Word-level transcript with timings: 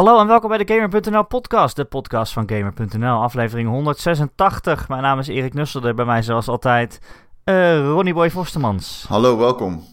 Hallo 0.00 0.20
en 0.20 0.26
welkom 0.26 0.48
bij 0.48 0.64
de 0.64 0.74
Gamer.nl 0.74 1.24
podcast, 1.24 1.76
de 1.76 1.84
podcast 1.84 2.32
van 2.32 2.48
Gamer.nl, 2.48 3.22
aflevering 3.22 3.68
186. 3.68 4.88
Mijn 4.88 5.02
naam 5.02 5.18
is 5.18 5.28
Erik 5.28 5.54
Nusselder, 5.54 5.94
bij 5.94 6.04
mij 6.04 6.22
zoals 6.22 6.48
altijd 6.48 7.00
uh, 7.44 7.78
Ronnie 7.86 8.14
Boy 8.14 8.30
Forstemans. 8.30 9.04
Hallo, 9.08 9.36
welkom. 9.36 9.84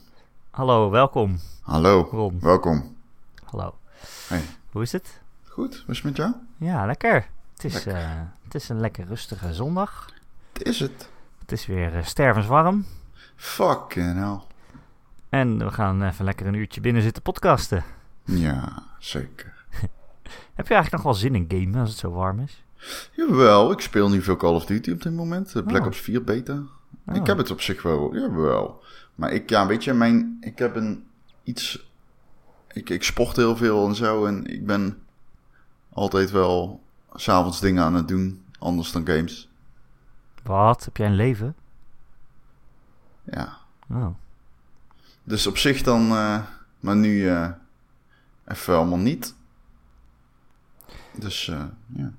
Hallo, 0.51 0.89
welkom. 0.89 1.39
Hallo, 1.61 2.07
Ron. 2.11 2.37
welkom. 2.41 2.95
Hallo. 3.43 3.75
Hey. 4.27 4.41
Hoe 4.71 4.81
is 4.81 4.91
het? 4.91 5.21
Goed, 5.47 5.75
hoe 5.85 5.93
is 5.93 5.97
het 5.97 6.05
met 6.05 6.15
jou? 6.15 6.33
Ja, 6.57 6.85
lekker. 6.85 7.27
Het 7.53 7.63
is, 7.63 7.73
Lekker. 7.73 7.93
eh, 8.03 8.09
het 8.43 8.55
is 8.55 8.69
een 8.69 8.79
lekker 8.79 9.05
rustige 9.05 9.53
zondag. 9.53 10.09
Het 10.53 10.63
is 10.63 10.79
het. 10.79 11.09
Het 11.39 11.51
is 11.51 11.65
weer 11.65 11.95
eh, 11.95 12.03
stervenswarm. 12.03 12.85
Fucking 13.35 14.15
hell. 14.15 14.39
En 15.29 15.57
we 15.57 15.71
gaan 15.71 16.03
even 16.03 16.25
lekker 16.25 16.45
een 16.45 16.53
uurtje 16.53 16.81
binnen 16.81 17.01
zitten 17.01 17.23
podcasten. 17.23 17.83
Ja, 18.23 18.83
zeker. 18.99 19.55
Heb 20.57 20.67
je 20.67 20.73
eigenlijk 20.73 21.03
nog 21.03 21.13
wel 21.13 21.21
zin 21.21 21.35
in 21.35 21.45
gamen 21.47 21.79
als 21.79 21.89
het 21.89 21.97
zo 21.99 22.11
warm 22.11 22.39
is? 22.39 22.63
Jawel, 23.11 23.71
ik 23.71 23.79
speel 23.79 24.09
niet 24.09 24.23
veel 24.23 24.35
Call 24.35 24.53
of 24.53 24.65
Duty 24.65 24.91
op 24.91 25.01
dit 25.01 25.13
moment. 25.13 25.53
De 25.53 25.63
Black 25.63 25.81
Oh. 25.81 25.87
Ops 25.87 25.99
4 25.99 26.23
beta. 26.23 26.63
Oh. 27.05 27.15
Ik 27.15 27.25
heb 27.25 27.37
het 27.37 27.51
op 27.51 27.61
zich 27.61 27.81
wel, 27.81 28.15
jawel. 28.15 28.83
Maar 29.15 29.31
ik, 29.31 29.49
ja, 29.49 29.67
weet 29.67 29.83
je, 29.83 29.93
mijn, 29.93 30.37
ik 30.41 30.59
heb 30.59 30.75
een 30.75 31.03
iets... 31.43 31.89
Ik, 32.73 32.89
ik 32.89 33.03
sport 33.03 33.35
heel 33.35 33.55
veel 33.55 33.87
en 33.87 33.95
zo 33.95 34.25
en 34.25 34.45
ik 34.45 34.65
ben 34.65 35.01
altijd 35.93 36.31
wel 36.31 36.81
s'avonds 37.13 37.59
dingen 37.59 37.83
aan 37.83 37.95
het 37.95 38.07
doen, 38.07 38.43
anders 38.59 38.91
dan 38.91 39.07
games. 39.07 39.49
Wat? 40.43 40.85
Heb 40.85 40.97
jij 40.97 41.07
een 41.07 41.15
leven? 41.15 41.55
Ja. 43.23 43.57
Oh. 43.89 44.07
Dus 45.23 45.47
op 45.47 45.57
zich 45.57 45.81
dan, 45.81 46.11
eh, 46.11 46.39
maar 46.79 46.95
nu 46.95 47.29
eh, 47.29 47.49
even 48.47 48.75
allemaal 48.75 48.97
niet. 48.97 49.35
Dus 51.19 51.47
eh, 51.47 51.63
ja. 51.87 52.11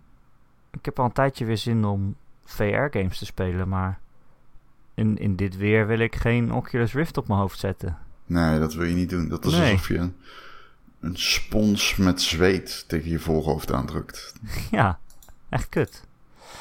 Ik 0.71 0.85
heb 0.85 0.99
al 0.99 1.05
een 1.05 1.13
tijdje 1.13 1.45
weer 1.45 1.57
zin 1.57 1.85
om 1.85 2.17
VR-games 2.45 3.19
te 3.19 3.25
spelen, 3.27 3.69
maar 3.69 4.01
in, 4.95 5.17
in 5.19 5.37
dit 5.37 5.57
weer 5.57 5.87
wil 5.87 5.99
ik 5.99 6.17
geen 6.17 6.53
Oculus 6.53 6.93
Rift 6.95 7.17
op 7.17 7.29
mijn 7.29 7.41
hoofd 7.41 7.59
zetten. 7.59 7.99
Nee, 8.27 8.59
dat 8.59 8.75
wil 8.75 8.85
je 8.87 8.95
niet 8.95 9.11
doen. 9.11 9.29
Dat 9.29 9.45
is 9.45 9.53
Nee. 9.53 9.71
alsof 9.73 9.89
je 9.89 9.97
een, 9.99 10.17
een 11.01 11.17
spons 11.17 11.97
met 11.97 12.21
zweet 12.23 12.85
tegen 12.89 13.11
je 13.11 13.19
voorhoofd 13.19 13.73
aandrukt. 13.73 14.35
ja, 14.71 14.99
echt 15.49 15.69
kut. 15.69 16.07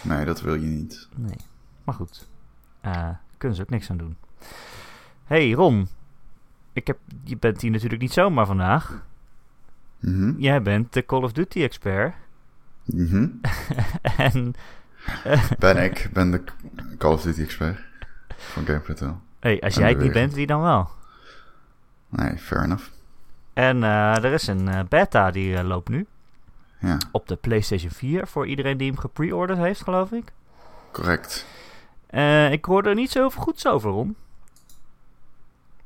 Nee, 0.01 0.25
dat 0.25 0.41
wil 0.41 0.55
je 0.55 0.67
niet. 0.67 1.07
Nee, 1.15 1.37
maar 1.83 1.95
goed. 1.95 2.29
Eh 2.81 3.09
kunnen 3.37 3.57
ze 3.57 3.63
ook 3.63 3.69
niks 3.69 3.89
aan 3.89 3.97
doen. 3.97 4.17
Hey 5.25 5.51
Ron, 5.51 5.87
ik 6.73 6.87
heb, 6.87 6.97
je 7.23 7.37
bent 7.37 7.61
hier 7.61 7.71
natuurlijk 7.71 8.01
niet 8.01 8.13
zomaar 8.13 8.45
vandaag. 8.45 9.05
Mhm. 9.99 10.39
Jij 10.39 10.61
bent 10.61 10.93
de 10.93 11.05
Call 11.05 11.23
of 11.23 11.31
Duty 11.31 11.61
expert. 11.63 12.15
Mhm. 12.87 13.27
en 14.17 14.53
Ben 15.59 15.77
ik, 15.83 16.09
ben 16.13 16.31
de 16.31 16.43
Call 16.97 17.11
of 17.13 17.21
Duty 17.21 17.41
expert 17.41 17.79
van 18.37 18.65
Game.nl. 18.65 19.17
hey, 19.39 19.61
als 19.61 19.75
En 19.75 19.81
jij 19.81 19.89
het 19.89 19.99
niet 19.99 20.11
bent, 20.11 20.33
wie 20.33 20.47
dan 20.47 20.61
wel? 20.61 20.89
Nee, 22.09 22.37
fair 22.37 22.63
enough. 22.63 22.83
En 23.53 23.83
eh, 23.83 24.23
er 24.23 24.33
is 24.33 24.47
een 24.47 24.67
eh, 24.67 24.79
beta 24.89 25.31
die 25.31 25.55
eh, 25.57 25.63
loopt 25.67 25.89
nu 25.89 26.05
Ja, 26.79 26.97
op 27.11 27.27
de 27.27 27.35
PlayStation 27.35 27.91
4 27.91 28.27
voor 28.27 28.47
iedereen 28.47 28.77
die 28.77 28.87
hem 28.91 28.99
gepre-orderd 28.99 29.59
heeft, 29.59 29.83
geloof 29.83 30.11
ik. 30.11 30.31
correct. 30.91 31.45
Eh, 32.07 32.51
ik 32.51 32.65
hoorde 32.65 32.89
er 32.89 32.95
niet 32.95 33.11
zo 33.11 33.29
veel 33.29 33.41
goeds 33.41 33.67
over. 33.67 34.05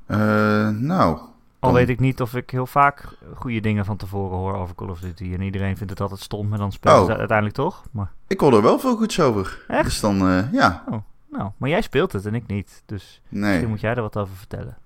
Eh, 0.05 0.69
nou, 0.69 1.19
Al 1.61 1.73
weet 1.73 1.89
ik 1.89 1.99
niet 1.99 2.21
of 2.21 2.35
ik 2.35 2.49
heel 2.49 2.65
vaak 2.67 3.03
goede 3.35 3.59
dingen 3.59 3.85
van 3.85 3.97
tevoren 3.97 4.37
hoor 4.37 4.55
over 4.55 4.75
Call 4.75 4.87
of 4.89 4.99
Duty. 4.99 5.33
En 5.33 5.41
iedereen 5.41 5.77
vindt 5.77 5.91
het 5.91 6.01
altijd 6.01 6.19
stom, 6.19 6.53
en 6.53 6.59
dan 6.59 6.71
spelen 6.71 6.95
ze 6.97 7.01
Oh. 7.03 7.07
het 7.09 7.17
uiteindelijk 7.17 7.57
toch. 7.57 7.83
Maar, 7.91 8.11
ik 8.27 8.39
hoor 8.39 8.53
er 8.53 8.61
wel 8.61 8.79
veel 8.79 8.95
goeds 8.97 9.19
over. 9.19 9.63
Echt? 9.67 9.83
Dus 9.83 9.99
dan, 9.99 10.27
eh, 10.29 10.51
ja, 10.51 10.83
nou, 11.31 11.51
maar 11.57 11.69
jij 11.69 11.81
speelt 11.81 12.11
het 12.11 12.25
en 12.25 12.35
ik 12.35 12.47
niet. 12.47 12.83
Dus 12.85 13.21
nee. 13.29 13.49
misschien 13.49 13.69
moet 13.69 13.79
jij 13.81 13.95
er 13.95 14.01
wat 14.01 14.17
over 14.17 14.35
vertellen. 14.35 14.77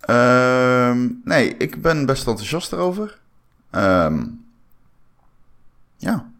Ehm, 0.00 1.08
nee, 1.24 1.56
ik 1.56 1.82
ben 1.82 2.06
best 2.06 2.26
enthousiast 2.26 2.72
erover. 2.72 3.18
Ehm, 3.70 4.24
ja, 5.96 6.30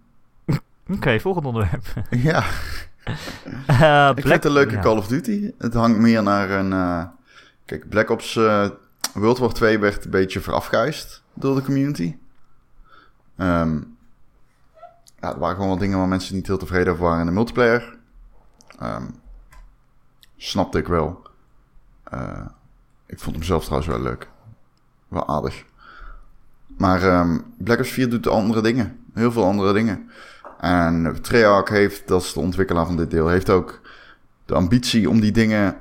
Oké, 0.96 1.20
volgende 1.20 1.48
onderwerp. 1.48 1.84
ja. 2.10 2.44
Eh, 3.66 4.10
Ik 4.14 4.22
vind 4.22 4.34
het 4.34 4.44
een 4.44 4.52
leuke 4.52 4.74
ja. 4.74 4.80
Call 4.80 4.96
of 4.96 5.06
Duty. 5.06 5.50
Het 5.58 5.74
hangt 5.74 5.98
meer 5.98 6.22
naar 6.22 6.50
een... 6.50 6.72
eh, 6.72 7.02
kijk, 7.64 7.88
Black 7.88 8.10
Ops 8.10 8.38
World 9.14 9.38
War 9.38 9.52
2 9.52 9.78
werd 9.78 10.04
een 10.04 10.10
beetje 10.10 10.40
verafgeist 10.40 11.22
door 11.34 11.54
de 11.54 11.62
community. 11.62 12.16
Ehm, 13.36 13.82
er 15.18 15.38
waren 15.38 15.54
gewoon 15.54 15.68
wat 15.70 15.80
dingen 15.80 15.98
waar 15.98 16.08
mensen 16.08 16.34
niet 16.34 16.46
heel 16.46 16.58
tevreden 16.58 16.92
over 16.92 17.04
waren 17.04 17.20
in 17.20 17.26
de 17.26 17.32
multiplayer. 17.32 17.98
Ehm, 18.78 19.04
snapte 20.36 20.78
ik 20.78 20.86
wel. 20.86 21.22
Eh, 22.04 22.46
ik 23.06 23.20
vond 23.20 23.36
hem 23.36 23.44
zelf 23.44 23.64
trouwens 23.64 23.90
wel 23.90 24.00
leuk. 24.02 24.28
Wel 25.08 25.28
aardig. 25.28 25.64
Maar 26.66 27.02
ehm, 27.02 27.38
Black 27.58 27.78
Ops 27.78 27.90
4 27.90 28.10
doet 28.10 28.26
andere 28.26 28.62
dingen. 28.62 29.04
Heel 29.14 29.32
veel 29.32 29.44
andere 29.44 29.72
dingen. 29.72 30.10
En 30.60 31.22
Treyarch 31.22 31.68
heeft, 31.68 32.08
dat 32.08 32.22
is 32.22 32.32
de 32.32 32.40
ontwikkelaar 32.40 32.86
van 32.86 32.96
dit 32.96 33.10
deel, 33.10 33.28
heeft 33.28 33.50
ook 33.50 33.80
de 34.44 34.54
ambitie 34.54 35.08
om 35.08 35.20
die 35.20 35.32
dingen 35.32 35.76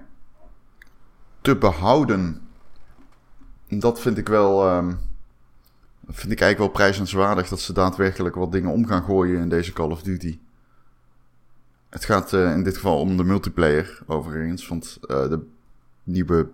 te 1.42 1.56
behouden. 1.56 2.49
Dat 3.70 4.00
vind 4.00 4.18
ik 4.18 4.28
wel, 4.28 4.68
ehm, 4.68 4.88
dat 6.00 6.16
vind 6.16 6.32
ik 6.32 6.42
eigenlijk 6.42 6.58
wel 6.58 6.68
prijzenswaardig 6.70 7.48
dat 7.48 7.60
ze 7.60 7.74
daadwerkelijk 7.74 8.36
wat 8.36 8.52
dingen 8.52 8.72
om 8.72 8.86
gaan 8.86 9.04
gooien 9.04 9.42
in 9.42 9.50
deze 9.50 9.74
Call 9.74 9.90
of 9.90 10.02
Duty. 10.02 10.40
Het 11.90 12.06
gaat 12.06 12.34
eh, 12.34 12.52
in 12.52 12.64
dit 12.64 12.76
geval 12.76 13.00
om 13.00 13.18
de 13.18 13.24
multiplayer, 13.24 14.00
overigens, 14.08 14.68
want 14.68 14.98
eh, 15.02 15.30
de 15.30 15.46
nieuwe 16.04 16.50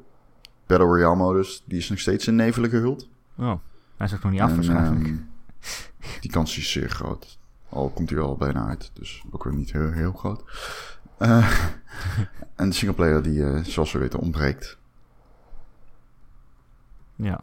Battle 0.66 0.88
Royale 0.88 1.16
modus, 1.16 1.64
die 1.66 1.78
is 1.78 1.90
nog 1.90 2.00
steeds 2.00 2.28
in 2.28 2.36
nevelen 2.36 2.70
gehuld. 2.70 3.08
Oh, 3.38 3.54
hij 3.98 4.08
is 4.08 4.14
ook 4.14 4.24
nog 4.24 4.32
niet 4.32 4.42
af 4.42 4.50
En, 4.50 4.56
waarschijnlijk. 4.56 5.06
ehm, 5.06 5.16
die 6.22 6.32
kans 6.32 6.58
is 6.58 6.72
zeer 6.72 6.90
groot. 6.90 7.38
Al 7.70 7.90
komt 7.90 8.10
hij 8.10 8.20
wel 8.20 8.36
bijna 8.36 8.68
uit, 8.68 8.92
dus 8.94 9.24
ook 9.32 9.44
weer 9.44 9.54
niet 9.54 9.72
heel, 9.72 9.92
heel 9.92 10.12
groot. 10.14 10.44
Eh, 11.18 11.52
en 12.56 12.70
de 12.70 12.76
singleplayer 12.76 13.24
die, 13.24 13.64
zoals 13.64 13.92
we 13.92 14.00
weten, 14.00 14.20
ontbreekt. 14.20 14.78
Ja. 17.16 17.40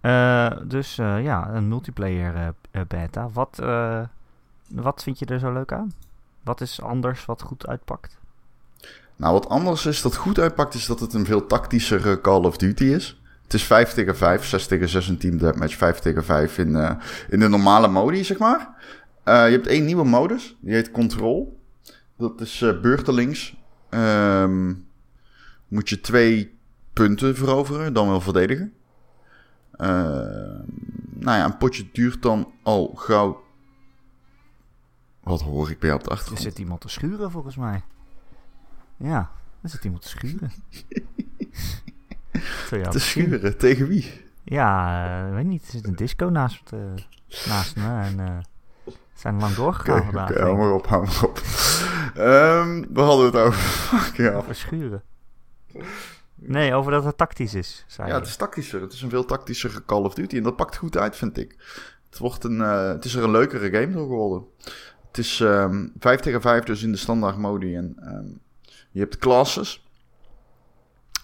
Eh, 0.00 0.58
dus 0.64 0.98
eh, 0.98 1.22
ja, 1.22 1.48
een 1.48 1.68
multiplayer 1.68 2.54
eh, 2.70 2.80
beta. 2.88 3.28
Wat, 3.32 3.58
wat 4.68 5.02
vind 5.02 5.18
je 5.18 5.26
er 5.26 5.38
zo 5.38 5.52
leuk 5.52 5.72
aan? 5.72 5.92
Wat 6.42 6.60
is 6.60 6.82
anders 6.82 7.24
wat 7.24 7.42
goed 7.42 7.66
uitpakt? 7.66 8.16
Nou, 9.16 9.32
wat 9.32 9.48
anders 9.48 9.86
is 9.86 10.02
dat 10.02 10.16
goed 10.16 10.38
uitpakt, 10.38 10.74
is 10.74 10.86
dat 10.86 11.00
het 11.00 11.14
een 11.14 11.24
veel 11.24 11.46
tactischere 11.46 12.20
Call 12.20 12.44
of 12.44 12.56
Duty 12.56 12.84
is. 12.84 13.20
Het 13.42 13.54
is 13.54 13.62
5 13.62 13.92
tegen 13.92 14.16
5, 14.16 14.44
6 14.44 14.66
tegen 14.66 14.88
6 14.88 15.08
een 15.08 15.18
team 15.18 15.38
deathmatch, 15.38 15.74
5 15.74 15.98
tegen 15.98 16.24
5 16.24 16.58
in, 16.58 16.98
in 17.28 17.40
de 17.40 17.48
normale 17.48 17.88
modi, 17.88 18.24
zeg 18.24 18.38
maar. 18.38 18.74
Je 19.24 19.32
hebt 19.32 19.66
één 19.66 19.84
nieuwe 19.84 20.04
modus, 20.04 20.56
die 20.60 20.74
heet 20.74 20.90
Control. 20.90 21.56
Dat 22.16 22.40
is 22.40 22.62
eh, 22.62 22.80
beurtelings. 22.80 23.56
Ehm, 23.88 24.74
moet 25.68 25.88
je 25.88 26.00
twee 26.00 26.55
punten 26.96 27.36
veroveren, 27.36 27.92
dan 27.92 28.08
wel 28.08 28.20
verdedigen. 28.20 28.72
Ehm, 29.72 30.60
nou 31.12 31.38
ja, 31.38 31.44
een 31.44 31.56
potje 31.56 31.88
duurt 31.92 32.22
dan 32.22 32.52
al 32.62 32.92
gauw... 32.94 33.44
Wat 35.22 35.40
hoor 35.40 35.70
ik 35.70 35.78
bij 35.78 35.88
jou 35.88 36.00
op 36.00 36.04
de 36.06 36.10
Er 36.10 36.16
achtergrond? 36.16 36.42
zit 36.46 36.58
iemand 36.58 36.80
te 36.80 36.88
schuren 36.88 37.30
volgens 37.30 37.56
mij. 37.56 37.82
Ja, 38.96 39.30
er 39.62 39.68
zit 39.68 39.84
iemand 39.84 40.02
te 40.02 40.08
schuren. 40.08 40.50
Te 42.90 42.98
schuren, 42.98 43.58
tegen 43.58 43.88
wie? 43.88 44.24
Ja, 44.44 45.26
eh, 45.28 45.34
weet 45.34 45.44
niet. 45.44 45.64
Er 45.64 45.70
zit 45.70 45.86
een 45.86 45.96
disco 45.96 46.26
naast, 46.28 46.72
eh, 46.72 46.78
naast 47.48 47.76
me. 47.76 48.00
En 48.00 48.20
eh, 48.20 48.38
zijn 49.14 49.40
lang 49.40 49.54
doorgegaan 49.54 49.94
Oké, 49.96 50.04
vandaag. 50.04 50.30
oké, 50.30 50.40
hou 50.40 50.52
ik. 50.52 50.58
maar 50.58 50.72
op, 50.72 50.86
hou 50.86 51.04
maar 51.06 51.24
op. 51.24 51.38
Ehm, 52.14 52.84
we 52.92 53.00
hadden 53.00 53.26
het 53.26 53.36
over. 53.36 53.60
Fuck 53.98 54.16
ja. 54.16 54.32
Over 54.32 54.54
schuren. 54.54 55.02
Nee, 56.38 56.74
over 56.74 56.92
dat 56.92 57.04
het 57.04 57.16
tactisch 57.16 57.54
is, 57.54 57.84
zei 57.86 58.08
ja, 58.08 58.14
het 58.14 58.26
is 58.26 58.36
tactischer. 58.36 58.80
Het 58.80 58.92
is 58.92 59.02
een 59.02 59.10
veel 59.10 59.24
tactischere 59.24 59.84
Call 59.84 60.02
of 60.02 60.14
Duty. 60.14 60.36
En 60.36 60.42
dat 60.42 60.56
pakt 60.56 60.76
goed 60.76 60.96
uit, 60.96 61.16
vind 61.16 61.38
ik. 61.38 61.56
Het, 62.10 62.18
wordt 62.18 62.44
een, 62.44 62.60
eh, 62.60 62.88
het 62.88 63.04
is 63.04 63.14
er 63.14 63.24
een 63.24 63.30
leukere 63.30 63.70
game 63.70 63.92
door 63.92 64.06
geworden. 64.06 64.44
Het 65.08 65.18
is 65.18 65.40
ehm 65.40 65.86
5 65.98 66.20
tegen 66.20 66.40
5 66.40 66.64
dus 66.64 66.82
in 66.82 66.92
de 66.92 66.98
standaard 66.98 67.36
modi. 67.36 67.76
En 67.76 67.96
ehm, 68.00 68.26
je 68.90 69.00
hebt 69.00 69.18
classes. 69.18 69.84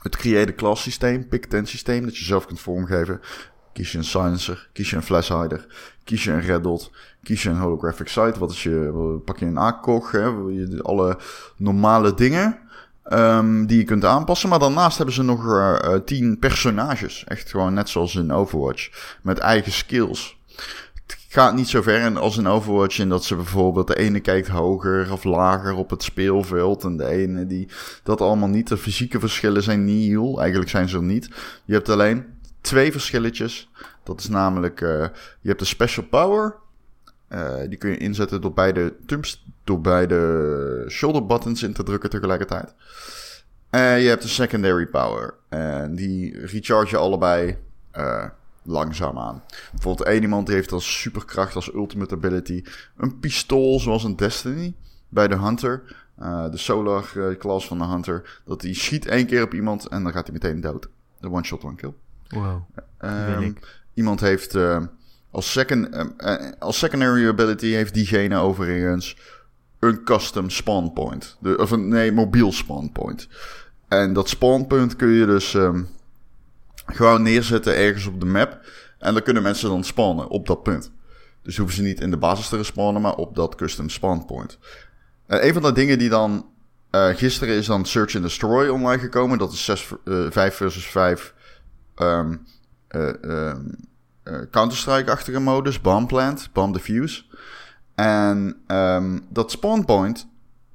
Het 0.03 0.17
creëerde 0.17 0.55
class 0.55 0.83
systeem, 0.83 1.29
pick 1.29 1.47
10 1.47 1.67
systeem, 1.67 2.05
dat 2.05 2.17
je 2.17 2.25
zelf 2.25 2.47
kunt 2.47 2.61
vormgeven. 2.61 3.21
Kies 3.73 3.93
je 3.93 3.99
een 3.99 4.05
silencer, 4.05 4.69
kies 4.73 4.91
je 4.91 4.97
een 4.97 5.03
flashhider, 5.03 5.67
kies 6.05 6.25
je 6.25 6.31
een 6.31 6.41
red 6.41 6.63
dot, 6.63 6.91
kies 7.23 7.43
je 7.43 7.49
een 7.49 7.59
holographic 7.61 8.09
sight. 8.09 8.39
Wat 8.39 8.51
is 8.51 8.63
je, 8.63 9.21
pak 9.25 9.39
je 9.39 9.47
een 9.47 9.59
ACOG, 9.59 10.11
hè, 10.13 10.25
je- 10.27 10.81
alle 10.83 11.19
normale 11.57 12.15
dingen 12.15 12.59
ehm, 13.05 13.67
die 13.67 13.79
je 13.79 13.85
kunt 13.85 14.05
aanpassen. 14.05 14.49
Maar 14.49 14.59
daarnaast 14.59 14.97
hebben 14.97 15.15
ze 15.15 15.23
nog 15.23 15.47
eh, 15.47 15.95
eh, 15.95 16.01
10 16.05 16.39
personages. 16.39 17.25
Echt 17.25 17.51
gewoon 17.51 17.75
net 17.75 17.89
zoals 17.89 18.15
in 18.15 18.33
Overwatch. 18.33 19.17
Met 19.23 19.39
eigen 19.39 19.73
skills. 19.73 20.41
Het 21.07 21.41
gaat 21.41 21.55
niet 21.55 21.69
zo 21.69 21.83
ver 21.83 22.19
als 22.19 22.37
in 22.37 22.47
Overwatch 22.47 22.99
in 22.99 23.09
dat 23.09 23.25
ze 23.25 23.37
bijvoorbeeld 23.37 23.87
de 23.87 23.99
ene 23.99 24.21
kijkt 24.21 24.49
hoger 24.49 25.13
of 25.13 25.25
lager 25.25 25.75
op 25.75 25.91
het 25.91 26.03
speelveld 26.03 26.85
en 26.85 26.97
de 26.97 27.07
ene 27.07 27.47
die 27.47 27.69
dat 28.03 28.21
allemaal 28.21 28.49
niet. 28.49 28.69
De 28.69 28.77
fysieke 28.77 29.21
verschillen 29.21 29.63
zijn 29.63 29.85
nihil. 29.85 30.41
Eigenlijk 30.41 30.71
zijn 30.71 30.89
ze 30.89 30.97
er 30.97 31.03
niet. 31.03 31.31
Je 31.65 31.73
hebt 31.73 31.89
alleen 31.89 32.25
twee 32.61 32.93
verschilletjes. 32.93 33.71
Dat 34.03 34.21
is 34.21 34.29
namelijk, 34.29 34.81
uh, 34.81 34.89
je 35.41 35.49
hebt 35.49 35.59
de 35.59 35.65
special 35.65 36.07
power. 36.07 36.55
Die 37.69 37.79
kun 37.79 37.91
je 37.91 37.97
inzetten 37.97 38.41
door 38.41 38.53
beide 38.53 38.95
door 39.65 39.81
beide 39.81 40.85
shoulder 40.89 41.27
buttons 41.27 41.63
in 41.63 41.73
te 41.73 41.83
drukken 41.83 42.11
tegelijkertijd. 42.11 42.75
En 43.71 44.01
je 44.01 44.09
hebt 44.09 44.23
de 44.23 44.29
secondary 44.29 44.87
power. 44.87 45.35
En 45.49 45.95
die 45.95 46.47
recharge 46.47 46.91
je 46.91 46.97
allebei 46.97 47.57
uh, 47.97 48.25
langzaam 48.63 49.19
aan. 49.19 49.43
Bijvoorbeeld 49.71 50.09
één 50.09 50.23
iemand 50.23 50.47
die 50.47 50.55
heeft 50.55 50.73
als 50.73 51.01
superkracht, 51.01 51.55
als 51.55 51.75
ultimate 51.75 52.15
ability, 52.15 52.65
een 52.97 53.19
pistool 53.19 53.81
zoals 53.81 54.05
een 54.05 54.17
Destiny 54.17 54.75
bij 55.09 55.29
de 55.29 55.37
Hunter. 55.37 55.83
Uh, 56.21 56.51
de 56.51 56.57
solar 56.57 57.37
class 57.39 57.67
van 57.67 57.79
de 57.79 57.85
Hunter. 57.85 58.41
Dat 58.45 58.61
die 58.61 58.75
schiet 58.75 59.07
één 59.07 59.27
keer 59.27 59.43
op 59.43 59.55
iemand 59.55 59.89
en 59.89 60.03
dan 60.03 60.13
gaat 60.13 60.27
hij 60.27 60.33
meteen 60.33 60.61
dood. 60.61 60.89
De 61.21 61.31
one 61.31 61.45
shot, 61.45 61.65
one 61.65 61.75
kill. 61.75 61.95
Wow. 62.29 62.63
Um, 63.01 63.57
iemand 63.95 64.21
heeft 64.21 64.55
uh, 64.55 64.83
als, 65.31 65.53
second, 65.53 65.89
als 66.59 66.79
secondary 66.79 67.29
ability 67.29 67.67
heeft 67.67 67.95
diegene 67.95 68.37
overigens 68.37 69.17
een 69.83 70.05
custom 70.05 70.51
spawn 70.51 70.93
point. 70.93 71.37
De, 71.41 71.57
of 71.57 71.71
een, 71.71 71.89
nee, 71.89 72.13
mobiel 72.13 72.53
spawn 72.53 72.91
point. 72.93 73.29
En 73.89 74.13
dat 74.13 74.29
spawn 74.29 74.67
point 74.67 74.97
kun 74.97 75.09
je 75.09 75.27
dus 75.27 75.55
um, 75.55 75.89
gewoon 76.87 77.23
neerzetten 77.23 77.77
ergens 77.77 78.07
op 78.07 78.21
de 78.21 78.27
map. 78.27 78.61
En 78.99 79.13
dan 79.13 79.23
kunnen 79.23 79.43
mensen 79.43 79.69
dan 79.69 79.85
spawnen 79.85 80.29
op 80.29 80.47
dat 80.47 80.63
punt. 80.63 80.93
Dus 81.43 81.57
hoeven 81.57 81.77
ze 81.77 81.83
niet 81.83 82.01
in 82.01 82.11
de 82.11 82.17
basis 82.17 82.49
te 82.49 82.57
respawnen, 82.57 83.03
maar 83.03 83.15
op 83.15 83.35
dat 83.35 83.55
custom 83.55 83.89
spawn 83.89 84.25
point. 84.27 84.59
En 85.27 85.47
een 85.47 85.53
van 85.53 85.63
de 85.63 85.73
dingen 85.73 85.99
die 85.99 86.09
dan... 86.09 86.47
Uh, 86.91 87.09
gisteren 87.09 87.55
is 87.55 87.67
dan 87.67 87.85
Search 87.85 88.15
and 88.15 88.25
Destroy 88.25 88.69
online 88.69 89.03
gekomen. 89.03 89.39
Dat 89.39 89.53
is 89.53 89.65
6, 89.65 89.93
uh, 90.05 90.31
5 90.31 90.55
versus 90.55 90.87
5 90.87 91.35
um, 91.97 92.47
uh, 92.91 93.13
um, 93.23 93.77
uh, 94.25 94.39
Counter-Strike-achtige 94.51 95.41
modus, 95.41 95.81
Bomb 95.81 96.09
Plant, 96.09 96.49
Bomb 96.53 96.75
Defuse. 96.75 97.25
En 97.95 98.57
um, 98.67 99.27
dat 99.29 99.51
spawn 99.51 99.85
point 99.85 100.27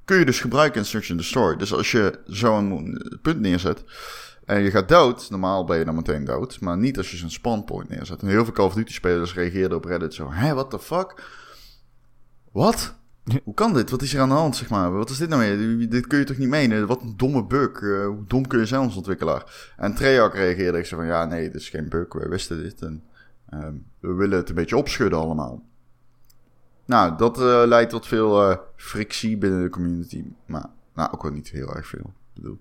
kun 0.06 0.18
je 0.18 0.25
dus 0.25 0.40
gebruiken 0.40 0.80
in 0.80 0.86
Search 0.86 1.10
and 1.10 1.19
Destroy. 1.19 1.56
Dus 1.56 1.74
als 1.74 1.92
je 1.92 2.19
zo'n 2.25 3.02
punt 3.22 3.40
neerzet 3.40 3.84
en 4.46 4.62
je 4.62 4.72
gaat 4.72 4.90
dood, 4.90 5.30
normaal 5.30 5.66
ben 5.66 5.78
je 5.78 5.86
dan 5.86 5.96
meteen 5.96 6.25
dood, 6.25 6.60
maar 6.60 6.78
niet 6.78 6.98
als 6.98 7.12
je 7.12 7.18
zo'n 7.18 7.30
spawn 7.30 7.64
point 7.64 7.90
neerzet. 7.90 8.22
En 8.22 8.28
heel 8.28 8.44
veel 8.44 8.54
Call 8.54 8.66
of 8.66 8.74
Duty 8.74 8.94
spelers 8.94 9.34
reageerden 9.34 9.78
op 9.78 9.86
Reddit 9.86 10.14
zo, 10.14 10.31
hé, 10.31 10.54
what 10.54 10.69
the 10.69 10.80
fuck? 10.80 11.24
Wat? 12.52 12.94
Hoe 13.44 13.54
kan 13.54 13.74
dit? 13.74 13.90
Wat 13.90 14.02
is 14.02 14.14
er 14.14 14.22
aan 14.22 14.30
de 14.30 14.36
hand, 14.36 14.56
zeg 14.56 14.69
maar? 14.69 14.92
Wat 14.92 15.10
is 15.10 15.18
dit 15.18 15.30
nou 15.30 15.42
weer? 15.42 15.90
Dit 15.90 16.08
kun 16.08 16.19
je 16.19 16.24
toch 16.24 16.38
niet 16.38 16.50
menen? 16.50 16.88
Wat 16.88 17.02
een 17.02 17.18
domme 17.18 17.46
bug. 17.46 17.81
Uh, 17.81 18.06
hoe 18.06 18.24
dom 18.28 18.48
kun 18.48 18.60
je 18.60 18.66
zijn 18.66 18.81
als 18.81 18.96
ontwikkelaar? 18.96 19.74
En 19.78 19.96
Treyarch 19.96 20.34
reageerde 20.34 20.78
ik 20.78 20.86
zo 20.86 20.96
van, 20.96 21.06
ja, 21.06 21.25
nee, 21.25 21.44
dit 21.44 21.62
is 21.62 21.69
geen 21.69 21.90
bug. 21.90 22.14
We 22.14 22.30
wisten 22.30 22.64
dit 22.64 22.81
en 22.81 23.04
um, 23.54 23.86
we 24.00 24.14
willen 24.14 24.38
het 24.38 24.50
een 24.50 24.56
beetje 24.56 24.78
opschudden 24.78 25.19
allemaal. 25.19 25.64
Nou, 26.88 27.18
dat 27.18 27.39
uh, 27.39 27.62
leidt 27.66 27.89
tot 27.89 28.07
veel 28.07 28.50
uh, 28.50 28.57
frictie 28.75 29.38
binnen 29.38 29.62
de 29.62 29.69
community. 29.69 30.24
Maar 30.45 30.66
nou, 30.94 31.12
ook 31.12 31.24
wel 31.24 31.31
niet 31.31 31.50
heel 31.50 31.75
erg 31.75 31.88
veel. 31.88 32.13
Ik 32.34 32.42
bedoel. 32.42 32.60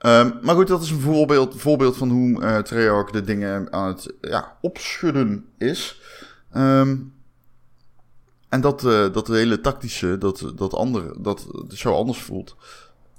Um, 0.00 0.38
maar 0.42 0.54
goed, 0.54 0.68
dat 0.68 0.82
is 0.82 0.90
een 0.90 1.00
voorbeeld, 1.00 1.60
voorbeeld 1.60 1.96
van 1.96 2.10
hoe 2.10 2.42
uh, 2.42 2.58
Treyarch 2.58 3.10
de 3.10 3.22
dingen 3.22 3.72
aan 3.72 3.86
het 3.86 4.14
ja, 4.20 4.56
opschudden 4.60 5.46
is. 5.56 6.00
Um, 6.56 7.12
en 8.48 8.60
dat, 8.60 8.80
dat 9.12 9.28
hele 9.28 9.60
tactische, 9.60 10.18
dat, 10.18 10.52
dat, 10.54 10.74
andere, 10.74 11.14
dat 11.18 11.46
het 11.68 11.78
zo 11.78 11.94
anders 11.94 12.22
voelt. 12.22 12.56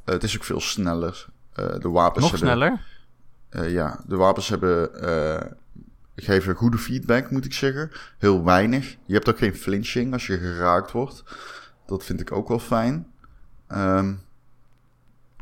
Het 0.06 0.24
is 0.24 0.36
ook 0.36 0.44
veel 0.44 0.62
sneller. 0.62 1.28
De 1.54 1.90
wapens 1.90 2.32
Nog 2.32 2.40
hebben, 2.40 2.80
sneller? 3.50 3.72
ja, 3.72 4.04
de 4.08 4.16
wapens 4.16 4.50
hebben, 4.50 4.90
geven 6.22 6.56
goede 6.56 6.78
feedback, 6.78 7.32
moet 7.32 7.46
ik 7.46 7.54
zeggen. 7.54 7.92
Heel 8.18 8.44
weinig. 8.44 8.98
Je 9.06 9.14
hebt 9.14 9.30
ook 9.30 9.38
geen 9.38 9.56
flinching 9.56 10.14
als 10.14 10.28
je 10.28 10.38
geraakt 10.38 10.92
wordt. 10.92 11.24
Dat 11.86 12.04
vind 12.06 12.20
ik 12.20 12.32
ook 12.32 12.48
wel 12.48 12.60
fijn. 12.60 13.08
Um, 13.68 14.22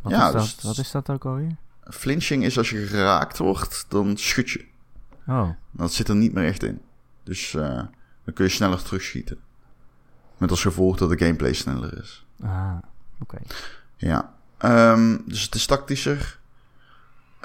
Wat, 0.02 0.12
ja, 0.12 0.28
is 0.28 0.34
dat? 0.34 0.42
Dus, 0.42 0.62
Wat 0.62 0.78
is 0.78 0.92
dat 0.92 1.10
ook 1.10 1.26
alweer? 1.26 1.56
Flinching 1.84 2.44
is 2.44 2.58
als 2.58 2.70
je 2.70 2.86
geraakt 2.86 3.38
wordt, 3.38 3.86
dan 3.88 4.18
schud 4.18 4.50
je. 4.50 4.66
Oh. 5.28 5.50
Dat 5.72 5.94
zit 5.94 6.08
er 6.08 6.16
niet 6.16 6.34
meer 6.34 6.46
echt 6.46 6.64
in. 6.64 6.82
Dus 7.24 7.52
dan 7.52 8.34
kun 8.34 8.46
je 8.46 8.52
sneller 8.52 8.84
terugschieten. 8.84 9.40
Met 10.38 10.50
als 10.50 10.62
gevolg 10.62 10.98
dat 10.98 11.10
de 11.10 11.18
gameplay 11.18 11.54
sneller 11.54 11.98
is. 12.02 12.26
Ah, 12.42 12.76
oké. 13.20 13.36
Okay. 13.36 13.42
Ja. 13.96 14.34
Um, 14.94 15.24
dus 15.26 15.42
het 15.42 15.56
is 15.56 15.66
tactischer. 15.66 16.40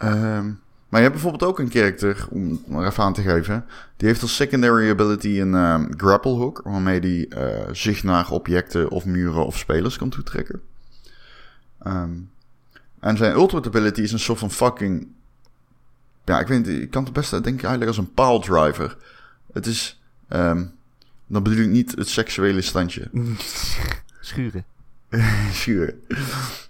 Um, 0.05 0.62
maar 0.93 1.01
je 1.01 1.07
hebt 1.07 1.21
bijvoorbeeld 1.21 1.51
ook 1.51 1.59
een 1.59 1.71
character, 1.71 2.27
om 2.31 2.63
maar 2.67 2.87
even 2.87 3.05
aan 3.05 3.13
te 3.13 3.23
geven. 3.23 3.65
Die 3.97 4.09
heeft 4.09 4.23
als 4.23 4.37
secondary 4.37 4.91
ability 4.91 5.41
een 5.41 5.55
um, 5.55 5.89
grapple 5.97 6.33
hook. 6.33 6.61
Waarmee 6.65 7.01
die 7.01 7.35
uh, 7.35 7.49
zich 7.71 8.03
naar 8.03 8.31
objecten 8.31 8.91
of 8.91 9.05
muren 9.05 9.47
of 9.47 9.59
spelers 9.59 9.97
kan 9.97 10.09
toetrekken. 10.09 10.63
en 13.01 13.17
zijn 13.17 13.33
ultimate 13.33 13.69
ability 13.69 14.01
is 14.01 14.13
een 14.13 14.19
soort 14.19 14.39
van 14.39 14.51
fucking... 14.51 15.09
Ja, 16.25 16.41
ik 16.41 16.47
weet 16.47 16.67
niet, 16.67 16.83
ik 16.83 16.91
kan 16.91 17.05
het 17.05 17.13
best 17.13 17.31
denk 17.31 17.47
ik 17.47 17.63
eigenlijk 17.63 17.87
als 17.87 17.99
een 17.99 18.15
pile 18.15 18.41
driver. 18.41 18.97
Het 19.53 19.67
is... 19.67 20.03
Dan 20.29 21.43
bedoel 21.43 21.65
ik 21.65 21.69
niet 21.69 21.95
het 21.97 22.09
seksuele 22.09 22.63
standje. 22.63 23.11
Schuren. 24.21 24.65
Schuren. 25.53 26.03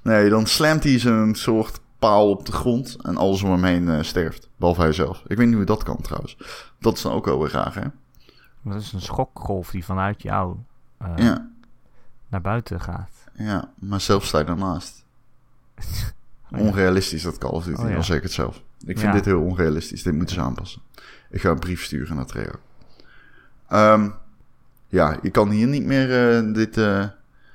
Nee, 0.03 0.29
dan 0.29 0.47
slamt 0.47 0.85
hij 0.85 0.99
zo'n 0.99 1.35
soort 1.35 1.81
paal 2.03 2.31
op 2.31 2.47
de 2.47 2.53
grond 2.53 2.97
en 3.03 3.17
alles 3.17 3.43
om 3.43 3.51
hem 3.51 3.65
heen 3.65 3.83
uh, 3.83 4.03
sterft. 4.03 4.49
Behalve 4.57 4.81
hij 4.81 4.93
zelf. 4.93 5.23
Ik 5.27 5.37
weet 5.37 5.47
niet 5.47 5.57
hoe 5.57 5.65
dat 5.65 5.83
kan 5.83 6.01
trouwens. 6.01 6.37
Dat 6.79 6.97
is 6.97 7.03
dan 7.03 7.13
ook 7.13 7.25
wel 7.25 7.39
weer 7.39 7.51
raar, 7.51 7.75
hè? 7.75 7.89
Dat 8.63 8.81
is 8.81 8.93
een 8.93 9.01
schokgolf 9.01 9.71
die 9.71 9.85
vanuit 9.85 10.23
jou 10.23 10.57
uh, 11.03 11.13
ja. 11.17 11.51
naar 12.29 12.41
buiten 12.41 12.81
gaat. 12.81 13.11
Ja, 13.35 13.73
maar 13.75 14.01
zelf 14.01 14.25
sta 14.25 14.39
je 14.39 14.45
daarnaast. 14.45 15.05
oh, 16.53 16.61
onrealistisch 16.61 17.23
dat 17.23 17.39
Call 17.39 17.51
of 17.51 17.65
Duty, 17.65 17.81
oh, 17.81 17.89
ja. 17.89 17.97
al 17.97 18.03
zeg 18.03 18.17
ik 18.17 18.23
het 18.23 18.33
zelf. 18.33 18.63
Ik 18.85 18.99
vind 18.99 19.13
dit 19.13 19.25
heel 19.25 19.41
onrealistisch. 19.41 20.03
Dit 20.03 20.15
moeten 20.15 20.35
ze 20.35 20.41
aanpassen. 20.41 20.83
Ik 21.31 21.41
ga 21.41 21.51
een 21.51 21.59
brief 21.59 21.85
sturen 21.85 22.17
naar 22.17 22.27
Treo. 22.27 22.53
Um, 23.73 24.15
ja, 24.89 25.19
je 25.23 25.31
kan 25.31 25.51
hier 25.51 25.67
niet 25.67 25.85
meer, 25.85 26.43
uh, 26.45 26.55
dit 26.55 26.75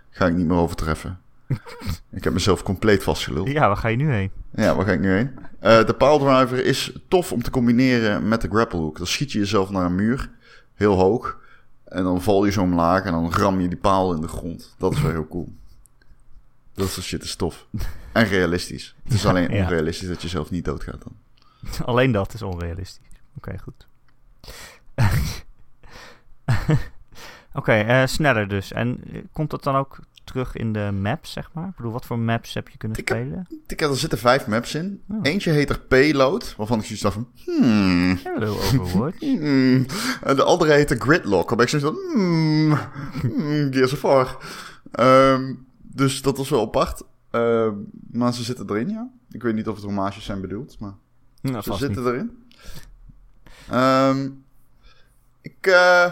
ga 0.09 0.25
ik 0.25 0.35
niet 0.35 0.47
meer 0.47 0.57
overtreffen. 0.57 1.19
ik 2.17 2.23
heb 2.23 2.33
mezelf 2.33 2.63
compleet 2.63 3.03
vastgeluld. 3.03 3.47
Ja, 3.47 3.67
waar 3.67 3.77
ga 3.77 3.87
je 3.87 3.97
nu 3.97 4.11
heen? 4.11 4.31
Ja, 4.55 4.75
waar 4.75 4.85
ga 4.85 4.91
ik 4.91 4.99
nu 4.99 5.11
heen? 5.11 5.31
Uh, 5.63 5.85
de 5.85 5.93
piledriver 5.97 6.65
is 6.65 6.97
tof 7.07 7.31
om 7.31 7.43
te 7.43 7.49
combineren 7.49 8.27
met 8.27 8.41
de 8.41 8.49
grapple 8.49 8.79
hook. 8.79 8.97
Dan 8.97 9.07
schiet 9.07 9.31
je 9.31 9.39
jezelf 9.39 9.69
naar 9.69 9.85
een 9.85 9.95
muur, 9.95 10.29
heel 10.73 10.93
hoog. 10.95 11.39
En 11.85 12.03
dan 12.03 12.21
val 12.21 12.45
je 12.45 12.51
zo 12.51 12.61
omlaag 12.61 13.03
en 13.03 13.11
dan 13.11 13.33
ram 13.33 13.61
je 13.61 13.67
die 13.67 13.77
paal 13.77 14.13
in 14.13 14.21
de 14.21 14.27
grond. 14.27 14.75
Dat 14.77 14.93
is 14.93 15.01
wel 15.01 15.11
heel 15.11 15.27
cool. 15.27 15.53
Dat 16.73 16.89
soort 16.89 17.05
shit 17.05 17.23
is 17.23 17.35
tof. 17.35 17.67
En 18.11 18.25
realistisch. 18.25 18.95
Het 19.03 19.13
is 19.13 19.25
alleen 19.25 19.51
ja. 19.51 19.63
onrealistisch 19.63 20.07
dat 20.07 20.21
je 20.21 20.27
zelf 20.27 20.51
niet 20.51 20.65
doodgaat 20.65 21.03
dan. 21.03 21.15
Alleen 21.85 22.11
dat 22.11 22.33
is 22.33 22.41
onrealistisch. 22.41 23.09
Oké, 23.35 23.49
okay, 23.49 23.57
goed. 23.57 23.87
Oké, 26.45 26.79
okay, 27.53 28.01
uh, 28.01 28.07
sneller 28.07 28.47
dus. 28.47 28.71
En 28.71 28.99
komt 29.31 29.49
dat 29.49 29.63
dan 29.63 29.75
ook 29.75 29.99
terug 30.27 30.55
in 30.55 30.73
de 30.73 30.91
maps, 31.01 31.31
zeg 31.31 31.49
maar? 31.53 31.67
Ik 31.67 31.75
bedoel, 31.75 31.91
wat 31.91 32.05
voor 32.05 32.19
maps 32.19 32.53
heb 32.53 32.69
je 32.69 32.77
kunnen 32.77 32.97
ik 32.97 33.09
spelen? 33.09 33.37
Heb, 33.37 33.59
ik 33.67 33.79
heb, 33.79 33.89
er 33.89 33.97
zitten 33.97 34.17
vijf 34.17 34.47
maps 34.47 34.75
in. 34.75 35.01
Oh. 35.09 35.19
Eentje 35.21 35.51
heet 35.51 35.69
er 35.69 35.79
Payload, 35.79 36.55
waarvan 36.57 36.79
ik 36.79 36.85
zoiets 36.85 37.03
dacht 37.03 37.15
van... 37.15 37.27
Hmm. 37.45 38.19
Hello, 38.23 38.53
Overwatch. 38.53 39.19
hmm. 39.39 39.85
En 40.23 40.35
de 40.35 40.43
andere 40.43 40.73
heet 40.73 40.91
er 40.91 40.99
Gridlock, 40.99 41.47
waarbij 41.47 41.65
ik 41.65 41.71
zoiets 41.71 41.89
van... 41.89 42.13
Hmm. 42.13 42.77
hmm 43.21 43.73
Gears 43.73 43.93
of 43.93 44.01
War. 44.01 44.37
Um, 44.99 45.65
dus 45.81 46.21
dat 46.21 46.37
was 46.37 46.49
wel 46.49 46.61
apart. 46.61 47.01
Uh, 47.31 47.69
maar 48.11 48.33
ze 48.33 48.43
zitten 48.43 48.69
erin, 48.69 48.89
ja. 48.89 49.09
Ik 49.31 49.43
weet 49.43 49.53
niet 49.55 49.67
of 49.67 49.75
het 49.75 49.85
hommages 49.85 50.25
zijn 50.25 50.41
bedoeld, 50.41 50.79
maar... 50.79 50.93
Nou, 51.41 51.61
ze 51.61 51.73
zitten 51.73 52.03
niet. 52.03 52.13
erin. 52.13 52.45
Um, 53.73 54.43
ik... 55.41 55.67
Uh, 55.67 56.11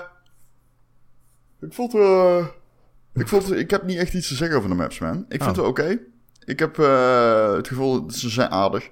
ik 1.60 1.74
vond 1.74 1.94
uh, 1.94 2.46
ik 3.16 3.28
vond 3.28 3.52
ik 3.52 3.70
heb 3.70 3.84
niet 3.84 3.98
echt 3.98 4.14
iets 4.14 4.28
te 4.28 4.36
zeggen 4.36 4.58
over 4.58 4.70
de 4.70 4.76
maps, 4.76 5.00
man. 5.00 5.26
Ik 5.30 5.44
vind 5.44 5.58
oh. 5.58 5.58
het 5.58 5.58
oké. 5.58 5.82
Okay. 5.82 6.02
Ik 6.46 6.60
heb 6.60 6.78
uh, 6.78 7.54
het 7.54 7.68
gevoel 7.68 8.06
dat 8.06 8.16
ze 8.16 8.30
zijn 8.30 8.50
aardig. 8.50 8.90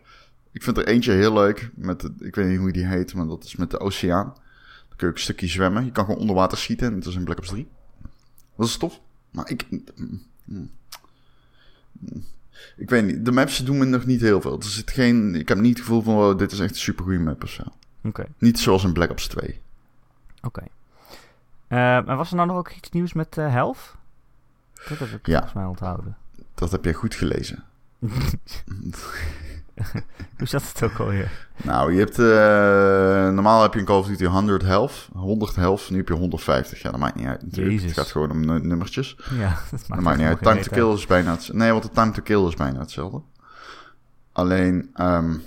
Ik 0.52 0.64
vind 0.64 0.78
er 0.78 0.88
eentje 0.88 1.12
heel 1.12 1.34
leuk. 1.34 1.70
Met 1.76 2.02
de, 2.02 2.14
ik 2.20 2.36
weet 2.36 2.48
niet 2.48 2.60
hoe 2.60 2.72
die 2.72 2.86
heet, 2.86 3.14
maar 3.14 3.28
dat 3.28 3.44
is 3.44 3.56
met 3.56 3.72
de 3.72 3.80
oceaan. 3.80 4.26
Dan 4.26 4.98
kun 4.98 5.08
je 5.08 5.08
ook 5.08 5.14
een 5.14 5.20
stukje 5.20 5.48
zwemmen. 5.48 5.86
Je 5.86 5.92
kan 5.92 6.06
gewoon 6.06 6.20
onder 6.20 6.36
water 6.36 6.58
schieten. 6.58 6.88
En 6.88 6.96
het 6.96 7.06
is 7.06 7.16
in 7.16 7.24
Black 7.24 7.38
Ops 7.38 7.48
3. 7.48 7.68
Dat 8.58 8.68
is 8.68 8.78
tof. 8.78 9.00
Maar 9.32 9.50
ik... 9.50 9.66
Ik 12.78 12.90
weet 12.90 13.06
niet. 13.06 13.26
De 13.26 13.32
maps 13.32 13.58
doen 13.58 13.78
me 13.78 13.86
nog 13.86 14.06
niet 14.06 14.22
heel 14.22 14.42
veel. 14.42 14.58
Er 14.58 14.64
zit 14.64 14.92
geen, 14.92 15.36
ik 15.36 15.48
heb 15.48 15.58
niet 15.58 15.78
het 15.78 15.86
gevoel 15.86 16.02
van... 16.02 16.16
Oh, 16.16 16.38
dit 16.38 16.52
is 16.52 16.60
echt 16.60 16.70
een 16.70 16.76
super 16.76 17.04
goede 17.04 17.20
map 17.20 17.44
of 17.44 17.50
zo. 17.50 17.64
Okay. 18.04 18.28
Niet 18.38 18.60
zoals 18.60 18.84
in 18.84 18.94
Black 18.94 19.10
Ops 19.10 19.28
2. 19.28 19.62
Oké. 20.42 20.48
Okay. 20.48 20.68
Eh, 21.68 22.10
en 22.10 22.18
was 22.18 22.30
er 22.30 22.36
nou 22.36 22.48
nog 22.48 22.58
ook 22.58 22.72
iets 22.72 22.90
nieuws 22.90 23.14
met 23.14 23.38
eh 23.38 23.52
Health? 23.52 23.96
Dat 24.90 24.98
heb 25.00 25.10
ik 25.10 25.26
Ja. 25.26 25.34
volgens 25.34 25.54
mij 25.54 25.66
onthouden. 25.66 26.18
Dat 26.56 26.72
heb 26.72 26.86
je 26.86 26.94
goed 26.94 27.16
gelezen. 27.16 27.64
Hoe 30.38 30.48
zat 30.48 30.64
het 30.68 30.84
ook 30.84 31.00
alweer? 31.00 31.48
Nou, 31.64 31.94
je 31.94 32.00
hebt... 32.00 32.20
eh, 32.20 33.34
normaal 33.34 33.62
heb 33.62 33.74
je 33.74 33.80
in 33.80 33.86
Call 33.86 33.98
of 34.00 34.08
Duty 34.08 34.26
100 34.26 34.62
health. 34.62 35.08
100 35.14 35.56
health, 35.56 35.90
nu 35.90 35.98
heb 35.98 36.08
je 36.08 36.14
150. 36.14 36.82
Ja, 36.82 36.92
dat 36.92 37.00
maakt 37.00 37.16
niet 37.16 37.26
uit 37.26 37.42
natuurlijk. 37.44 37.72
Jezus. 37.74 37.90
Het 37.90 37.98
gaat 38.00 38.12
gewoon 38.12 38.32
om 38.32 38.46
nu- 38.46 38.60
nummertjes. 38.68 39.16
Ja, 39.32 39.58
dat 39.72 39.84
Dat 39.88 40.00
maakt, 40.00 40.18
niet 40.18 40.28
uit. 40.28 40.42
Time 40.42 40.60
to 40.62 40.72
kill 40.72 40.94
is 40.94 41.06
bijna 41.06 41.32
hetzelfde. 41.32 41.62
Nee, 41.64 41.72
want 41.72 41.84
de 41.84 41.90
time 41.90 42.12
to 42.12 42.22
kill 42.22 42.48
is 42.48 42.56
bijna 42.56 42.80
hetzelfde. 42.80 43.22
Alleen, 44.32 44.90
ehm, 44.94 45.38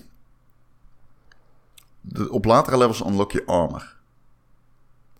de, 2.01 2.31
op 2.31 2.45
latere 2.45 2.79
levels 2.79 3.05
unlock 3.05 3.33
je 3.33 3.43
armor. 3.47 3.95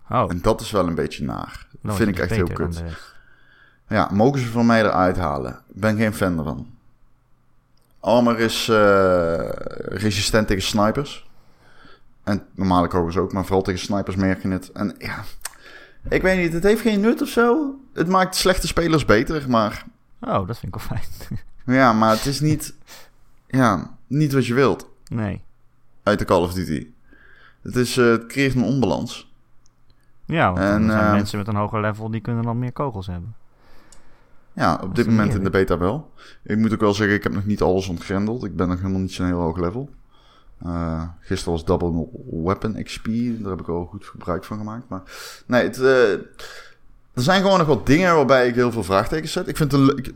Oh, 0.09 0.25
En 0.29 0.41
dat 0.41 0.61
is 0.61 0.71
wel 0.71 0.87
een 0.87 0.95
beetje 0.95 1.23
naar. 1.25 1.67
Dat 1.81 1.95
vind 1.95 2.09
ik 2.09 2.19
echt 2.19 2.31
heel 2.31 2.47
kut. 2.47 2.83
Ja, 3.87 4.09
mogen 4.13 4.39
ze 4.39 4.47
van 4.47 4.65
mij 4.65 4.83
eruit 4.83 5.17
halen? 5.17 5.51
Ik 5.51 5.81
ben 5.81 5.97
geen 5.97 6.13
fan 6.13 6.37
ervan. 6.37 6.67
Armor 7.99 8.39
is 8.39 8.69
eh, 8.69 9.49
resistent 9.79 10.47
tegen 10.47 10.63
snipers. 10.63 11.29
En 12.23 12.45
normale 12.55 12.87
kogels 12.87 13.17
ook, 13.17 13.33
maar 13.33 13.43
vooral 13.43 13.61
tegen 13.61 13.79
snipers 13.79 14.15
merk 14.15 14.41
je 14.41 14.49
het. 14.49 14.71
En 14.71 14.95
ja, 14.97 15.23
ik 16.09 16.21
weet 16.21 16.37
niet, 16.37 16.53
het 16.53 16.63
heeft 16.63 16.81
geen 16.81 16.99
nut 16.99 17.21
of 17.21 17.27
zo. 17.27 17.75
Het 17.93 18.07
maakt 18.07 18.35
slechte 18.35 18.67
spelers 18.67 19.05
beter, 19.05 19.49
maar 19.49 19.85
Oh, 20.21 20.47
dat 20.47 20.59
vind 20.59 20.75
ik 20.75 20.81
wel 20.81 20.97
fijn. 20.97 21.39
ja, 21.77 21.93
maar 21.93 22.09
het 22.11 22.25
is 22.25 22.39
niet, 22.39 22.75
ja, 23.47 23.97
niet 24.07 24.33
wat 24.33 24.45
je 24.45 24.53
wilt 24.53 24.89
nee. 25.07 25.41
uit 26.03 26.19
de 26.19 26.25
Call 26.25 26.41
of 26.41 26.53
Duty. 26.53 26.87
Het, 27.61 27.75
is, 27.75 27.97
eh, 27.97 28.05
het 28.05 28.25
creëert 28.25 28.55
een 28.55 28.63
onbalans. 28.63 29.31
Ja, 30.25 30.53
want 30.53 30.65
En, 30.65 30.83
er 30.83 30.91
zijn 30.91 31.05
eh, 31.05 31.11
mensen 31.11 31.37
met 31.37 31.47
een 31.47 31.55
hoger 31.55 31.81
level 31.81 32.09
die 32.09 32.21
kunnen 32.21 32.43
dan 32.43 32.59
meer 32.59 32.71
kogels 32.71 33.07
hebben. 33.07 33.35
Ja, 34.57 34.79
op 34.83 34.95
dit 34.95 35.05
moment 35.07 35.33
in 35.33 35.43
de 35.43 35.49
beta 35.49 35.77
wel. 35.77 36.11
Ik 36.43 36.57
moet 36.57 36.73
ook 36.73 36.79
wel 36.79 36.93
zeggen, 36.93 37.15
ik 37.15 37.23
heb 37.23 37.33
nog 37.33 37.45
niet 37.45 37.61
alles 37.61 37.87
ontgrendeld. 37.87 38.43
Ik 38.43 38.55
ben 38.55 38.67
nog 38.67 38.77
helemaal 38.77 38.99
niet 38.99 39.11
zo'n 39.11 39.25
heel 39.25 39.39
hoog 39.39 39.57
level. 39.57 39.89
Eh, 40.63 41.03
gisteren 41.19 41.53
was 41.53 41.65
Double 41.65 42.07
Weapon 42.43 42.83
XP. 42.83 43.05
Daar 43.39 43.49
heb 43.49 43.59
ik 43.59 43.65
wel 43.65 43.85
goed 43.85 44.05
gebruik 44.05 44.43
van 44.43 44.57
gemaakt. 44.57 44.89
Maar 44.89 45.01
nee, 45.45 45.63
het, 45.63 45.79
eh, 45.79 46.11
er 46.11 47.23
zijn 47.23 47.41
gewoon 47.41 47.57
nog 47.57 47.67
wat 47.67 47.85
dingen 47.85 48.15
waarbij 48.15 48.47
ik 48.47 48.55
heel 48.55 48.71
veel 48.71 48.83
vraagtekens 48.83 49.31
zet. 49.31 49.47
Ik 49.47 49.57
vind 49.57 49.71
het 49.71 49.81
een, 49.81 49.97
ik, 49.97 50.07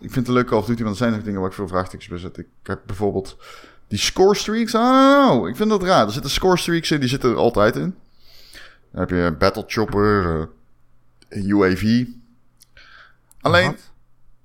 ik 0.00 0.10
vind 0.10 0.26
het 0.26 0.44
Call 0.44 0.58
of 0.58 0.66
Duty, 0.66 0.82
maar 0.82 0.90
er 0.90 0.96
zijn 0.96 1.12
nog 1.12 1.22
dingen 1.22 1.40
waar 1.40 1.48
ik 1.48 1.54
veel 1.54 1.68
vraagtekens 1.68 2.08
bij 2.08 2.18
zet. 2.18 2.38
Ik 2.38 2.46
heb 2.62 2.80
bijvoorbeeld 2.86 3.36
die 3.88 3.98
score 3.98 4.34
streaks. 4.34 4.72
I 4.72 4.76
don't 4.76 5.28
know. 5.28 5.48
Ik 5.48 5.56
vind 5.56 5.70
dat 5.70 5.82
raar. 5.82 6.06
Er 6.06 6.12
zitten 6.12 6.30
score 6.30 6.56
streaks 6.56 6.90
in, 6.90 7.00
die 7.00 7.08
zitten 7.08 7.30
er 7.30 7.36
altijd 7.36 7.76
in. 7.76 7.94
Dan 8.90 9.00
heb 9.00 9.10
je 9.10 9.34
Battle 9.38 9.64
Chopper, 9.66 10.48
eh, 11.28 11.46
UAV. 11.48 12.06
Alleen, 13.44 13.66
Wat? 13.70 13.92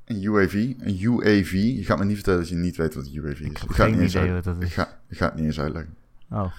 een 0.05 0.23
UAV, 0.23 0.53
een 0.79 1.01
UAV. 1.01 1.51
Je 1.51 1.83
gaat 1.85 1.97
me 1.99 2.05
niet 2.05 2.15
vertellen 2.15 2.39
dat 2.39 2.49
je 2.49 2.55
niet 2.55 2.75
weet 2.75 2.93
wat 2.95 3.05
een 3.05 3.15
UAV 3.15 3.39
is. 3.39 3.47
Ik 3.47 3.57
ga 3.57 3.83
het 3.85 3.91
niet 3.91 4.01
eens 4.01 4.17
uit- 4.17 4.43
dat 4.43 4.61
Ik 4.61 4.71
ga, 4.73 4.99
ik 5.07 5.17
ga 5.17 5.25
het 5.25 5.35
niet 5.35 5.45
eens 5.45 5.59
uitleggen. 5.59 5.95
Oh. 6.29 6.51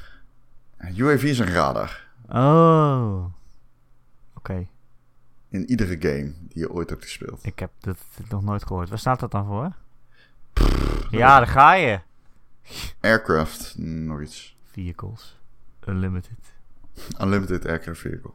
Een 0.76 0.98
UAV 0.98 1.22
is 1.22 1.38
een 1.38 1.46
radar. 1.52 2.06
Oh. 2.28 3.24
Oké. 4.34 4.66
In 5.48 5.70
iedere 5.70 5.96
game 6.00 6.32
die 6.48 6.58
je 6.62 6.70
ooit 6.70 6.90
hebt 6.90 7.02
gespeeld. 7.02 7.44
Ik 7.46 7.58
heb 7.58 7.70
dit 7.80 7.98
nog 8.28 8.42
nooit 8.42 8.64
gehoord. 8.66 8.88
Waar 8.88 8.98
staat 8.98 9.20
dat 9.20 9.30
dan 9.30 9.46
voor? 9.46 9.72
Ja, 11.10 11.36
daar 11.38 11.46
ga 11.46 11.72
je. 11.74 12.00
Aircraft, 13.00 13.74
nog 13.78 14.20
iets. 14.20 14.56
Vehicles. 14.72 15.38
Unlimited. 15.88 16.38
Unlimited 17.20 17.66
Aircraft 17.66 18.00
Vehicle. 18.00 18.30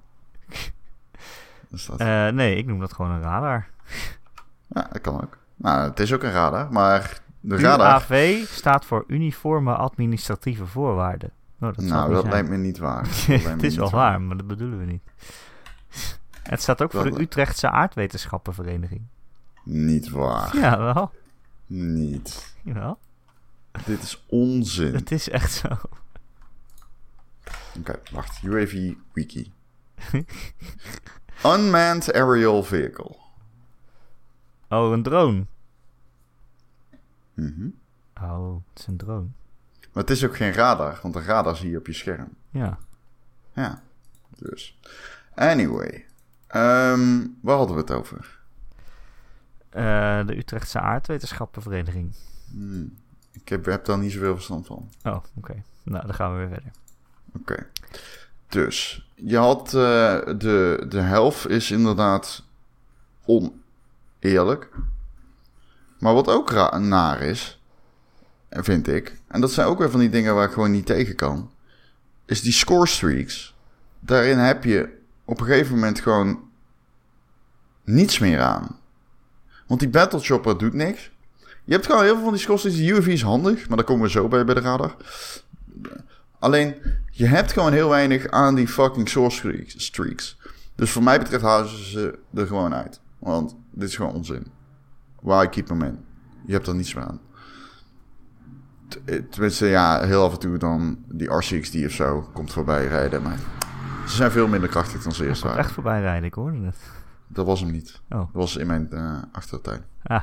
Dat. 1.88 2.00
Eh, 2.00 2.27
nee, 2.27 2.55
ik 2.55 2.65
noem 2.65 2.79
dat 2.79 2.93
gewoon 2.93 3.12
een 3.12 3.21
radar. 3.21 3.67
Ja, 4.68 4.88
dat 4.92 5.01
kan 5.01 5.22
ook. 5.22 5.38
Nou, 5.56 5.89
het 5.89 6.00
is 6.00 6.13
ook 6.13 6.24
een 6.24 6.32
radar, 6.32 6.72
maar 6.72 7.22
de 7.39 7.58
radar... 7.58 7.88
UAV 7.88 8.46
staat 8.48 8.86
voor 8.86 9.04
Uniforme 9.08 9.75
Administratieve 9.75 10.65
Voorwaarden. 10.65 11.32
Oh, 11.60 11.74
dat 11.75 11.77
nou, 11.77 12.12
dat 12.12 12.22
zijn. 12.22 12.34
lijkt 12.34 12.50
me 12.50 12.58
niet 12.58 12.77
waar. 12.77 13.08
Het 13.27 13.63
is 13.63 13.75
wel 13.75 13.89
waar, 13.89 14.22
maar 14.22 14.38
dat 14.38 14.48
bedoelen 14.48 14.80
we 14.80 14.86
niet. 14.86 15.04
Het 16.44 16.62
staat 16.62 16.82
ook 16.82 16.92
voor 16.92 17.12
de 17.12 17.22
Utrechtse 17.22 17.70
Aardwetenschappenvereniging. 17.70 19.01
Niet 19.63 20.10
waar. 20.10 20.58
Ja, 20.58 20.80
wel. 20.80 21.12
Niet. 21.68 22.56
Jawel. 22.63 22.98
Dit 23.86 24.04
is 24.04 24.25
onzin. 24.27 24.96
Het 24.96 25.12
is 25.12 25.30
echt 25.30 25.51
zo. 25.51 25.68
Oké, 27.80 28.00
wacht. 28.12 28.39
UAV 28.44 28.94
Wiki. 29.13 29.51
Unmanned 31.46 32.13
Aerial 32.13 32.63
Vehicle. 32.63 33.15
Oh, 34.69 34.91
een 34.91 35.03
drone. 35.03 35.45
Mhm. 37.34 37.67
Oh, 38.22 38.55
het 38.69 38.79
is 38.79 38.88
een 38.88 38.98
drone. 38.98 39.27
Maar 39.93 40.03
het 40.03 40.10
is 40.10 40.25
ook 40.25 40.36
geen 40.36 40.53
radar, 40.53 41.00
want 41.01 41.15
een 41.15 41.24
radar 41.24 41.55
zie 41.55 41.69
je 41.69 41.77
op 41.77 41.88
je 41.88 41.93
scherm. 41.93 42.29
Ja. 42.50 42.77
Ja, 43.53 43.81
dus. 44.38 44.79
Anyway, 45.36 46.05
ehm, 46.48 47.27
waar 47.41 47.57
hadden 47.57 47.75
we 47.75 47.81
het 47.81 47.91
over? 47.91 48.39
Eh, 49.69 50.25
de 50.25 50.38
Utrechtse 50.38 50.79
Aardwetenschappenvereniging. 50.79 52.15
Hmm, 52.51 52.93
ik 53.31 53.50
heb, 53.50 53.65
heb 53.65 53.86
daar 53.86 53.98
niet 53.98 54.12
zoveel 54.12 54.34
verstand 54.34 54.65
van. 54.65 54.89
Oh, 55.03 55.24
oké. 55.36 55.63
Nou, 55.84 56.05
dan 56.05 56.15
gaan 56.15 56.31
we 56.31 56.38
weer 56.38 56.48
verder. 56.48 56.72
Oké. 57.39 57.67
Dus, 58.48 59.10
je 59.15 59.38
had 59.38 59.65
eh, 59.67 60.19
de, 60.38 60.86
de 60.89 61.01
helft 61.01 61.48
is 61.48 61.72
inderdaad 61.72 62.43
oneerlijk. 64.25 64.70
Maar 66.00 66.13
wat 66.13 66.27
ook 66.27 66.51
naar 66.79 67.22
is, 67.22 67.62
vind 68.50 68.88
ik, 68.88 69.22
en 69.27 69.41
dat 69.41 69.51
zijn 69.51 69.67
ook 69.67 69.79
weer 69.79 69.91
van 69.91 70.00
die 70.00 70.10
dingen 70.10 70.36
waar 70.36 70.48
ik 70.48 70.53
gewoon 70.53 70.72
niet 70.72 70.86
tegen 70.86 71.15
kan, 71.15 71.51
is 72.25 72.41
die 72.41 72.53
score 72.53 72.88
streaks. 72.88 73.55
Daarin 74.00 74.38
heb 74.38 74.63
je 74.63 74.98
op 75.25 75.39
een 75.39 75.46
gegeven 75.46 75.74
moment 75.74 76.00
gewoon 76.00 76.39
niets 77.84 78.20
meer 78.20 78.41
aan. 78.41 78.79
Want 79.67 79.79
die 79.79 79.89
Battle 79.89 80.20
Chopper 80.20 80.58
doet 80.58 80.74
niks. 80.74 81.12
Je 81.63 81.74
hebt 81.74 81.86
gewoon 81.86 82.03
heel 82.03 82.13
veel 82.13 82.24
van 82.24 82.34
die 82.34 82.41
score 82.41 82.58
streaks. 82.58 82.77
De 82.77 82.88
UAV 82.88 83.08
is 83.08 83.22
handig, 83.22 83.67
maar 83.67 83.77
daar 83.77 83.86
komen 83.86 84.03
we 84.03 84.10
zo 84.10 84.27
bij 84.27 84.46
bij 84.46 84.55
de 84.55 84.62
radar. 84.62 84.96
Alleen, 86.39 86.75
je 87.12 87.25
hebt 87.25 87.51
gewoon 87.51 87.74
heel 87.74 87.89
weinig 87.89 88.27
aan 88.27 88.55
die 88.55 88.67
fucking 88.67 89.10
source 89.10 89.63
streaks. 89.67 90.38
Dus 90.75 90.91
voor 90.91 91.03
mij 91.03 91.20
betreft 91.20 91.70
ze 91.70 91.89
ze 91.89 92.20
er 92.34 92.48
gewoon 92.48 92.74
uit. 92.74 93.00
Want 93.25 93.55
dit 93.72 93.89
is 93.89 93.96
gewoon 93.96 94.13
onzin. 94.13 94.48
Why 95.22 95.48
keep 95.48 95.65
them 95.65 95.82
in? 95.82 96.05
Je 96.46 96.53
hebt 96.53 96.67
er 96.67 96.75
niets 96.75 96.94
meer 96.94 97.03
aan. 97.05 97.20
Eh, 99.05 99.22
Tenminste, 99.29 99.65
ja, 99.65 100.03
heel 100.03 100.24
af 100.24 100.34
en 100.34 100.39
toe 100.39 100.58
dan 100.58 100.98
die 101.08 101.27
R60 101.27 101.86
of 101.86 101.91
zo 101.91 102.29
komt 102.34 102.51
voorbij 102.53 102.88
rijden. 102.88 103.22
Maar 103.22 103.38
ze 104.08 104.15
zijn 104.15 104.32
veel 104.32 104.48
minder 104.48 104.70
krachtig 104.70 105.03
dan 105.03 105.12
ze 105.12 105.27
eerst 105.27 105.41
waren. 105.41 105.58
echt 105.58 105.72
voorbij 105.72 106.01
rijden, 106.01 106.24
ik 106.24 106.34
hoorde 106.34 106.65
het. 106.65 106.77
Dat 107.27 107.46
was 107.46 107.60
hem 107.60 107.72
niet. 107.72 108.01
Oh. 108.10 108.17
Dat 108.20 108.27
was 108.32 108.55
in 108.55 108.67
mijn 108.67 108.91
eh 108.91 109.17
achtertuin. 109.32 109.82
Ah. 110.03 110.22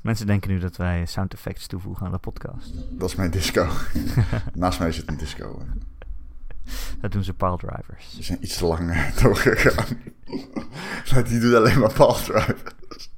Mensen 0.00 0.26
denken 0.26 0.50
nu 0.50 0.58
dat 0.58 0.76
wij 0.76 1.06
sound 1.06 1.32
effects 1.32 1.66
toevoegen 1.66 2.06
aan 2.06 2.12
de 2.12 2.18
podcast. 2.18 2.74
Dat 2.90 3.08
is 3.08 3.14
mijn 3.16 3.30
disco. 3.30 3.66
Naast 4.54 4.78
mij 4.78 4.92
zit 4.92 5.08
een 5.08 5.16
disco. 5.16 5.62
Dat 7.00 7.12
doen 7.12 7.24
ze 7.24 7.34
piledrivers. 7.34 8.10
Die 8.14 8.22
zijn 8.24 8.38
iets 8.44 8.56
te 8.56 8.66
lang 8.66 8.90
eh, 8.90 9.16
doorgegaan. 9.22 9.98
Die 11.24 11.40
doet 11.40 11.54
alleen 11.54 11.78
maar 11.78 11.92
Paul 11.92 12.14
drivers. 12.14 13.10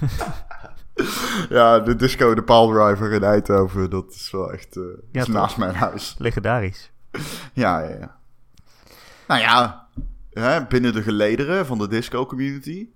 ja, 1.48 1.78
de 1.80 1.96
disco, 1.96 2.34
de 2.34 2.42
Paul 2.42 2.68
driver 2.72 3.12
in 3.12 3.22
Eindhoven, 3.24 3.90
dat 3.90 4.10
is 4.14 4.30
wel 4.30 4.52
echt 4.52 4.76
eh, 4.76 4.82
Ja, 5.12 5.20
is 5.20 5.26
naast 5.26 5.56
mijn 5.56 5.74
huis. 5.74 6.14
Legendarisch. 6.18 6.90
Ja, 7.52 7.80
ja, 7.80 7.88
ja. 7.98 8.16
Nou 9.26 9.40
ja, 9.40 9.86
hè, 10.30 10.64
binnen 10.66 10.92
de 10.92 11.02
gelederen 11.02 11.66
van 11.66 11.78
de 11.78 11.88
disco 11.88 12.26
community. 12.26 12.88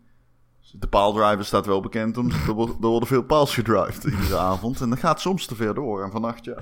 De 0.72 0.86
paaldriver 0.86 1.44
staat 1.44 1.66
wel 1.66 1.80
bekend 1.80 2.16
om. 2.16 2.30
Er 2.48 2.52
wordt- 2.52 2.74
er 2.82 2.88
worden 2.88 3.08
veel 3.08 3.22
paals 3.22 3.54
gedrived 3.54 4.04
iedere 4.04 4.36
avond. 4.38 4.80
En 4.80 4.90
dat 4.90 4.98
gaat 4.98 5.20
soms 5.20 5.46
te 5.46 5.54
ver 5.54 5.74
door. 5.74 6.02
En 6.04 6.10
vannacht, 6.10 6.44
ja, 6.44 6.56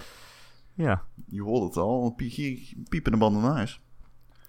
Ja. 0.74 1.02
je 1.26 1.42
hoort 1.42 1.62
het 1.62 1.76
al. 1.76 2.14
Piepende 2.88 3.18
banden. 3.18 3.68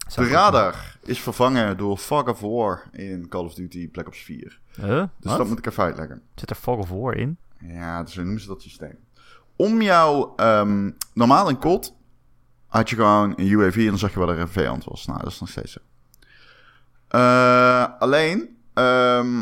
Zou 0.08 0.28
De 0.28 0.34
radar 0.34 0.98
is 1.04 1.20
vervangen 1.20 1.78
door 1.78 1.98
Fog 1.98 2.28
of 2.30 2.40
War 2.40 2.84
in 2.92 3.28
Call 3.28 3.46
of 3.46 3.54
Duty 3.54 3.90
Black 3.90 4.08
Ops 4.08 4.22
4. 4.24 4.60
doen. 4.76 4.86
Huh? 4.90 4.98
Dus 4.98 5.08
Wat? 5.20 5.38
dat 5.38 5.48
moet 5.48 5.58
ik 5.58 5.66
even 5.66 5.84
uitleggen. 5.84 6.22
Zit 6.36 6.50
er 6.50 6.56
Fog 6.56 6.78
of 6.78 6.90
War 6.90 7.16
in? 7.16 7.38
Ja, 7.60 8.04
dus 8.04 8.14
zo 8.14 8.22
noemen 8.24 8.42
ze 8.42 8.48
dat 8.48 8.62
systeem. 8.62 8.98
Om 9.56 9.82
jouw... 9.82 10.34
ehm, 10.36 10.92
normaal 11.14 11.50
in 11.50 11.60
COD 11.60 11.94
had 12.68 12.90
je 12.90 12.96
gewoon 12.96 13.34
een 13.36 13.48
UAV 13.48 13.76
en 13.78 13.86
dan 13.86 13.98
zag 13.98 14.14
je 14.14 14.20
waar 14.20 14.30
er 14.30 14.40
een 14.40 14.48
vijand 14.48 14.84
was. 14.84 15.06
Nou, 15.06 15.20
dat 15.20 15.32
is 15.32 15.40
nog 15.40 15.50
steeds 15.50 15.72
zo. 15.72 15.80
Eh, 17.08 17.86
alleen, 18.00 18.58
ehm, 18.74 19.38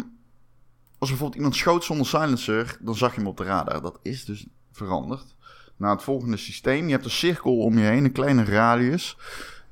als 0.98 1.10
bijvoorbeeld 1.10 1.36
iemand 1.36 1.56
schoot 1.56 1.84
zonder 1.84 2.06
silencer, 2.06 2.78
dan 2.80 2.96
zag 2.96 3.12
je 3.12 3.18
hem 3.20 3.28
op 3.30 3.38
de 3.38 3.44
radar. 3.44 3.82
Dat 3.82 4.00
is 4.02 4.26
dus 4.26 4.48
veranderd. 4.72 5.36
Naar 5.82 5.92
het 5.92 6.04
volgende 6.04 6.38
systeem. 6.38 6.86
Je 6.86 6.92
hebt 6.92 7.06
een 7.06 7.12
cirkel 7.12 7.58
om 7.58 7.78
je 7.78 7.86
heen, 7.86 8.06
een 8.06 8.12
kleine 8.12 8.44
radius. 8.44 9.18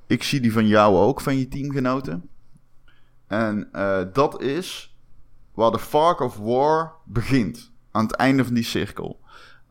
Ik 0.07 0.23
zie 0.23 0.39
die 0.39 0.53
van 0.53 0.67
jou 0.67 0.95
ook, 0.95 1.21
van 1.21 1.37
je 1.37 1.47
teamgenoten. 1.47 2.29
En 3.27 3.69
eh, 3.71 4.01
dat 4.13 4.41
is 4.41 4.95
waar 5.53 5.71
de 5.71 5.79
Fog 5.79 6.21
of 6.21 6.37
War 6.37 6.93
begint. 7.03 7.71
Aan 7.91 8.03
het 8.03 8.15
einde 8.15 8.45
van 8.45 8.53
die 8.53 8.63
cirkel. 8.63 9.19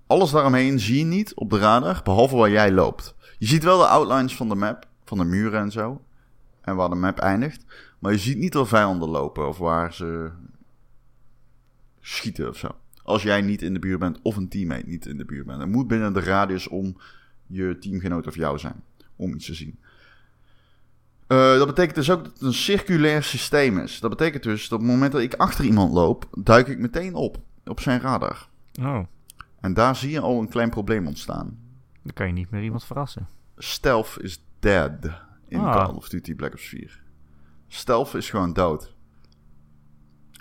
Alles 0.06 0.30
daaromheen 0.30 0.80
zie 0.80 0.98
je 0.98 1.04
niet 1.04 1.34
op 1.34 1.50
de 1.50 1.58
radar, 1.58 2.00
behalve 2.04 2.36
waar 2.36 2.50
jij 2.50 2.72
loopt. 2.72 3.14
Je 3.38 3.46
ziet 3.46 3.64
wel 3.64 3.78
de 3.78 3.86
outlines 3.86 4.36
van 4.36 4.48
de 4.48 4.54
map, 4.54 4.86
van 5.04 5.18
de 5.18 5.24
muren 5.24 5.60
en 5.60 5.70
zo. 5.70 6.00
En 6.60 6.76
waar 6.76 6.88
de 6.88 6.94
map 6.94 7.18
eindigt. 7.18 7.64
Maar 7.98 8.12
je 8.12 8.18
ziet 8.18 8.38
niet 8.38 8.54
waar 8.54 8.66
vijanden 8.66 9.08
lopen 9.08 9.48
of 9.48 9.58
waar 9.58 9.94
ze 9.94 10.30
schieten 12.00 12.48
of 12.48 12.56
zo. 12.56 12.68
Als 13.08 13.22
jij 13.22 13.40
niet 13.40 13.62
in 13.62 13.72
de 13.72 13.78
buurt 13.78 13.98
bent 13.98 14.18
of 14.22 14.36
een 14.36 14.48
teammate 14.48 14.86
niet 14.86 15.06
in 15.06 15.16
de 15.16 15.24
buurt 15.24 15.46
bent. 15.46 15.60
Het 15.60 15.70
moet 15.70 15.88
binnen 15.88 16.12
de 16.12 16.20
radius 16.20 16.68
om 16.68 16.96
je 17.46 17.76
teamgenoot 17.80 18.26
of 18.26 18.34
jou 18.34 18.58
zijn. 18.58 18.82
Om 19.16 19.34
iets 19.34 19.46
te 19.46 19.54
zien. 19.54 19.78
Uh, 21.28 21.56
dat 21.58 21.66
betekent 21.66 21.94
dus 21.94 22.10
ook 22.10 22.24
dat 22.24 22.32
het 22.32 22.42
een 22.42 22.52
circulair 22.52 23.22
systeem 23.22 23.78
is. 23.78 24.00
Dat 24.00 24.10
betekent 24.10 24.42
dus 24.42 24.68
dat 24.68 24.78
op 24.78 24.84
het 24.84 24.94
moment 24.94 25.12
dat 25.12 25.20
ik 25.20 25.34
achter 25.34 25.64
iemand 25.64 25.92
loop, 25.92 26.28
duik 26.30 26.68
ik 26.68 26.78
meteen 26.78 27.14
op. 27.14 27.38
Op 27.64 27.80
zijn 27.80 28.00
radar. 28.00 28.48
Oh. 28.80 29.04
En 29.60 29.74
daar 29.74 29.96
zie 29.96 30.10
je 30.10 30.20
al 30.20 30.40
een 30.40 30.48
klein 30.48 30.70
probleem 30.70 31.06
ontstaan. 31.06 31.58
Dan 32.02 32.12
kan 32.12 32.26
je 32.26 32.32
niet 32.32 32.50
meer 32.50 32.62
iemand 32.62 32.84
verrassen. 32.84 33.28
Stealth 33.56 34.16
is 34.20 34.42
dead 34.58 34.92
in 35.48 35.60
Ah. 35.60 35.72
Call 35.72 35.94
of 35.94 36.08
Duty 36.08 36.34
Black 36.34 36.52
Ops 36.52 36.68
4. 36.68 37.02
Stealth 37.68 38.14
is 38.14 38.30
gewoon 38.30 38.52
dood. 38.52 38.94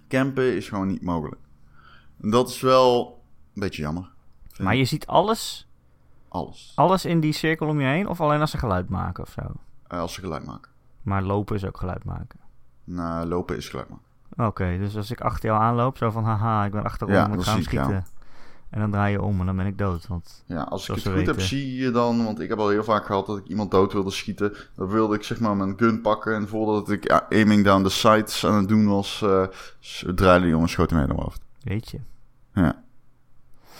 Campen 0.07 0.55
is 0.55 0.67
gewoon 0.67 0.87
niet 0.87 1.01
mogelijk. 1.01 1.45
Dat 2.17 2.49
is 2.49 2.59
wel 2.61 3.19
een 3.53 3.61
beetje 3.61 3.81
jammer. 3.81 4.09
Maar 4.57 4.75
je 4.75 4.85
ziet 4.85 5.07
alles, 5.07 5.67
Alles. 6.27 6.71
alles 6.75 7.05
in 7.05 7.19
die 7.19 7.33
cirkel 7.33 7.67
om 7.67 7.79
je 7.79 7.87
heen, 7.87 8.07
of 8.07 8.21
alleen 8.21 8.41
als 8.41 8.51
ze 8.51 8.57
geluid 8.57 8.89
maken 8.89 9.23
of 9.23 9.29
zo? 9.29 9.41
Eh, 9.87 9.99
als 9.99 10.13
ze 10.13 10.19
geluid 10.19 10.45
maken. 10.45 10.71
Maar 11.01 11.23
lopen 11.23 11.55
is 11.55 11.65
ook 11.65 11.77
geluid 11.77 12.03
maken. 12.03 12.39
Nou, 12.83 13.25
lopen 13.27 13.57
is 13.57 13.69
geluid 13.69 13.89
maken. 13.89 14.05
Oké, 14.47 14.77
dus 14.77 14.95
als 14.95 15.11
ik 15.11 15.21
achter 15.21 15.49
jou 15.49 15.61
aanloop, 15.61 15.97
zo 15.97 16.09
van 16.11 16.23
haha, 16.23 16.65
ik 16.65 16.71
ben 16.71 16.83
achterom, 16.83 17.13
Ja, 17.13 17.27
ik 17.31 17.41
ga 17.41 17.51
hem 17.51 17.61
ik, 17.61 17.71
ja. 17.71 17.83
schieten. 17.83 18.05
En 18.69 18.79
dan 18.79 18.91
draai 18.91 19.11
je 19.11 19.21
om 19.21 19.39
en 19.39 19.45
dan 19.45 19.55
ben 19.55 19.65
ik 19.65 19.77
dood. 19.77 20.07
Want 20.07 20.43
Ja, 20.45 20.61
als 20.61 20.89
ik 20.89 20.95
het 20.95 21.13
goed 21.13 21.25
heb, 21.25 21.39
zie 21.41 21.75
je 21.75 21.91
dan... 21.91 22.23
Want 22.23 22.39
ik 22.39 22.49
heb 22.49 22.57
al 22.59 22.69
heel 22.69 22.83
vaak 22.83 23.05
gehad 23.05 23.25
dat 23.25 23.37
ik 23.37 23.47
iemand 23.47 23.71
dood 23.71 23.93
wilde 23.93 24.11
schieten. 24.11 24.55
Dan 24.75 24.87
wilde 24.87 25.15
ik 25.15 25.23
zeg 25.23 25.39
maar 25.39 25.55
mijn 25.57 25.73
gun 25.77 26.01
pakken. 26.01 26.35
En 26.35 26.47
voordat 26.47 26.89
ik 26.89 27.11
aiming 27.29 27.63
down 27.63 27.83
the 27.83 27.89
sights 27.89 28.45
aan 28.45 28.55
het 28.55 28.67
doen 28.67 28.87
was... 28.87 29.21
eh 29.21 29.43
draaide 30.15 30.41
die 30.43 30.53
jongen 30.53 30.69
schoten 30.69 30.95
mij 30.95 31.05
in 31.05 31.11
mijn 31.11 31.23
hoofd. 31.23 31.41
Weet 31.67 31.89
je, 31.89 31.99
Ja. 32.53 32.83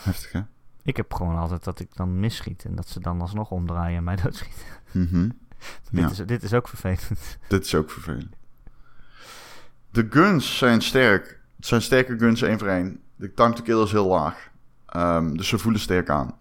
Heftig, 0.04 0.32
hè? 0.32 0.42
ik 0.84 0.98
heb 0.98 1.14
gewoon 1.14 1.38
altijd 1.38 1.64
dat 1.64 1.80
ik 1.80 1.96
dan 1.96 2.20
misschiet. 2.20 2.66
En 2.66 2.76
dat 2.76 2.88
ze 2.88 3.00
dan 3.00 3.22
alsnog 3.22 3.52
omdraaien 3.52 3.98
en 3.98 4.04
mij 4.04 4.16
doodschieten. 4.24 4.66
Mhm. 4.92 5.30
Dit, 5.92 6.02
Ja. 6.02 6.10
is, 6.10 6.18
dit 6.18 6.44
is 6.44 6.54
ook 6.54 6.68
vervelend. 6.68 7.38
Dit 7.48 7.66
is 7.66 7.76
ook 7.76 7.92
vervelend. 7.92 8.36
De 9.92 10.08
guns 10.10 10.58
zijn 10.58 10.82
sterk. 10.82 11.40
Het 11.56 11.66
zijn 11.66 11.82
sterke 11.82 12.18
guns 12.18 12.42
één 12.42 12.60
voor 12.60 12.68
één. 12.68 13.00
De 13.16 13.34
time 13.34 13.54
to 13.54 13.64
kill 13.64 13.84
is 13.84 13.92
heel 13.92 14.08
laag. 14.08 14.50
Ehm, 14.86 15.34
dus 15.34 15.48
ze 15.48 15.58
voelen 15.58 15.82
sterk 15.82 16.10
aan. 16.10 16.38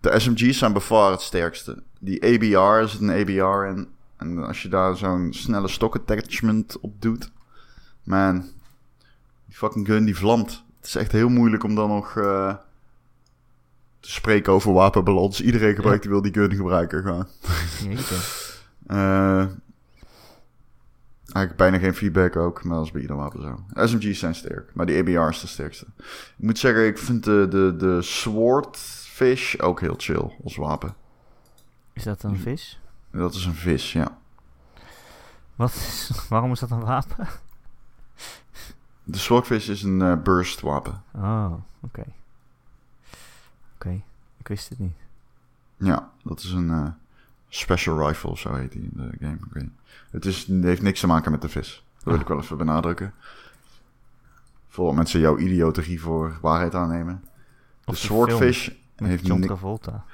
De 0.00 0.18
SMG's 0.20 0.58
zijn 0.58 0.72
bevaar 0.72 1.10
het 1.10 1.20
sterkste. 1.20 1.82
Die 2.00 2.22
ABR 2.24 2.82
is 2.84 2.94
een 2.94 3.10
ABR. 3.10 3.66
En, 3.66 3.88
en 4.16 4.38
als 4.46 4.62
je 4.62 4.68
daar 4.68 4.96
zo'n 4.96 5.32
snelle 5.32 5.68
stock 5.68 5.96
attachment 5.96 6.80
op 6.80 7.02
doet. 7.02 7.30
Man, 8.02 8.48
fucking 9.58 9.86
gun 9.86 10.04
die 10.04 10.16
vlamt. 10.16 10.64
Het 10.76 10.86
is 10.86 10.94
echt 10.94 11.12
heel 11.12 11.28
moeilijk 11.28 11.64
om 11.64 11.74
dan 11.74 11.88
nog 11.88 12.16
eh, 12.16 12.54
te 14.00 14.10
spreken 14.10 14.52
over 14.52 14.72
wapenbalans. 14.72 15.40
Iedereen 15.40 15.74
gebruikt 15.74 16.02
die 16.02 16.10
wil 16.10 16.22
die 16.22 16.32
gun 16.32 16.54
gebruiken 16.54 17.02
gewoon. 17.02 17.26
Eh 18.86 19.46
eigenlijk 21.32 21.56
bijna 21.56 21.78
geen 21.78 21.94
feedback 21.94 22.36
ook, 22.36 22.64
maar 22.64 22.76
dat 22.76 22.84
is 22.84 22.90
bij 22.90 23.00
ieder 23.00 23.16
wapen 23.16 23.42
zo. 23.42 23.86
SMG's 23.86 24.18
zijn 24.18 24.34
sterk, 24.34 24.74
maar 24.74 24.86
die 24.86 24.98
ABR 24.98 25.28
is 25.28 25.40
de 25.40 25.46
sterkste. 25.46 25.86
Ik 25.96 26.04
moet 26.36 26.58
zeggen, 26.58 26.86
ik 26.86 26.98
vind 26.98 27.24
de, 27.24 27.46
de, 27.50 27.74
de 27.76 28.02
Swordfish 28.02 29.56
ook 29.58 29.80
heel 29.80 29.94
chill 29.96 30.30
als 30.44 30.56
wapen. 30.56 30.94
Is 31.92 32.02
dat 32.02 32.22
een 32.22 32.38
vis? 32.38 32.80
Dat 33.12 33.34
is 33.34 33.44
een 33.44 33.54
vis, 33.54 33.92
ja. 33.92 34.18
Wat 35.56 35.70
is, 35.70 36.10
waarom 36.28 36.52
is 36.52 36.60
dat 36.60 36.70
een 36.70 36.84
wapen? 36.84 37.28
De 39.10 39.18
Swordfish 39.18 39.68
is 39.68 39.82
een 39.82 40.02
eh, 40.02 40.22
burst 40.22 40.60
wapen. 40.60 41.02
Oh, 41.14 41.52
oké. 41.80 42.04
Oké, 43.74 44.02
ik 44.36 44.48
wist 44.48 44.68
het 44.68 44.78
niet. 44.78 44.96
Ja, 45.76 46.10
dat 46.22 46.38
is 46.40 46.50
een 46.52 46.70
eh, 46.70 46.86
special 47.48 48.06
rifle 48.08 48.36
zo 48.36 48.54
heet 48.54 48.72
die 48.72 48.82
in 48.82 48.90
de 48.92 49.10
game. 49.20 49.68
Het, 50.10 50.24
is, 50.24 50.46
het 50.46 50.64
heeft 50.64 50.82
niks 50.82 51.00
te 51.00 51.06
maken 51.06 51.30
met 51.30 51.42
de 51.42 51.48
vis. 51.48 51.84
Dat 51.96 52.04
wil 52.04 52.14
Ah. 52.14 52.20
ik 52.20 52.26
wel 52.28 52.40
even 52.40 52.56
benadrukken. 52.56 53.14
Voordat 54.68 54.94
mensen 54.94 55.20
jouw 55.20 55.38
idioterie 55.38 56.00
voor 56.00 56.38
waarheid 56.40 56.74
aannemen. 56.74 57.20
De 57.24 57.28
Of 57.84 57.94
de 57.94 58.00
Swordfish 58.00 58.70
heeft 58.96 59.26
John 59.26 59.40
Travolta. 59.42 60.04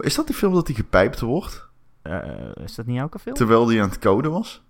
Is 0.00 0.14
dat 0.14 0.26
die 0.26 0.36
film 0.36 0.54
dat 0.54 0.66
hij 0.66 0.76
gepijpt 0.76 1.20
wordt? 1.20 1.68
Eh, 2.02 2.54
is 2.56 2.74
dat 2.74 2.86
niet 2.86 2.98
elke 2.98 3.18
film? 3.18 3.34
Terwijl 3.36 3.68
hij 3.68 3.82
aan 3.82 3.88
het 3.88 3.98
coden 3.98 4.30
was? 4.30 4.62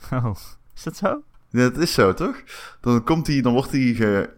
Oh, 0.10 0.34
is 0.74 0.82
dat 0.82 0.96
zo? 0.96 1.22
Ja, 1.50 1.68
dat 1.68 1.76
is 1.78 1.92
zo, 1.94 2.14
toch? 2.14 2.42
Dan 2.80 3.04
komt 3.04 3.26
hij, 3.26 3.40
dan 3.40 3.52
wordt 3.52 3.70
hij 3.70 3.80
ge... 3.94 4.30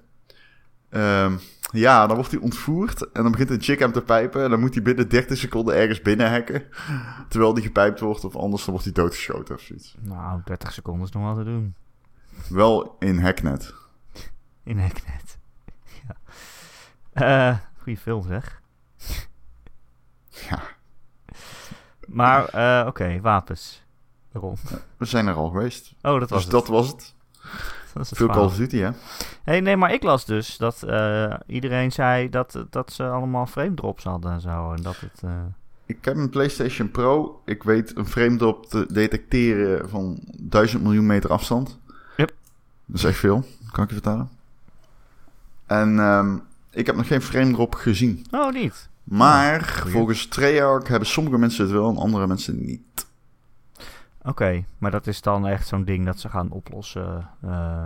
ehm, 0.88 1.36
ja, 1.72 2.06
dan 2.06 2.16
wordt 2.16 2.30
hij 2.30 2.40
ontvoerd 2.40 3.10
en 3.12 3.22
dan 3.22 3.30
begint 3.30 3.50
een 3.50 3.62
chick 3.62 3.78
hem 3.78 3.92
te 3.92 4.02
pijpen 4.02 4.44
en 4.44 4.50
dan 4.50 4.60
moet 4.60 4.74
hij 4.74 4.82
binnen 4.82 5.08
30 5.08 5.38
seconden 5.38 5.74
ergens 5.76 6.02
binnen 6.02 6.30
hacken. 6.30 6.62
Terwijl 7.28 7.52
hij 7.52 7.62
gepijpt 7.62 8.00
wordt 8.00 8.24
of 8.24 8.36
anders 8.36 8.62
dan 8.64 8.70
wordt 8.70 8.84
hij 8.84 8.94
doodgeschoten 8.94 9.54
of 9.54 9.60
zoiets. 9.60 9.96
Nou, 10.00 10.40
30 10.44 10.72
seconden 10.72 11.06
is 11.06 11.10
nog 11.12 11.22
wel 11.22 11.34
te 11.34 11.44
doen. 11.44 11.74
Wel 12.48 12.96
in 12.98 13.18
Hacknet. 13.18 13.74
In 14.64 14.78
Hacknet. 14.78 15.38
ja. 16.06 16.16
Eh, 17.50 17.56
goeie 17.82 17.98
film 17.98 18.22
zeg. 18.26 18.60
Ja, 20.28 20.60
Maar, 22.06 22.44
eh, 22.44 22.86
oké, 22.86 23.20
wapens. 23.20 23.84
We 24.96 25.04
zijn 25.04 25.26
er 25.26 25.34
al 25.34 25.48
geweest. 25.50 25.92
Oh, 26.02 26.20
dat 26.20 26.30
was 26.30 26.30
Dus 26.30 26.42
het. 26.42 26.50
dat 26.52 26.66
was 26.68 26.86
het. 26.88 27.14
Dat 27.94 28.02
is 28.02 28.08
het 28.10 28.18
Veel 28.18 28.28
Call 28.28 28.44
of 28.44 28.56
Duty, 28.56 28.76
hè? 28.76 28.90
hey, 29.44 29.60
nee, 29.60 29.76
maar 29.76 29.92
ik 29.92 30.02
las 30.02 30.24
dus 30.24 30.56
dat 30.56 30.82
eh, 30.82 31.34
iedereen 31.46 31.92
zei 31.92 32.28
dat, 32.28 32.64
dat 32.70 32.92
ze 32.92 33.04
allemaal 33.08 33.46
frame 33.46 33.74
drops 33.74 34.04
hadden 34.04 34.32
en 34.32 34.40
zo. 34.40 34.72
En 34.72 34.82
dat 34.82 34.96
het... 34.96 35.20
eh, 35.24 35.30
Ik 35.86 36.04
heb 36.04 36.16
een 36.16 36.30
PlayStation 36.30 36.90
Pro. 36.90 37.40
Ik 37.44 37.62
weet 37.62 37.96
een 37.96 38.06
frame 38.06 38.36
drop 38.36 38.66
te 38.66 38.86
detecteren 38.92 39.88
van 39.88 40.18
1000 40.36 40.82
miljoen 40.82 41.06
meter 41.06 41.30
afstand. 41.30 41.78
Yep. 42.16 42.32
Dat 42.86 42.96
is 42.96 43.04
echt 43.04 43.18
veel, 43.18 43.44
kan 43.72 43.82
ik 43.84 43.88
je 43.90 43.94
vertellen. 43.96 44.30
En 45.66 45.98
ehm, 45.98 46.36
ik 46.70 46.86
heb 46.86 46.96
nog 46.96 47.06
geen 47.06 47.22
frame 47.22 47.52
drop 47.52 47.74
gezien. 47.74 48.26
Oh, 48.30 48.52
niet. 48.52 48.88
Maar 49.04 49.84
volgens 49.86 50.26
Treyarch 50.26 50.88
hebben 50.88 51.08
sommige 51.08 51.38
mensen 51.38 51.62
het 51.64 51.72
wel 51.72 51.88
en 51.90 51.96
andere 51.96 52.26
mensen 52.26 52.64
niet. 52.64 52.80
Oké, 54.22 54.64
maar 54.78 54.90
dat 54.90 55.06
is 55.06 55.22
dan 55.22 55.46
echt 55.46 55.66
zo'n 55.66 55.84
ding 55.84 56.06
dat 56.06 56.18
ze 56.18 56.28
gaan 56.28 56.50
oplossen 56.50 57.28
eh, 57.40 57.84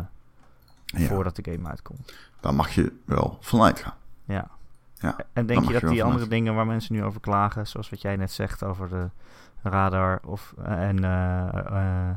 Ja, 0.85 1.07
voordat 1.07 1.37
de 1.37 1.53
game 1.53 1.69
uitkomt. 1.69 2.15
daar 2.41 2.55
mag 2.55 2.71
je 2.71 2.93
wel 3.05 3.39
vanuit 3.41 3.81
gaan. 3.81 3.95
Ja. 4.25 4.47
Ja, 4.95 5.17
En 5.33 5.47
denk 5.47 5.65
je 5.67 5.81
dat 5.81 5.91
die 5.91 6.05
andere 6.05 6.29
dingen 6.29 6.55
waar 6.55 6.67
mensen 6.67 6.95
nu 6.95 7.05
over 7.05 7.21
klagen, 7.21 7.67
zoals 7.67 7.91
wat 7.91 8.01
jij 8.01 8.17
net 8.17 8.33
zegt 8.33 8.63
over 8.65 8.89
de 8.89 9.09
radar 9.63 10.21
of, 10.25 10.55
en 10.63 11.05
eh, 11.05 11.49
eh, 11.67 12.11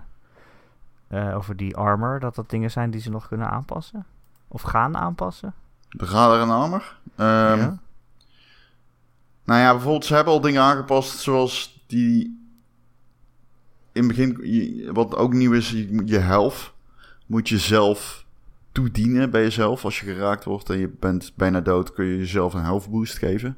eh, 1.07 1.35
over 1.35 1.55
die 1.55 1.75
armor, 1.75 2.19
dat 2.19 2.35
dat 2.35 2.49
dingen 2.49 2.71
zijn 2.71 2.91
die 2.91 3.01
ze 3.01 3.09
nog 3.09 3.27
kunnen 3.27 3.49
aanpassen? 3.49 4.05
Of 4.47 4.61
gaan 4.61 4.97
aanpassen? 4.97 5.53
De 5.89 6.05
radar 6.05 6.41
en 6.41 6.49
armor. 6.49 6.97
Ehm, 7.15 7.57
ja? 7.59 7.77
Nou 9.43 9.59
ja, 9.61 9.71
bijvoorbeeld, 9.71 10.05
ze 10.05 10.15
hebben 10.15 10.33
al 10.33 10.41
dingen 10.41 10.61
aangepast 10.61 11.19
zoals 11.19 11.83
die. 11.87 12.46
In 13.97 14.07
het 14.07 14.15
begin, 14.15 14.93
wat 14.93 15.15
ook 15.15 15.33
nieuw 15.33 15.53
is, 15.53 15.69
je, 15.69 16.05
je 16.05 16.51
moet 17.25 17.49
je 17.49 17.57
zelf 17.57 18.25
toedienen 18.71 19.29
bij 19.29 19.41
jezelf. 19.41 19.83
Als 19.85 19.99
je 19.99 20.05
geraakt 20.05 20.43
wordt 20.43 20.69
en 20.69 20.77
je 20.77 20.89
bent 20.99 21.31
bijna 21.35 21.61
dood, 21.61 21.93
kun 21.93 22.05
je 22.05 22.17
jezelf 22.17 22.53
een 22.53 22.63
health 22.63 22.89
boost 22.89 23.17
geven. 23.17 23.57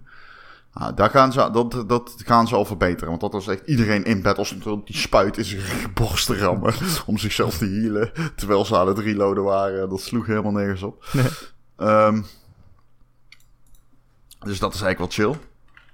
Ah, 0.72 0.96
daar 0.96 1.10
gaan 1.10 1.32
ze, 1.32 1.50
dat, 1.52 1.90
dat 1.90 2.16
gaan 2.26 2.48
ze 2.48 2.56
al 2.56 2.66
verbeteren. 2.66 3.10
Want 3.10 3.22
dat 3.22 3.34
was 3.34 3.48
echt 3.48 3.68
iedereen 3.68 4.04
in 4.04 4.22
bed 4.22 4.38
als 4.38 4.56
die 4.86 4.98
spuit 4.98 5.38
in 5.38 5.46
zijn 5.46 5.94
borst 5.94 6.26
te 6.26 6.38
rammen. 6.38 6.74
om 7.06 7.18
zichzelf 7.18 7.58
te 7.58 7.66
healen. 7.66 8.12
Terwijl 8.36 8.66
ze 8.66 8.78
aan 8.78 8.88
het 8.88 9.00
reloaden 9.00 9.44
waren. 9.44 9.90
Dat 9.90 10.02
sloeg 10.02 10.26
helemaal 10.26 10.52
nergens 10.52 10.84
op. 10.84 11.06
Nee. 11.14 11.26
Ehm, 11.78 12.22
dus 14.40 14.60
dat 14.60 14.74
is 14.74 14.82
eigenlijk 14.82 15.16
wel 15.16 15.32
chill. 15.32 15.40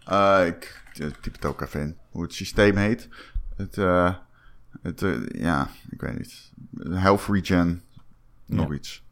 Eh, 0.06 0.48
ik 0.48 0.84
typ 1.22 1.34
het 1.34 1.46
ook 1.46 1.62
even 1.62 1.82
in. 1.82 1.98
Hoe 2.10 2.24
het 2.24 2.34
systeem 2.34 2.76
heet. 2.76 3.10
Het, 3.56 3.78
eh, 3.78 4.14
het 4.82 5.02
eh, 5.02 5.26
ja, 5.28 5.70
ik 5.90 6.02
weet 6.02 6.18
niet. 6.18 6.52
Health 6.90 7.26
regen. 7.28 7.84
Nog 8.46 8.68
Ja. 8.68 8.74
iets. 8.74 9.04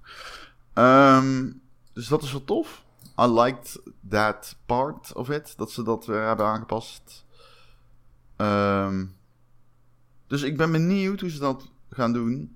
Ehm, 0.73 1.51
dus 1.93 2.07
dat 2.07 2.23
is 2.23 2.31
wel 2.31 2.43
tof. 2.43 2.83
I 3.21 3.25
liked 3.27 3.79
that 4.09 4.55
part 4.65 5.13
of 5.13 5.29
it. 5.29 5.53
Dat 5.57 5.71
ze 5.71 5.83
dat 5.83 6.05
weer 6.05 6.21
hebben 6.21 6.45
aangepast. 6.45 7.25
Ehm, 8.35 9.05
dus 10.27 10.41
ik 10.41 10.57
ben 10.57 10.71
benieuwd 10.71 11.19
hoe 11.19 11.29
ze 11.29 11.39
dat 11.39 11.69
gaan 11.89 12.13
doen. 12.13 12.55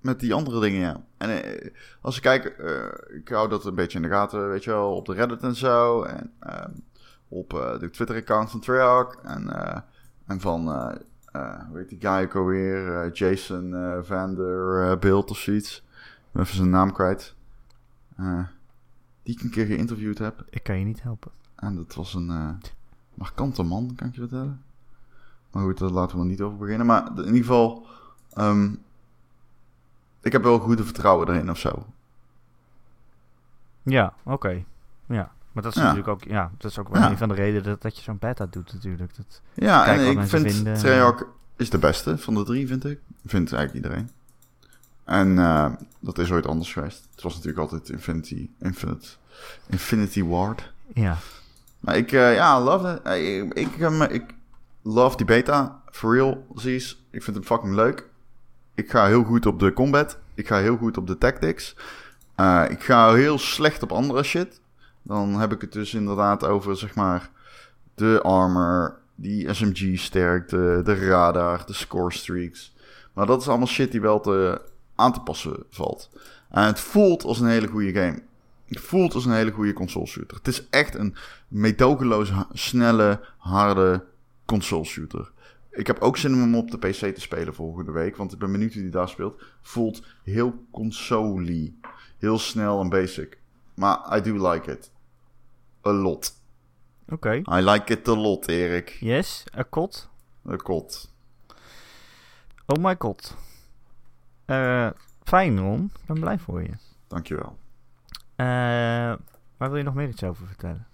met 0.00 0.20
die 0.20 0.34
andere 0.34 0.60
dingen, 0.60 0.80
ja. 0.80 1.04
En 1.16 1.42
eh, 1.44 1.70
als 2.00 2.16
ik 2.16 2.22
kijk, 2.22 2.44
eh, 2.44 3.16
ik 3.16 3.28
hou 3.28 3.48
dat 3.48 3.64
een 3.64 3.74
beetje 3.74 3.96
in 3.98 4.02
de 4.04 4.10
gaten, 4.10 4.48
weet 4.48 4.64
je 4.64 4.70
wel, 4.70 4.96
op 4.96 5.06
de 5.06 5.12
Reddit 5.14 5.42
en 5.42 5.54
zo. 5.56 6.02
En 6.02 6.32
ehm, 6.40 6.70
op 7.28 7.50
de 7.80 7.90
Twitter-account 7.90 8.50
van 8.50 8.60
Treyarch. 8.60 9.14
En, 9.14 9.50
eh, 9.50 9.80
en 10.26 10.40
van, 10.40 10.64
hoe 11.32 11.78
heet 11.78 11.88
die 11.88 12.00
guy 12.00 12.22
ook 12.22 12.34
alweer? 12.34 13.02
Eh, 13.02 13.12
Jason 13.12 13.74
eh 13.74 13.98
Vanderbilt 14.02 15.30
of 15.30 15.38
zoiets. 15.38 15.76
Ik 15.76 16.32
ben 16.32 16.42
even 16.42 16.56
zijn 16.56 16.70
naam 16.70 16.92
kwijt. 16.92 17.34
Eh, 18.16 18.44
die 19.22 19.34
ik 19.34 19.42
een 19.42 19.50
keer 19.50 19.66
geïnterviewd 19.66 20.18
heb. 20.18 20.44
Ik 20.50 20.62
kan 20.62 20.78
je 20.78 20.84
niet 20.84 21.02
helpen. 21.02 21.30
En 21.54 21.76
dat 21.76 21.94
was 21.94 22.14
een 22.14 22.30
eh, 22.30 22.50
markante 23.14 23.62
man, 23.62 23.92
kan 23.96 24.06
ik 24.06 24.14
je 24.14 24.20
vertellen. 24.20 24.62
Maar 25.50 25.62
goed, 25.62 25.78
daar 25.78 25.90
laten 25.90 26.18
we 26.18 26.24
niet 26.24 26.40
over 26.40 26.58
beginnen. 26.58 26.86
Maar 26.86 27.06
in 27.06 27.16
ieder 27.16 27.34
geval, 27.34 27.86
ehm, 28.32 28.74
ik 30.20 30.32
heb 30.32 30.42
wel 30.42 30.58
goede 30.58 30.84
vertrouwen 30.84 31.28
erin 31.28 31.50
of 31.50 31.58
zo. 31.58 31.86
Ja, 33.82 34.14
oké. 34.22 34.64
Ja. 35.06 35.32
Maar 35.52 35.62
dat 35.62 35.72
is 35.72 35.78
Ja. 35.78 35.82
natuurlijk 35.86 36.08
ook, 36.08 36.24
ja, 36.24 36.50
dat 36.58 36.70
is 36.70 36.78
ook 36.78 36.88
wel 36.88 37.02
Ja. 37.02 37.10
een 37.10 37.16
van 37.18 37.28
de 37.28 37.34
redenen 37.34 37.62
dat, 37.62 37.82
dat 37.82 37.96
je 37.96 38.02
zo'n 38.02 38.18
beta 38.18 38.46
doet 38.50 38.72
natuurlijk. 38.72 39.16
Dat, 39.16 39.40
Ja, 39.54 39.86
en 39.86 40.06
ik 40.10 40.26
vind 40.28 40.52
vinden. 40.52 40.74
Treyarch 40.78 41.22
is 41.56 41.70
de 41.70 41.78
beste 41.78 42.18
van 42.18 42.34
de 42.34 42.44
drie, 42.44 42.66
vind 42.66 42.84
ik. 42.84 42.98
Vindt 43.26 43.52
eigenlijk 43.52 43.84
iedereen. 43.84 44.10
En 45.04 45.38
eh, 45.38 45.70
dat 46.00 46.18
is 46.18 46.30
ooit 46.32 46.46
anders 46.46 46.72
geweest. 46.72 47.08
Het 47.10 47.22
was 47.22 47.32
natuurlijk 47.34 47.60
altijd 47.60 47.88
Infinity, 47.88 48.50
Infinite, 48.60 49.08
Infinity 49.66 50.24
Ward. 50.24 50.72
ja, 50.94 51.16
Maar 51.80 51.96
ik, 51.96 52.12
eh, 52.12 52.34
ja, 52.34 52.60
love 52.60 52.92
it. 52.94 53.02
Eh, 53.02 53.36
Ik, 53.38 53.54
ik, 53.54 53.76
ik 54.10 54.34
love 54.82 55.16
die 55.16 55.26
beta. 55.26 55.80
For 55.90 56.14
real, 56.14 56.46
precies. 56.52 57.02
Ik 57.10 57.22
vind 57.22 57.36
hem 57.36 57.44
fucking 57.46 57.74
leuk. 57.74 58.08
Ik 58.74 58.90
ga 58.90 59.06
heel 59.06 59.24
goed 59.24 59.46
op 59.46 59.58
de 59.58 59.72
combat. 59.72 60.18
Ik 60.34 60.46
ga 60.46 60.58
heel 60.58 60.76
goed 60.76 60.96
op 60.96 61.06
de 61.06 61.18
tactics. 61.18 61.74
Ik 62.68 62.82
ga 62.82 63.14
heel 63.14 63.38
slecht 63.38 63.82
op 63.82 63.92
andere 63.92 64.22
shit. 64.22 64.60
Dan 65.02 65.34
heb 65.34 65.52
ik 65.52 65.60
het 65.60 65.72
dus 65.72 65.94
inderdaad 65.94 66.44
over, 66.44 66.76
zeg 66.76 66.94
maar, 66.94 67.30
de 67.94 68.20
armor, 68.22 68.98
die 69.14 69.54
SMG-sterkte, 69.54 70.80
de 70.84 70.94
radar, 70.94 71.66
de 71.66 71.72
score 71.72 72.12
streaks. 72.12 72.74
Maar 73.12 73.26
dat 73.26 73.40
is 73.40 73.48
allemaal 73.48 73.66
shit 73.66 73.90
die 73.90 74.00
wel 74.00 74.20
te, 74.20 74.60
aan 74.94 75.12
te 75.12 75.20
passen 75.20 75.64
valt. 75.70 76.10
En 76.50 76.64
het 76.64 76.80
voelt 76.80 77.24
als 77.24 77.40
een 77.40 77.48
hele 77.48 77.66
goede 77.66 77.92
game. 77.92 78.22
Het 78.66 78.80
voelt 78.80 79.14
als 79.14 79.24
een 79.24 79.32
hele 79.32 79.50
goede 79.50 79.72
console 79.72 80.06
shooter. 80.06 80.36
Het 80.36 80.48
is 80.48 80.68
echt 80.70 80.94
een 80.94 81.14
meedogenloos, 81.48 82.30
ha- 82.30 82.48
snelle, 82.52 83.20
harde 83.38 84.04
console 84.44 84.84
shooter. 84.84 85.30
Ik 85.70 85.86
heb 85.86 86.00
ook 86.00 86.16
zin 86.16 86.34
om 86.34 86.40
hem 86.40 86.54
op 86.54 86.70
de 86.70 86.78
PC 86.78 87.14
te 87.14 87.20
spelen 87.20 87.54
volgende 87.54 87.92
week. 87.92 88.16
Want 88.16 88.32
ik 88.32 88.38
ben 88.38 88.52
benieuwd 88.52 88.72
die 88.72 88.88
daar 88.88 89.08
speelt. 89.08 89.42
Voelt 89.62 90.02
heel 90.22 90.64
console 90.70 91.72
Heel 92.18 92.38
snel 92.38 92.80
en 92.80 92.88
basic. 92.88 93.38
Maar 93.74 94.16
I 94.16 94.20
do 94.20 94.50
like 94.50 94.70
it. 94.72 94.90
A 95.86 95.90
lot. 95.92 96.32
oké. 97.08 97.32
I 97.34 97.60
like 97.70 97.92
it 97.92 98.08
a 98.08 98.14
lot, 98.16 98.48
Erik. 98.48 98.96
Yes, 99.00 99.44
a 99.58 99.62
kot. 99.62 100.10
A 100.50 100.56
kot. 100.56 101.10
Oh 102.66 102.84
my 102.84 102.94
god. 102.98 103.36
Eh, 104.44 104.88
fijn, 105.22 105.58
Ron. 105.58 105.90
Ik 106.00 106.06
ben 106.06 106.20
blij 106.20 106.38
voor 106.38 106.62
je. 106.62 106.70
Dankjewel. 107.08 107.56
Eh, 108.36 108.46
waar 109.56 109.68
wil 109.68 109.76
je 109.76 109.82
nog 109.82 109.94
meer 109.94 110.08
iets 110.08 110.24
over 110.24 110.46
vertellen? 110.46 110.86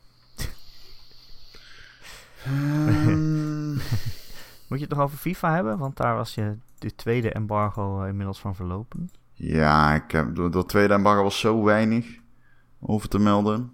Ehm, 2.45 3.73
Moet 4.69 4.79
je 4.79 4.85
het 4.85 4.89
nog 4.89 4.99
over 5.01 5.19
FIFA 5.19 5.55
hebben? 5.55 5.79
Want 5.79 5.97
daar 5.97 6.15
was 6.15 6.35
je 6.35 6.57
de 6.79 6.95
tweede 6.95 7.31
embargo 7.33 8.03
eh, 8.03 8.09
inmiddels 8.09 8.41
van 8.41 8.55
verlopen. 8.55 9.11
ja, 9.35 9.95
ik 9.95 10.11
heb, 10.11 10.35
dat 10.53 10.69
tweede 10.69 10.95
embargo 10.95 11.23
was 11.23 11.41
zo 11.41 11.63
weinig 11.65 12.07
over 12.81 13.09
te 13.09 13.19
melden. 13.19 13.73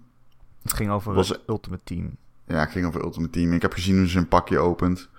Het 0.61 0.73
ging 0.73 0.89
over 0.91 1.13
Was- 1.13 1.29
het 1.29 1.41
Ultimate 1.47 1.81
Team. 1.83 2.15
Ja, 2.47 2.59
het 2.59 2.71
ging 2.71 2.85
over 2.85 3.03
Ultimate 3.03 3.31
Team. 3.31 3.53
Ik 3.53 3.61
heb 3.61 3.73
gezien 3.73 3.97
hoe 3.97 4.07
ze 4.07 4.17
een 4.17 4.27
pakje 4.27 4.57
opent. 4.59 5.09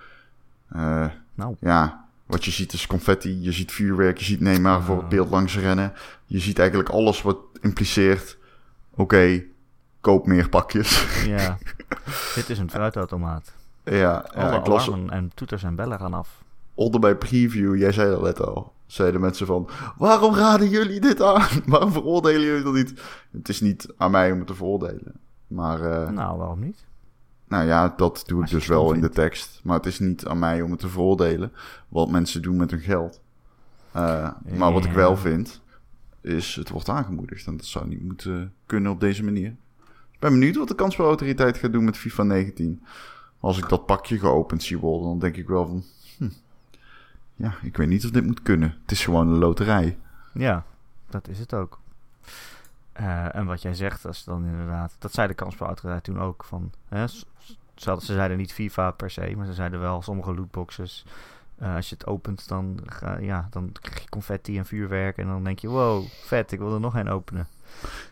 Eh, 0.69 1.05
Nou, 1.33 1.55
ja, 1.59 2.05
wat 2.25 2.45
je 2.45 2.51
ziet 2.51 2.73
is 2.73 2.87
confetti, 2.87 3.41
je 3.41 3.51
ziet 3.51 3.71
vuurwerk, 3.71 4.17
je 4.17 4.23
ziet 4.25 4.39
Neymar 4.39 4.81
voor 4.81 4.95
het 4.95 5.03
Ah. 5.03 5.09
beeld 5.09 5.29
langs 5.29 5.57
rennen. 5.57 5.93
Je 6.25 6.39
ziet 6.39 6.59
eigenlijk 6.59 6.89
alles 6.89 7.21
wat 7.21 7.37
impliceert, 7.61 8.37
oké, 8.95 9.43
koop 10.01 10.27
meer 10.27 10.49
pakjes. 10.49 11.23
ja. 11.25 11.57
Dit 12.35 12.49
is 12.49 12.59
een 12.59 12.69
fruitautomaat. 12.69 13.53
ja, 13.83 13.93
ja 13.95 14.17
Alle 14.33 14.57
ik 14.59 14.67
las 14.67 14.89
en 14.89 15.31
toeters 15.33 15.63
en 15.63 15.75
bellen 15.75 15.99
gaan 15.99 16.13
af. 16.13 16.43
Onder 16.77 16.99
bij 16.99 17.15
preview, 17.15 17.77
jij 17.77 17.91
zei 17.91 18.09
dat 18.09 18.21
net 18.21 18.41
al, 18.41 18.73
zeiden 18.85 19.21
mensen 19.21 19.45
van, 19.45 19.69
waarom 19.97 20.35
raden 20.35 20.69
jullie 20.69 20.99
dit 20.99 21.21
aan? 21.21 21.47
waarom 21.65 21.91
veroordelen 21.91 22.41
jullie 22.41 22.63
dat 22.63 22.73
niet? 22.73 23.01
Het 23.31 23.49
is 23.49 23.61
niet 23.61 23.87
aan 23.97 24.11
mij 24.11 24.31
om 24.31 24.37
het 24.37 24.47
te 24.47 24.55
veroordelen. 24.55 25.13
Maar 25.47 25.81
eh, 25.81 26.09
Nou, 26.09 26.37
waarom 26.37 26.59
niet? 26.59 26.85
Nou 27.47 27.65
ja, 27.65 27.93
dat 27.97 28.23
doe 28.25 28.43
ik 28.43 28.49
dus 28.49 28.67
wel 28.67 28.93
in 28.93 29.01
de 29.01 29.09
tekst. 29.09 29.59
Maar 29.63 29.77
het 29.77 29.85
is 29.85 29.99
niet 29.99 30.25
aan 30.25 30.39
mij 30.39 30.61
om 30.61 30.71
het 30.71 30.79
te 30.79 30.89
veroordelen 30.89 31.51
wat 31.87 32.09
mensen 32.09 32.41
doen 32.41 32.57
met 32.57 32.71
hun 32.71 32.79
geld. 32.79 33.21
Eh, 33.91 34.29
maar 34.57 34.71
wat 34.71 34.85
ik 34.85 34.91
wel 34.91 35.17
vind, 35.17 35.61
is 36.21 36.55
het 36.55 36.69
wordt 36.69 36.89
aangemoedigd. 36.89 37.47
En 37.47 37.57
dat 37.57 37.65
zou 37.65 37.87
niet 37.87 38.03
moeten 38.03 38.53
kunnen 38.65 38.91
op 38.91 38.99
deze 38.99 39.23
manier. 39.23 39.55
Ik 40.11 40.19
ben 40.19 40.31
benieuwd 40.31 40.55
wat 40.55 40.67
de 40.67 40.75
kansspelautoriteit 40.75 41.57
gaat 41.57 41.71
doen 41.71 41.83
met 41.83 41.97
FIFA 41.97 42.23
19. 42.23 42.83
Als 43.39 43.57
ik 43.57 43.69
dat 43.69 43.85
pakje 43.85 44.19
geopend 44.19 44.63
zie 44.63 44.77
worden, 44.77 45.07
dan 45.07 45.19
denk 45.19 45.35
ik 45.35 45.47
wel 45.47 45.67
van... 45.67 45.83
Ja, 47.37 47.53
ik 47.61 47.77
weet 47.77 47.87
niet 47.87 48.05
of 48.05 48.11
dit 48.11 48.25
moet 48.25 48.41
kunnen. 48.41 48.77
Het 48.81 48.91
is 48.91 49.03
gewoon 49.03 49.27
een 49.27 49.37
loterij. 49.37 49.97
Ja, 50.33 50.63
dat 51.09 51.27
is 51.27 51.39
het 51.39 51.53
ook. 51.53 51.79
Eh, 52.91 53.35
en 53.35 53.45
wat 53.45 53.61
jij 53.61 53.73
zegt, 53.73 54.03
dat 54.03 54.13
is 54.13 54.23
dan 54.23 54.45
inderdaad... 54.45 54.95
Dat 54.99 55.13
zei 55.13 55.27
de 55.27 55.33
kansspelautoriteit 55.33 56.03
toen 56.03 56.19
ook. 56.19 56.43
Van, 56.43 56.71
hè, 56.87 57.07
ze 57.07 57.97
zeiden 57.99 58.37
niet 58.37 58.53
FIFA 58.53 58.91
per 58.91 59.09
se, 59.11 59.33
maar 59.37 59.45
ze 59.45 59.53
zeiden 59.53 59.79
wel 59.79 60.01
sommige 60.01 60.33
lootboxes... 60.33 61.05
eh, 61.57 61.75
als 61.75 61.89
je 61.89 61.95
het 61.95 62.07
opent, 62.07 62.47
dan, 62.47 62.79
ga, 62.85 63.17
ja, 63.17 63.47
dan 63.49 63.71
krijg 63.81 64.01
je 64.01 64.09
confetti 64.09 64.57
en 64.57 64.65
vuurwerk. 64.65 65.17
En 65.17 65.27
dan 65.27 65.43
denk 65.43 65.59
je, 65.59 65.67
wow, 65.67 66.05
vet, 66.25 66.51
ik 66.51 66.59
wil 66.59 66.73
er 66.73 66.79
nog 66.79 66.95
een 66.95 67.09
openen. 67.09 67.47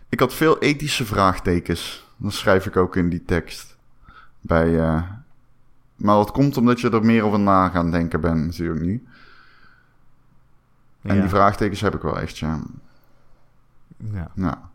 Ik 0.10 0.20
had 0.20 0.34
veel 0.34 0.60
ethische 0.60 1.06
vraagtekens. 1.06 2.06
Dat 2.18 2.34
schrijf 2.34 2.66
ik 2.66 2.78
ook 2.78 2.96
in 2.96 3.10
die 3.10 3.24
tekst. 3.26 3.76
Bij, 4.42 4.80
eh, 4.80 5.02
Maar 5.96 6.16
dat 6.16 6.32
komt 6.32 6.58
omdat 6.58 6.80
je 6.80 6.90
er 6.90 7.06
meer 7.06 7.24
over 7.24 7.40
na 7.40 7.70
gaan 7.70 7.92
denken 7.92 8.22
bent 8.22 8.46
natuurlijk 8.46 8.82
nu. 8.82 9.04
En 11.06 11.16
ja, 11.16 11.22
die 11.22 11.30
vraagtekens 11.30 11.82
heb 11.82 11.96
ik 11.96 12.02
wel 12.02 12.20
echt, 12.20 12.38
ja. 12.38 12.60
ja, 14.34 14.70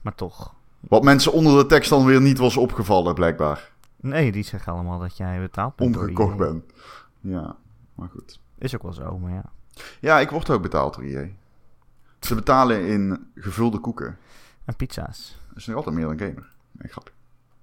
maar 0.00 0.14
toch. 0.14 0.54
Wat 0.80 1.02
mensen 1.02 1.32
onder 1.32 1.62
de 1.62 1.66
tekst 1.66 1.90
dan 1.90 2.04
weer 2.04 2.20
niet 2.20 2.38
was 2.38 2.56
opgevallen, 2.56 3.14
blijkbaar. 3.14 3.70
Nee, 3.96 4.32
die 4.32 4.42
zeggen 4.42 4.72
allemaal 4.72 4.98
dat 4.98 5.16
jij 5.16 5.40
betaald 5.40 5.76
bent. 5.76 5.96
Omgekocht 5.96 6.32
EA. 6.32 6.36
ben. 6.36 6.64
Ja, 7.20 7.56
maar 7.94 8.08
goed. 8.08 8.40
Is 8.58 8.74
ook 8.74 8.82
wel 8.82 8.92
zo, 8.92 9.18
maar 9.18 9.32
ja. 9.32 9.44
Ja, 10.00 10.20
ik 10.20 10.30
word 10.30 10.50
ook 10.50 10.62
betaald 10.62 10.94
door 10.94 11.04
EA. 11.04 11.28
Ze 12.20 12.34
betalen 12.34 12.86
in 12.86 13.30
gevulde 13.34 13.78
koeken. 13.78 14.18
En 14.64 14.76
pizza's. 14.76 15.38
Dat 15.48 15.56
is 15.56 15.66
nog 15.66 15.76
altijd 15.76 15.94
meer 15.94 16.04
dan 16.06 16.18
gamer. 16.18 16.50
Nee, 16.72 16.92
grapje. 16.92 17.12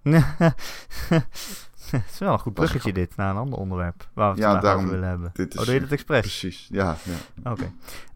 het 2.05 2.11
is 2.11 2.19
wel 2.19 2.33
een 2.33 2.39
goed 2.39 2.53
bruggetje 2.53 2.93
dit, 2.93 3.15
naar 3.15 3.29
een 3.29 3.37
ander 3.37 3.59
onderwerp. 3.59 4.07
Waar 4.13 4.33
we 4.35 4.41
het 4.41 4.51
Ja, 4.51 4.59
daarom- 4.59 4.81
over 4.83 4.93
willen 4.95 5.09
hebben. 5.09 5.29
dit 5.33 5.53
is- 5.53 5.59
oh, 5.59 5.65
doe 5.65 5.73
je 5.73 5.79
dat 5.79 5.91
expres? 5.91 6.19
Precies, 6.19 6.67
ja. 6.71 6.95
ja. 7.03 7.51
Oké. 7.51 7.71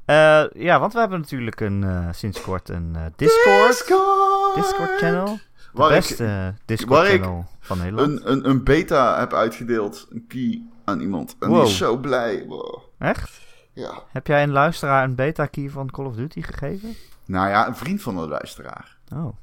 Eh, 0.06 0.44
ja, 0.64 0.80
want 0.80 0.94
we 0.94 1.00
hebben 1.00 1.20
natuurlijk 1.20 1.60
een, 1.60 1.84
eh, 1.84 2.08
sinds 2.12 2.42
kort 2.42 2.70
een 2.70 2.92
eh, 2.96 3.02
Discord. 3.16 3.68
Discord! 3.68 4.56
Discord 4.56 4.98
channel. 4.98 5.26
De 5.26 5.80
Waar 5.80 5.90
beste 5.90 6.54
Discord 6.66 7.08
channel 7.08 7.46
van 7.60 7.78
Nederland. 7.78 8.10
een, 8.26 8.32
een, 8.32 8.50
een 8.50 8.64
beta 8.64 9.20
heb 9.20 9.34
uitgedeeld, 9.34 10.08
een 10.10 10.26
key 10.28 10.62
aan 10.84 11.00
iemand. 11.00 11.36
En 11.40 11.50
Wow. 11.50 11.60
die 11.62 11.70
is 11.70 11.78
zo 11.78 11.98
blij. 11.98 12.46
Wow. 12.48 12.80
Echt? 13.00 13.42
Ja. 13.72 13.92
Heb 14.12 14.28
jij 14.28 14.44
een 14.44 14.52
luisteraar 14.52 15.04
een 15.04 15.16
beta 15.16 15.46
key 15.46 15.70
van 15.70 15.92
Call 15.92 16.06
of 16.06 16.16
Duty 16.16 16.42
gegeven? 16.42 16.96
Nou 17.26 17.50
ja, 17.50 17.68
een 17.68 17.76
vriend 17.76 18.02
van 18.02 18.16
de 18.16 18.28
luisteraar. 18.28 18.98
Oh. 19.14 19.36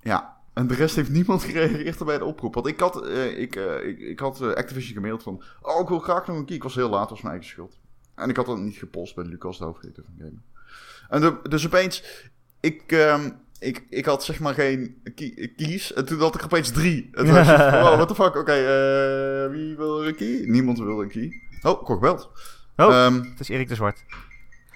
Ja. 0.00 0.36
En 0.52 0.66
de 0.66 0.74
rest 0.74 0.96
heeft 0.96 1.10
niemand 1.10 1.44
gereageerd 1.50 2.04
bij 2.04 2.18
de 2.18 2.24
oproep. 2.24 2.54
Want 2.54 2.66
ik 2.66 2.80
had, 2.80 3.06
eh, 3.06 3.38
ik, 3.38 3.56
eh, 3.56 3.86
ik, 3.88 3.98
ik 3.98 4.18
had 4.20 4.40
eh, 4.40 4.48
Activision 4.48 4.94
gemaild 4.94 5.22
van... 5.22 5.42
Oh, 5.60 5.80
ik 5.80 5.88
wil 5.88 5.98
graag 5.98 6.26
nog 6.26 6.36
een 6.36 6.44
key. 6.44 6.56
Ik 6.56 6.62
was 6.62 6.74
heel 6.74 6.88
laat, 6.88 7.10
was 7.10 7.20
mijn 7.22 7.34
eigen 7.34 7.50
schuld. 7.52 7.78
En 8.14 8.28
ik 8.30 8.36
had 8.36 8.46
dat 8.46 8.58
niet 8.58 8.76
gepost 8.76 9.14
bij 9.14 9.24
Lucas, 9.24 9.58
de 9.58 9.64
hoofdredacteur 9.64 10.04
van 10.04 10.14
Gamer. 10.18 10.42
En 11.08 11.20
de- 11.20 11.48
dus 11.48 11.66
opeens... 11.66 12.04
Ik, 12.60 12.82
ehm, 12.92 13.30
ik, 13.58 13.86
ik 13.90 14.04
had 14.04 14.24
zeg 14.24 14.40
maar 14.40 14.54
geen 14.54 15.02
key- 15.14 15.52
keys. 15.56 15.92
En 15.92 16.04
toen 16.04 16.18
had 16.20 16.34
ik 16.34 16.44
opeens 16.44 16.70
drie. 16.70 17.08
En 17.12 17.24
toen 17.26 17.36
ik 17.36 17.44
wow, 17.46 17.94
what 17.94 18.08
the 18.08 18.14
fuck. 18.14 18.36
Oké, 18.36 18.52
wie 19.50 19.76
wil 19.76 20.06
een 20.06 20.14
key? 20.14 20.42
Niemand 20.46 20.78
wilde 20.78 21.02
een 21.02 21.08
key. 21.08 21.32
Oh, 21.62 21.80
ik 21.80 21.86
word 21.86 21.98
gebeld. 21.98 22.30
Oh, 22.76 22.94
Ehm, 22.94 23.14
het 23.22 23.40
is 23.40 23.48
Erik 23.48 23.68
de 23.68 23.74
Zwart. 23.74 24.04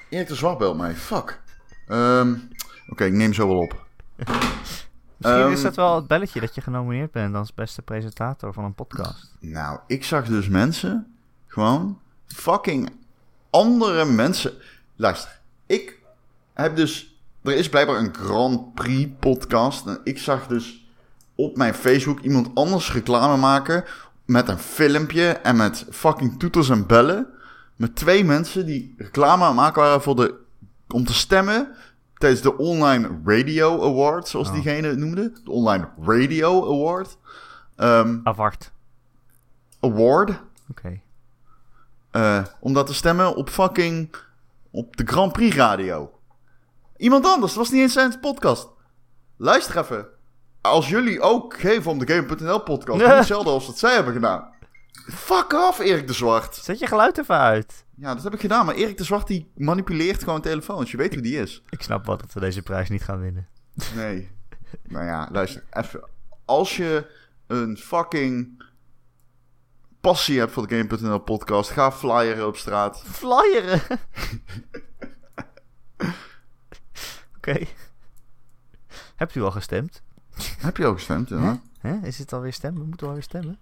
Erik 0.08 0.26
de 0.28 0.34
Zwart 0.34 0.58
belt 0.58 0.76
mij. 0.76 0.94
Fuck. 0.94 1.40
Ehm, 1.86 2.34
Oké, 2.88 3.04
ik 3.04 3.12
neem 3.12 3.32
zo 3.32 3.46
wel 3.48 3.56
op. 3.58 3.86
Misschien 5.26 5.50
Ehm, 5.50 5.56
is 5.56 5.62
dat 5.62 5.76
wel 5.76 5.96
het 5.96 6.06
belletje 6.06 6.40
dat 6.40 6.54
je 6.54 6.60
genomineerd 6.60 7.12
bent 7.12 7.34
als 7.34 7.54
beste 7.54 7.82
presentator 7.82 8.52
van 8.52 8.64
een 8.64 8.74
podcast. 8.74 9.34
Nou, 9.40 9.78
ik 9.86 10.04
zag 10.04 10.26
dus 10.26 10.48
mensen 10.48 11.16
gewoon 11.46 11.98
fucking 12.26 12.90
andere 13.50 14.04
mensen. 14.04 14.52
Luister, 14.96 15.40
ik 15.66 15.98
heb 16.54 16.76
dus... 16.76 17.20
Er 17.42 17.56
is 17.56 17.68
blijkbaar 17.68 17.96
een 17.96 18.14
Grand 18.14 18.74
Prix 18.74 19.10
podcast. 19.20 19.86
En 19.86 20.00
ik 20.04 20.18
zag 20.18 20.46
dus 20.46 20.86
op 21.34 21.56
mijn 21.56 21.74
Facebook 21.74 22.20
iemand 22.20 22.50
anders 22.54 22.92
reclame 22.92 23.36
maken... 23.36 23.84
met 24.24 24.48
een 24.48 24.58
filmpje 24.58 25.28
en 25.28 25.56
met 25.56 25.86
fucking 25.90 26.38
toeters 26.38 26.68
en 26.68 26.86
bellen... 26.86 27.26
met 27.76 27.96
twee 27.96 28.24
mensen 28.24 28.66
die 28.66 28.94
reclame 28.98 29.42
aan 29.42 29.48
het 29.48 29.56
maken 29.56 29.82
waren 29.82 30.02
voor 30.02 30.16
de... 30.16 30.34
om 30.88 31.04
te 31.04 31.14
stemmen 31.14 31.76
tijdens 32.18 32.42
de 32.42 32.56
Online 32.56 33.20
Radio 33.24 33.82
Award, 33.82 34.28
zoals 34.28 34.48
Oh. 34.48 34.54
diegene 34.54 34.88
het 34.88 34.98
noemde. 34.98 35.32
De 35.44 35.50
Online 35.50 35.88
Radio 36.02 36.64
Award. 36.72 37.16
Ehm, 37.76 38.18
Apart. 38.24 38.72
award. 39.80 40.30
Oké. 40.70 41.00
eh, 42.10 42.44
om 42.60 42.72
dat 42.72 42.86
te 42.86 42.94
stemmen 42.94 43.34
op 43.36 43.48
fucking... 43.50 44.14
op 44.70 44.96
de 44.96 45.06
Grand 45.06 45.32
Prix 45.32 45.56
radio. 45.56 46.10
Iemand 46.96 47.26
anders, 47.26 47.54
was 47.54 47.70
niet 47.70 47.80
eens 47.80 47.92
zijn 47.92 48.20
podcast. 48.20 48.68
Luister 49.36 49.78
even. 49.78 50.06
Als 50.60 50.88
jullie 50.88 51.20
ook 51.20 51.60
geven 51.60 51.90
om 51.90 51.98
de 51.98 52.12
Game.nl 52.14 52.60
podcast, 52.62 52.98
niet 53.02 53.06
hetzelfde 53.08 53.50
als 53.50 53.66
wat 53.66 53.78
zij 53.78 53.94
hebben 53.94 54.12
gedaan. 54.12 54.54
Fuck 55.10 55.52
off, 55.52 55.78
Erik 55.78 56.06
de 56.06 56.12
Zwart. 56.12 56.54
Zet 56.54 56.78
je 56.78 56.86
geluid 56.86 57.18
even 57.18 57.38
uit. 57.38 57.84
Ja, 57.96 58.14
dat 58.14 58.24
heb 58.24 58.34
ik 58.34 58.40
gedaan, 58.40 58.66
maar 58.66 58.74
Erik 58.74 58.96
de 58.96 59.04
Zwart 59.04 59.26
die 59.26 59.50
manipuleert 59.54 60.24
gewoon 60.24 60.40
telefoons. 60.40 60.90
Je 60.90 60.96
weet 60.96 61.12
hoe 61.14 61.22
die 61.22 61.40
is. 61.40 61.62
Ik 61.68 61.82
snap 61.82 62.06
wel 62.06 62.16
dat 62.16 62.32
we 62.32 62.40
deze 62.40 62.62
prijs 62.62 62.88
niet 62.88 63.02
gaan 63.02 63.20
winnen. 63.20 63.48
Nee. 63.94 64.30
nou 64.88 65.04
ja, 65.04 65.28
luister, 65.32 65.64
even. 65.70 66.08
Als 66.44 66.76
je 66.76 67.10
een 67.46 67.76
fucking 67.76 68.64
passie 70.00 70.38
hebt 70.38 70.52
voor 70.52 70.66
de 70.66 70.76
Game.nl 70.76 71.18
podcast, 71.18 71.70
ga 71.70 71.92
flyeren 71.92 72.46
op 72.46 72.56
straat. 72.56 73.02
Flyeren! 73.04 73.82
Oké. 77.36 77.66
Hebt 79.16 79.34
u 79.34 79.42
al 79.42 79.50
gestemd? 79.50 80.02
Heb 80.58 80.76
je 80.76 80.86
ook 80.86 80.96
gestemd, 80.96 81.28
ja? 81.28 81.60
Hè? 81.78 82.06
Is 82.06 82.18
het 82.18 82.32
alweer 82.32 82.52
stemmen? 82.52 82.82
We 82.82 82.88
moeten 82.88 83.06
alweer 83.06 83.22
stemmen. 83.22 83.58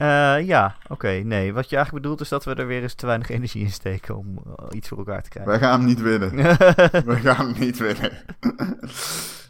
Eh, 0.00 0.46
ja, 0.46 0.76
oké. 0.88 1.08
nee, 1.08 1.52
wat 1.52 1.68
je 1.68 1.76
eigenlijk 1.76 2.02
bedoelt 2.04 2.20
is 2.20 2.28
dat 2.28 2.44
we 2.44 2.54
er 2.54 2.66
weer 2.66 2.82
eens 2.82 2.94
te 2.94 3.06
weinig 3.06 3.28
energie 3.28 3.62
in 3.62 3.70
steken 3.70 4.16
om 4.16 4.38
eh, 4.46 4.64
iets 4.70 4.88
voor 4.88 4.98
elkaar 4.98 5.22
te 5.22 5.28
krijgen. 5.28 5.52
Wij 5.52 5.60
gaan 5.60 5.78
hem 5.78 5.88
niet 5.88 6.00
winnen. 6.00 6.36
We 7.06 7.16
gaan 7.22 7.46
hem 7.46 7.54
niet 7.58 7.78
winnen. 7.78 8.12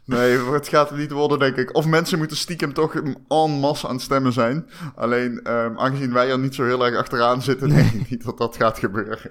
Nee, 0.05 0.39
het 0.39 0.69
gaat 0.69 0.89
hem 0.89 0.99
niet 0.99 1.11
worden, 1.11 1.39
denk 1.39 1.57
ik. 1.57 1.75
Of 1.75 1.87
mensen 1.87 2.19
moeten 2.19 2.37
stiekem 2.37 2.73
toch 2.73 2.95
en 2.95 3.17
masse 3.51 3.89
aan 3.89 3.95
het 3.95 4.03
stemmen 4.03 4.33
zijn. 4.33 4.67
Alleen, 4.95 5.41
ehm, 5.43 5.79
aangezien 5.79 6.13
wij 6.13 6.31
er 6.31 6.39
niet 6.39 6.55
zo 6.55 6.65
heel 6.65 6.87
erg 6.87 6.97
achteraan 6.97 7.43
zitten, 7.43 7.69
denk 7.69 7.93
ik 7.93 8.11
niet 8.11 8.25
dat 8.25 8.39
dat 8.39 8.57
gaat 8.57 8.79
gebeuren. 8.79 9.31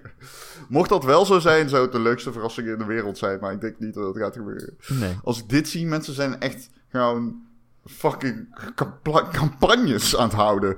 Mocht 0.69 0.89
dat 0.89 1.03
wel 1.03 1.25
zo 1.25 1.39
zijn, 1.39 1.69
zou 1.69 1.81
het 1.83 1.91
de 1.91 1.99
leukste 1.99 2.31
verrassing 2.31 2.67
in 2.67 2.77
de 2.77 2.85
wereld 2.85 3.17
zijn. 3.17 3.39
Maar 3.39 3.51
ik 3.51 3.61
denk 3.61 3.79
niet 3.79 3.93
dat 3.93 4.07
het 4.07 4.23
gaat 4.23 4.35
gebeuren. 4.35 4.77
nee. 4.87 5.17
Als 5.23 5.39
ik 5.39 5.49
dit 5.49 5.67
zie, 5.67 5.85
mensen 5.85 6.13
zijn 6.13 6.39
echt 6.39 6.69
gewoon 6.89 7.47
fucking 7.85 8.55
campa- 8.75 9.27
campagnes 9.31 10.17
aan 10.17 10.27
het 10.27 10.37
houden. 10.37 10.77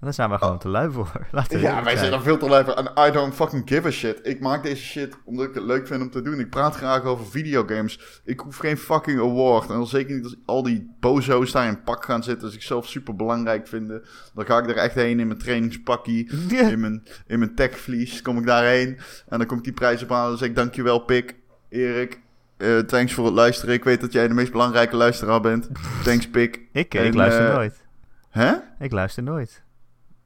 Daar 0.00 0.14
zijn 0.14 0.30
we 0.30 0.38
gewoon 0.38 0.58
te 0.58 0.68
lui 0.68 0.90
voor. 0.92 1.12
Laten 1.30 1.56
we 1.56 1.62
Ja, 1.62 1.82
wij 1.82 1.96
zijn 1.96 2.12
er 2.12 2.22
veel 2.22 2.38
te 2.38 2.48
lui 2.48 2.64
voor. 2.64 2.74
En 2.74 3.08
I 3.08 3.10
don't 3.10 3.34
fucking 3.34 3.62
give 3.68 3.86
a 3.86 3.90
shit. 3.90 4.20
Ik 4.22 4.40
maak 4.40 4.62
deze 4.62 4.82
shit 4.82 5.16
omdat 5.24 5.48
ik 5.48 5.54
het 5.54 5.64
leuk 5.64 5.86
vind 5.86 6.02
om 6.02 6.10
te 6.10 6.22
doen. 6.22 6.40
Ik 6.40 6.50
praat 6.50 6.74
graag 6.76 7.02
over 7.02 7.26
videogames. 7.26 8.20
Ik 8.24 8.40
hoef 8.40 8.56
geen 8.56 8.78
fucking 8.78 9.20
award. 9.20 9.68
En 9.68 9.74
dan 9.74 9.86
zeker 9.86 10.14
niet 10.14 10.24
als 10.24 10.36
al 10.44 10.62
die 10.62 10.94
bozo's 11.00 11.52
daar 11.52 11.66
in 11.66 11.82
pak 11.82 12.04
gaan 12.04 12.22
zitten. 12.22 12.44
Als 12.46 12.54
ik 12.54 12.62
zelf 12.62 12.88
super 12.88 13.16
belangrijk 13.16 13.68
vind. 13.68 13.88
Dan 14.34 14.46
ga 14.46 14.58
ik 14.58 14.68
er 14.70 14.76
echt 14.76 14.94
heen 14.94 15.20
in 15.20 15.26
mijn 15.26 15.38
trainingspakkie. 15.38 16.30
In 16.72 16.80
mijn, 16.80 17.02
in 17.26 17.38
mijn 17.38 17.54
techvlies 17.54 18.22
kom 18.22 18.38
ik 18.38 18.46
daarheen. 18.46 18.98
En 19.28 19.38
dan 19.38 19.46
kom 19.46 19.58
ik 19.58 19.64
die 19.64 19.72
prijs 19.72 20.02
ophalen. 20.02 20.28
Dan 20.28 20.38
zeg 20.38 20.48
ik 20.48 20.56
dankjewel 20.56 20.98
Pik, 20.98 21.36
Erik. 21.68 22.20
Eh, 22.62 22.78
thanks 22.78 23.14
voor 23.14 23.24
het 23.24 23.34
luisteren. 23.34 23.74
Ik 23.74 23.84
weet 23.84 24.00
dat 24.00 24.12
jij 24.12 24.28
de 24.28 24.34
meest 24.34 24.52
belangrijke 24.52 24.96
luisteraar 24.96 25.40
bent. 25.40 25.68
Thanks 26.04 26.30
Pik. 26.30 26.60
Ik, 26.72 26.94
En, 26.94 27.04
ik 27.04 27.14
luister 27.14 27.48
eh, 27.48 27.54
nooit. 27.54 27.84
Hè? 28.30 28.54
Ik 28.78 28.92
luister 28.92 29.22
nooit. 29.22 29.62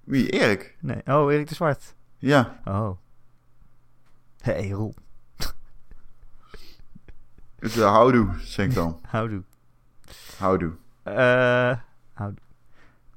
Wie? 0.04 0.28
Erik? 0.30 0.76
Nee. 0.80 1.00
Oh, 1.04 1.32
Erik 1.32 1.48
de 1.48 1.54
Zwart. 1.54 1.94
Ja. 2.18 2.60
Oh. 2.64 2.90
Hé, 4.40 4.52
hey, 4.52 4.70
Roel. 4.70 4.94
Het 7.58 7.74
is 7.76 7.80
houdoe, 7.80 8.28
zeg 8.38 8.66
ik 8.66 8.74
dan. 8.74 9.00
Houdoe. 9.10 9.42
Houdoe. 10.38 10.72
Eh, 11.02 11.76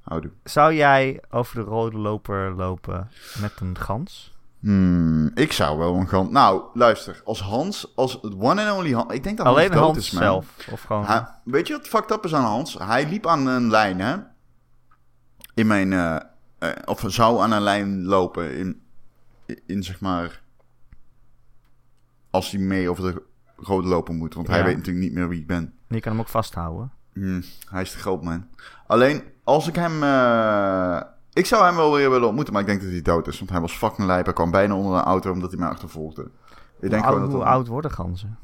Houdoe. 0.01 0.31
zou 0.43 0.73
jij 0.73 1.21
over 1.29 1.55
de 1.55 1.61
rode 1.61 1.97
loper 1.97 2.51
lopen 2.51 3.09
met 3.41 3.53
een 3.59 3.77
gans? 3.77 4.37
Hmm, 4.59 5.31
ik 5.33 5.51
zou 5.51 5.77
wel 5.77 5.95
een 5.95 6.07
gans... 6.07 6.29
Nou, 6.29 6.63
luister. 6.73 7.21
Als 7.25 7.41
Hans, 7.41 7.91
als 7.95 8.13
het 8.21 8.33
one 8.39 8.65
and 8.69 8.77
only 8.77 8.91
Hans... 8.91 9.13
Ik 9.13 9.23
denk 9.23 9.37
dat 9.37 9.45
Alleen 9.45 9.67
Hans 9.71 9.75
dood 9.75 9.83
Hans 9.93 9.97
is, 9.97 10.11
man. 10.11 10.23
zelf? 10.23 10.55
Of 10.71 10.81
gewoon... 10.81 11.05
Hij- 11.05 11.27
weet 11.43 11.67
je 11.67 11.73
wat 11.73 11.87
fucked 11.87 12.11
up 12.11 12.25
is 12.25 12.33
aan 12.35 12.43
Hans? 12.43 12.73
Hij 12.77 13.09
liep 13.09 13.27
aan 13.27 13.47
een 13.47 13.69
lijn, 13.69 13.99
hè? 13.99 14.17
In 15.53 15.67
mijn... 15.67 15.93
eh, 15.93 16.15
eh, 16.59 16.69
of 16.85 17.03
zou 17.07 17.41
aan 17.41 17.51
een 17.51 17.61
lijn 17.61 18.03
lopen 18.05 18.57
in, 18.57 18.81
in, 19.65 19.83
zeg 19.83 19.99
maar... 19.99 20.41
Als 22.29 22.51
hij 22.51 22.59
mee 22.59 22.89
over 22.89 23.03
de 23.13 23.23
rode 23.55 23.87
loper 23.87 24.13
moet. 24.13 24.33
Want 24.33 24.47
hij 24.47 24.63
weet 24.63 24.77
natuurlijk 24.77 25.05
niet 25.05 25.13
meer 25.13 25.29
wie 25.29 25.39
ik 25.39 25.47
ben. 25.47 25.73
Je 25.87 25.99
kan 25.99 26.11
hem 26.11 26.21
ook 26.21 26.27
vasthouden. 26.27 26.91
Hmm, 27.13 27.43
hij 27.69 27.81
is 27.81 27.91
te 27.91 27.97
groot, 27.97 28.23
man. 28.23 28.47
Alleen, 28.87 29.23
als 29.43 29.67
ik 29.67 29.75
hem... 29.75 30.03
eh, 30.03 31.01
ik 31.39 31.45
zou 31.45 31.65
hem 31.65 31.75
wel 31.75 31.93
weer 31.93 32.09
willen 32.09 32.25
ontmoeten, 32.27 32.53
maar 32.53 32.61
ik 32.61 32.67
denk 32.67 32.81
dat 32.81 32.91
hij 32.91 33.01
dood 33.01 33.27
is. 33.27 33.37
Want 33.37 33.49
hij 33.51 33.61
was 33.61 33.73
fucking 33.73 34.07
lijp. 34.07 34.25
Hij 34.25 34.33
kwam 34.33 34.51
bijna 34.51 34.75
onder 34.75 34.93
een 34.93 35.03
auto 35.03 35.31
omdat 35.31 35.49
hij 35.51 35.59
mij 35.59 35.69
achtervolgde. 35.69 36.21
Ik 36.79 36.89
denk 36.89 37.03
hoe 37.03 37.13
gewoon 37.13 37.13
oud, 37.13 37.21
dat 37.21 37.29
hoe 37.29 37.39
dat- 37.39 37.47
oud 37.47 37.67
worden 37.67 37.91
ganzen? 37.91 38.37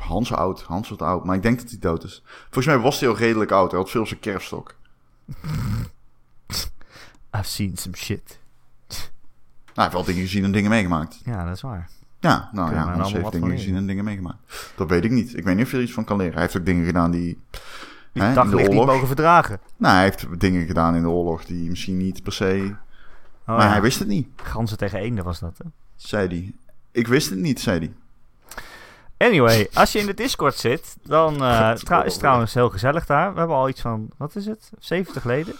Hans 0.00 0.32
oud. 0.32 0.62
Hans 0.62 0.88
wordt 0.88 1.02
oud. 1.02 1.24
Maar 1.24 1.36
ik 1.36 1.42
denk 1.42 1.58
dat 1.60 1.70
hij 1.70 1.78
dood 1.78 2.04
is. 2.04 2.22
Volgens 2.42 2.66
mij 2.66 2.78
was 2.78 3.00
hij 3.00 3.08
al 3.08 3.16
redelijk 3.16 3.50
oud. 3.50 3.70
Hij 3.70 3.80
had 3.80 3.90
veel 3.90 4.06
zijn 4.06 4.20
kerfstok. 4.20 4.74
I've 7.36 7.48
seen 7.48 7.76
some 7.76 7.96
shit. 7.96 8.38
Nou, 8.88 9.00
hij 9.74 9.84
heeft 9.84 9.92
wel 9.92 10.04
dingen 10.04 10.22
gezien 10.22 10.44
en 10.44 10.52
dingen 10.52 10.70
meegemaakt. 10.70 11.20
Ja, 11.24 11.44
dat 11.44 11.54
is 11.54 11.62
waar. 11.62 11.88
Ja, 12.20 12.48
nou 12.52 12.68
we 12.68 12.74
ja, 12.74 12.92
Hans 12.92 13.12
heeft 13.12 13.32
dingen 13.32 13.50
gezien 13.50 13.76
en 13.76 13.86
dingen 13.86 14.04
meegemaakt. 14.04 14.72
Dat 14.76 14.88
weet 14.88 15.04
ik 15.04 15.10
niet. 15.10 15.36
Ik 15.36 15.44
weet 15.44 15.56
niet 15.56 15.64
of 15.64 15.70
je 15.70 15.76
er 15.76 15.82
iets 15.82 15.92
van 15.92 16.04
kan 16.04 16.16
leren. 16.16 16.32
Hij 16.32 16.42
heeft 16.42 16.56
ook 16.56 16.64
dingen 16.64 16.86
gedaan 16.86 17.10
die... 17.10 17.40
Die 18.16 18.24
hè, 18.24 18.34
daglicht 18.34 18.68
niet 18.68 18.84
mogen 18.84 19.06
verdragen. 19.06 19.60
Nou, 19.76 19.94
hij 19.94 20.02
heeft 20.02 20.40
dingen 20.40 20.66
gedaan 20.66 20.94
in 20.94 21.02
de 21.02 21.08
oorlog 21.08 21.44
die 21.44 21.68
misschien 21.68 21.96
niet 21.96 22.22
per 22.22 22.32
se... 22.32 22.74
Oh, 23.46 23.56
maar 23.56 23.66
ja. 23.66 23.70
hij 23.70 23.80
wist 23.80 23.98
het 23.98 24.08
niet, 24.08 24.28
Ganzen 24.36 24.78
tegen 24.78 24.98
eenden 24.98 25.24
was 25.24 25.38
dat, 25.38 25.58
hè? 25.58 25.64
zei 25.96 26.28
hij. 26.28 26.54
Ik 26.92 27.06
wist 27.06 27.30
het 27.30 27.38
niet, 27.38 27.60
zei 27.60 27.78
hij. 27.78 27.92
Anyway, 29.28 29.68
als 29.72 29.92
je 29.92 29.98
in 29.98 30.06
de 30.06 30.14
Discord 30.14 30.54
zit, 30.54 30.96
dan 31.02 31.34
eh, 31.44 31.72
is 31.74 31.88
het 31.88 32.18
trouwens 32.18 32.54
heel 32.54 32.70
gezellig 32.70 33.06
daar. 33.06 33.32
We 33.32 33.38
hebben 33.38 33.56
al 33.56 33.68
iets 33.68 33.80
van, 33.80 34.10
wat 34.16 34.36
is 34.36 34.46
het? 34.46 34.70
70 34.78 35.24
leden? 35.24 35.54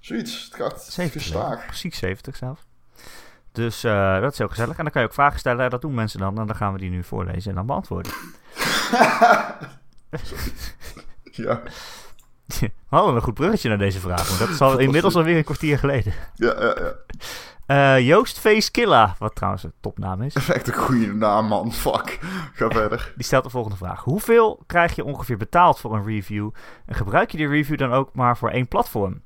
Zoiets. 0.00 0.44
Het 0.44 0.54
gaat 0.54 0.82
70 0.82 0.96
leden. 0.96 1.20
gestaag. 1.20 1.66
Precies 1.66 1.98
70 1.98 2.36
zelf. 2.36 2.66
Dus 3.52 3.84
eh, 3.84 4.20
dat 4.20 4.32
is 4.32 4.38
heel 4.38 4.48
gezellig. 4.48 4.76
En 4.76 4.82
dan 4.82 4.92
kan 4.92 5.02
je 5.02 5.08
ook 5.08 5.14
vragen 5.14 5.38
stellen. 5.38 5.70
Dat 5.70 5.80
doen 5.80 5.94
mensen 5.94 6.20
dan. 6.20 6.38
En 6.38 6.46
dan 6.46 6.56
gaan 6.56 6.72
we 6.72 6.78
die 6.78 6.90
nu 6.90 7.04
voorlezen 7.04 7.50
en 7.50 7.56
dan 7.56 7.66
beantwoorden. 7.66 8.12
Ja, 11.46 11.60
We 12.60 12.70
hadden 12.96 13.14
een 13.14 13.22
goed 13.22 13.34
bruggetje 13.34 13.68
naar 13.68 13.78
deze 13.78 14.00
vraag. 14.00 14.26
Want 14.28 14.38
dat 14.38 14.48
is 14.48 14.60
al 14.60 14.78
inmiddels 14.86 15.16
alweer 15.16 15.36
een 15.36 15.44
kwartier 15.44 15.78
geleden. 15.78 16.12
ja, 16.34 16.54
ja. 16.60 16.74
ja. 16.78 16.94
Eh, 17.70 18.06
Joost 18.06 18.38
Face 18.38 18.70
Killa, 18.70 19.14
wat 19.18 19.34
trouwens 19.34 19.62
een 19.62 19.72
topnaam 19.80 20.22
is. 20.22 20.34
Echt 20.34 20.68
een 20.68 20.74
goede 20.74 21.14
naam, 21.14 21.46
man. 21.46 21.72
Fuck. 21.72 22.18
Ga 22.54 22.70
verder. 22.70 23.12
Die 23.16 23.24
stelt 23.24 23.44
de 23.44 23.50
volgende 23.50 23.76
vraag. 23.76 24.04
Hoeveel 24.04 24.62
krijg 24.66 24.94
je 24.94 25.04
ongeveer 25.04 25.36
betaald 25.36 25.78
voor 25.78 25.94
een 25.94 26.04
review? 26.04 26.50
En 26.86 26.94
gebruik 26.94 27.30
je 27.30 27.36
die 27.36 27.48
review 27.48 27.78
dan 27.78 27.92
ook 27.92 28.14
maar 28.14 28.36
voor 28.36 28.50
één 28.50 28.68
platform? 28.68 29.22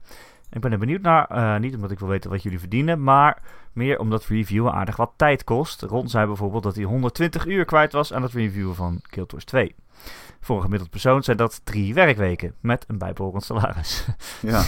Ik 0.51 0.61
ben 0.61 0.73
er 0.73 0.79
benieuwd 0.79 1.01
naar, 1.01 1.27
eh, 1.27 1.61
niet 1.61 1.75
omdat 1.75 1.91
ik 1.91 1.99
wil 1.99 2.09
weten 2.09 2.31
wat 2.31 2.43
jullie 2.43 2.59
verdienen, 2.59 3.03
maar 3.03 3.43
meer 3.73 3.99
omdat 3.99 4.27
reviewen 4.27 4.73
aardig 4.73 4.97
wat 4.97 5.13
tijd 5.17 5.45
kost. 5.45 5.83
Ron 5.83 6.09
zei 6.09 6.27
bijvoorbeeld 6.27 6.63
dat 6.63 6.75
hij 6.75 6.85
120 6.85 7.47
uur 7.47 7.65
kwijt 7.65 7.93
was 7.93 8.13
aan 8.13 8.23
het 8.23 8.33
reviewen 8.33 8.75
van 8.75 9.01
Wars 9.27 9.45
2. 9.45 9.75
Voor 10.41 10.57
een 10.57 10.63
gemiddeld 10.63 10.91
persoon 10.91 11.23
zijn 11.23 11.37
dat 11.37 11.61
drie 11.65 11.95
werkweken, 11.95 12.55
met 12.61 12.85
een 12.89 12.99
bijbehorend 12.99 13.45
salaris. 13.45 14.07
Ja. 14.41 14.65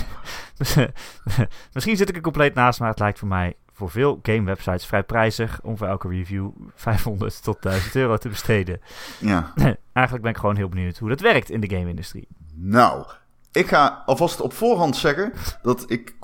Misschien 1.72 1.96
zit 1.96 2.08
ik 2.08 2.16
er 2.16 2.22
compleet 2.22 2.54
naast, 2.54 2.80
maar 2.80 2.88
het 2.88 2.98
lijkt 2.98 3.18
voor 3.18 3.28
mij 3.28 3.56
voor 3.76 3.90
veel 3.90 4.18
gamewebsites 4.22 4.86
vrij 4.86 5.02
prijzig 5.02 5.60
om 5.62 5.76
voor 5.76 5.86
elke 5.86 6.08
review 6.08 6.50
500 6.74 7.42
tot 7.42 7.62
1000 7.62 7.94
euro 7.94 8.16
te 8.16 8.28
besteden. 8.28 8.80
Ja. 9.18 9.52
Eigenlijk 9.92 10.22
ben 10.24 10.30
ik 10.30 10.36
gewoon 10.36 10.56
heel 10.56 10.68
benieuwd 10.68 10.98
hoe 10.98 11.08
dat 11.08 11.20
werkt 11.20 11.50
in 11.50 11.60
de 11.60 11.70
game-industrie. 11.70 12.28
Nou, 12.54 13.06
ik 13.52 13.68
ga 13.68 14.02
alvast 14.06 14.40
op 14.40 14.52
voorhand 14.52 14.96
zeggen 14.96 15.32
dat 15.62 15.90
ik 15.90 16.14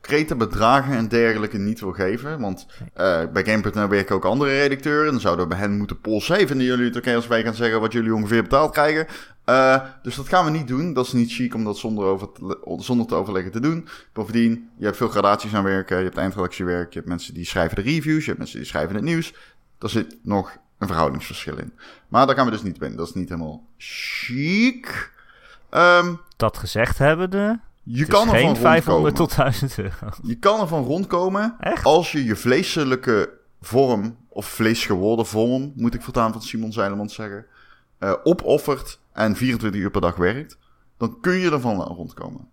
concrete 0.00 0.36
bedragen 0.36 0.96
en 0.96 1.08
dergelijke 1.08 1.58
niet 1.58 1.80
wil 1.80 1.92
geven. 1.92 2.40
Want 2.40 2.66
eh, 2.94 3.22
bij 3.32 3.44
Game.nl 3.44 3.88
werken 3.88 4.14
ook 4.14 4.24
andere 4.24 4.50
redacteuren. 4.50 5.12
Dan 5.12 5.20
zouden 5.20 5.44
we 5.44 5.50
bij 5.50 5.60
hen 5.60 5.76
moeten 5.76 6.00
polsen. 6.00 6.34
Hey, 6.34 6.46
vinden 6.46 6.66
jullie 6.66 6.84
het 6.84 6.96
oké 6.96 7.14
als 7.14 7.26
wij 7.26 7.42
gaan 7.42 7.54
zeggen 7.54 7.80
wat 7.80 7.92
jullie 7.92 8.14
ongeveer 8.14 8.42
betaald 8.42 8.72
krijgen? 8.72 9.06
Eh, 9.44 9.80
dus 10.02 10.14
dat 10.14 10.28
gaan 10.28 10.44
we 10.44 10.50
niet 10.50 10.68
doen. 10.68 10.92
Dat 10.92 11.06
is 11.06 11.12
niet 11.12 11.32
chic 11.32 11.54
om 11.54 11.64
dat 11.64 11.78
zonder, 11.78 12.04
over 12.04 12.32
te, 12.32 12.76
zonder 12.78 13.06
te 13.06 13.14
overleggen 13.14 13.52
te 13.52 13.60
doen. 13.60 13.88
Bovendien, 14.12 14.70
je 14.78 14.84
hebt 14.84 14.96
veel 14.96 15.08
gradaties 15.08 15.54
aan 15.54 15.64
werken. 15.64 15.98
Je 15.98 16.04
hebt 16.04 16.16
eindredactiewerk. 16.16 16.92
Je 16.92 16.98
hebt 16.98 17.10
mensen 17.10 17.34
die 17.34 17.44
schrijven 17.44 17.76
de 17.76 17.82
reviews. 17.82 18.20
Je 18.20 18.26
hebt 18.26 18.38
mensen 18.38 18.58
die 18.58 18.68
schrijven 18.68 18.94
het 18.94 19.04
nieuws. 19.04 19.34
Daar 19.78 19.90
zit 19.90 20.16
nog 20.22 20.56
een 20.78 20.86
verhoudingsverschil 20.86 21.58
in. 21.58 21.72
Maar 22.08 22.26
daar 22.26 22.36
gaan 22.36 22.44
we 22.44 22.50
dus 22.50 22.62
niet 22.62 22.82
in. 22.82 22.96
Dat 22.96 23.08
is 23.08 23.14
niet 23.14 23.28
helemaal 23.28 23.66
chic. 23.76 25.12
Ehm, 25.70 26.14
Dat 26.36 26.58
gezegd 26.58 26.98
hebbende, 26.98 27.60
je 27.82 28.06
kan 28.06 28.28
er 28.28 28.34
geen 28.34 28.46
van 28.46 28.56
500 28.56 28.86
rondkomen. 28.86 29.14
tot 29.14 29.36
1000 29.36 29.78
euro. 29.78 30.14
Je 30.22 30.34
kan 30.34 30.60
ervan 30.60 30.84
rondkomen 30.84 31.56
Echt? 31.60 31.84
als 31.84 32.12
je 32.12 32.24
je 32.24 32.36
vleeselijke 32.36 33.38
vorm, 33.60 34.16
of 34.28 34.46
vleesgeworden 34.46 35.26
vorm, 35.26 35.72
moet 35.76 35.94
ik 35.94 36.02
voortaan 36.02 36.32
van 36.32 36.42
Simon 36.42 36.72
Zeilemans 36.72 37.14
zeggen, 37.14 37.46
eh, 37.98 38.14
opoffert 38.22 39.00
en 39.12 39.36
24 39.36 39.80
uur 39.80 39.90
per 39.90 40.00
dag 40.00 40.16
werkt. 40.16 40.58
Dan 40.96 41.20
kun 41.20 41.32
je 41.32 41.50
ervan 41.50 41.82
rondkomen. 41.82 42.48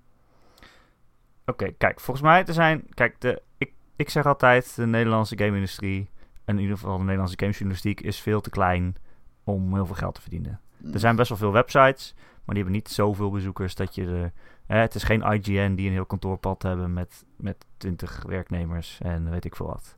Oké, 1.45 1.71
kijk, 1.77 1.99
volgens 1.99 2.25
mij 2.25 2.45
er 2.45 2.53
zijn... 2.53 2.85
Kijk, 2.93 3.21
de, 3.21 3.41
ik, 3.57 3.71
ik 3.95 4.09
zeg 4.09 4.25
altijd, 4.25 4.75
de 4.75 4.85
Nederlandse 4.85 5.37
game-industrie... 5.37 6.09
en 6.45 6.55
in 6.55 6.61
ieder 6.61 6.77
geval 6.77 6.97
de 6.97 7.03
Nederlandse 7.03 7.39
gamesjournalistiek... 7.39 8.01
is 8.01 8.19
veel 8.19 8.41
te 8.41 8.49
klein 8.49 8.95
om 9.43 9.73
heel 9.73 9.85
veel 9.85 9.95
geld 9.95 10.15
te 10.15 10.21
verdienen. 10.21 10.59
Er 10.93 10.99
zijn 10.99 11.15
best 11.15 11.29
wel 11.29 11.37
veel 11.37 11.51
websites... 11.51 12.15
maar 12.47 12.55
die 12.55 12.63
hebben 12.63 12.83
niet 12.83 12.89
zoveel 12.89 13.31
bezoekers 13.31 13.75
dat 13.75 13.95
je 13.95 14.05
er... 14.05 14.31
Hè, 14.65 14.77
het 14.77 14.95
is 14.95 15.03
geen 15.03 15.21
IGN 15.21 15.73
die 15.75 15.87
een 15.87 15.93
heel 15.93 16.05
kantoorpad 16.05 16.61
hebben 16.61 16.93
met, 16.93 17.25
met 17.35 17.65
20 17.77 18.23
werknemers 18.27 18.97
en 19.01 19.29
weet 19.29 19.45
ik 19.45 19.55
veel 19.55 19.65
wat. 19.65 19.97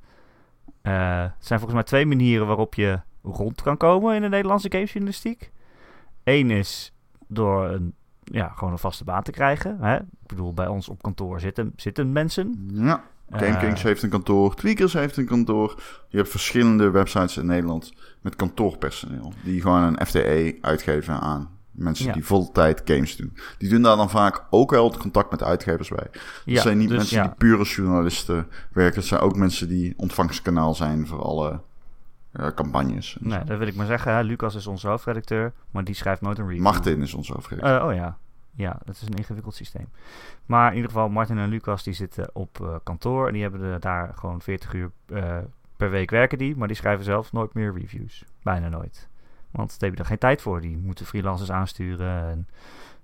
Eh, 0.81 1.21
het 1.21 1.45
zijn 1.45 1.59
volgens 1.59 1.73
mij 1.73 1.83
twee 1.83 2.05
manieren 2.05 2.47
waarop 2.47 2.73
je 2.73 2.99
rond 3.23 3.61
kan 3.61 3.77
komen 3.77 4.15
in 4.15 4.21
de 4.21 4.29
Nederlandse 4.29 4.71
gamesjournalistiek. 4.71 5.51
Eén 6.23 6.51
is 6.51 6.93
door 7.27 7.69
een, 7.69 7.93
ja, 8.23 8.47
gewoon 8.47 8.71
een 8.71 8.79
vaste 8.79 9.03
baan 9.03 9.23
te 9.23 9.31
krijgen. 9.31 9.77
Hè? 9.79 9.95
Ik 9.95 10.27
bedoel, 10.27 10.53
bij 10.53 10.67
ons 10.67 10.89
op 10.89 11.01
kantoor 11.01 11.39
zitten, 11.39 11.73
zitten 11.75 12.11
mensen. 12.11 12.69
Ja, 12.73 13.03
GameKings 13.29 13.79
Eh, 13.79 13.85
heeft 13.85 14.03
een 14.03 14.09
kantoor, 14.09 14.55
Tweakers 14.55 14.93
heeft 14.93 15.17
een 15.17 15.25
kantoor. 15.25 15.83
Je 16.07 16.17
hebt 16.17 16.29
verschillende 16.29 16.89
websites 16.89 17.37
in 17.37 17.45
Nederland 17.45 17.93
met 18.21 18.35
kantoorpersoneel. 18.35 19.33
Die 19.43 19.61
gewoon 19.61 19.83
een 19.83 20.05
FTE 20.05 20.57
uitgeven 20.61 21.19
aan 21.19 21.58
mensen 21.79 22.05
Ja. 22.05 22.13
die 22.13 22.25
voltijd 22.25 22.81
games 22.85 23.15
doen. 23.15 23.37
Die 23.57 23.69
doen 23.69 23.81
daar 23.81 23.95
dan 23.95 24.09
vaak 24.09 24.43
ook 24.49 24.71
wel 24.71 24.87
het 24.89 24.97
contact 24.97 25.29
met 25.29 25.39
de 25.39 25.45
uitgevers 25.45 25.89
bij. 25.89 26.07
Het 26.11 26.21
ja, 26.45 26.61
zijn 26.61 26.77
niet 26.77 26.89
dus 26.89 26.97
mensen 26.97 27.17
ja, 27.17 27.23
die 27.23 27.33
pure 27.37 27.63
journalisten 27.63 28.47
werken. 28.71 28.99
Het 28.99 29.09
zijn 29.09 29.21
ook 29.21 29.35
mensen 29.35 29.67
die 29.67 29.93
ontvangskanaal 29.97 30.75
zijn 30.75 31.07
voor 31.07 31.21
alle 31.21 31.59
eh, 32.31 32.47
campagnes. 32.55 33.17
Nee, 33.19 33.43
dat 33.43 33.57
wil 33.57 33.67
ik 33.67 33.75
maar 33.75 33.85
zeggen. 33.85 34.13
Hè. 34.13 34.21
Lucas 34.21 34.55
is 34.55 34.67
onze 34.67 34.87
hoofdredacteur, 34.87 35.53
maar 35.71 35.83
die 35.83 35.95
schrijft 35.95 36.21
nooit 36.21 36.37
een 36.37 36.47
review. 36.47 36.63
Martin 36.63 37.01
is 37.01 37.13
ons 37.13 37.33
overigens. 37.33 37.71
Eh, 37.71 37.85
oh 37.85 37.93
ja. 37.93 38.17
Ja, 38.51 38.79
dat 38.85 38.95
is 38.95 39.01
een 39.01 39.13
ingewikkeld 39.13 39.55
systeem. 39.55 39.87
Maar 40.45 40.69
in 40.69 40.75
ieder 40.75 40.91
geval, 40.91 41.09
Martin 41.09 41.37
en 41.37 41.49
Lucas 41.49 41.83
die 41.83 41.93
zitten 41.93 42.29
op 42.33 42.61
eh, 42.61 42.75
kantoor. 42.83 43.27
En 43.27 43.33
die 43.33 43.41
hebben 43.41 43.81
daar 43.81 44.13
gewoon 44.15 44.41
40 44.41 44.73
uur 44.73 44.91
per 45.77 45.89
week 45.89 46.09
werken 46.09 46.37
die. 46.37 46.55
Maar 46.55 46.67
die 46.67 46.77
schrijven 46.77 47.05
zelf 47.05 47.31
nooit 47.31 47.53
meer 47.53 47.73
reviews. 47.73 48.23
Bijna 48.43 48.69
nooit. 48.69 49.08
Want 49.51 49.69
daar 49.79 49.89
heb 49.89 49.97
je 49.97 50.03
er 50.03 50.09
geen 50.09 50.17
tijd 50.17 50.41
voor. 50.41 50.61
Die 50.61 50.77
moeten 50.77 51.05
freelancers 51.05 51.51
aansturen. 51.51 52.29
En 52.29 52.47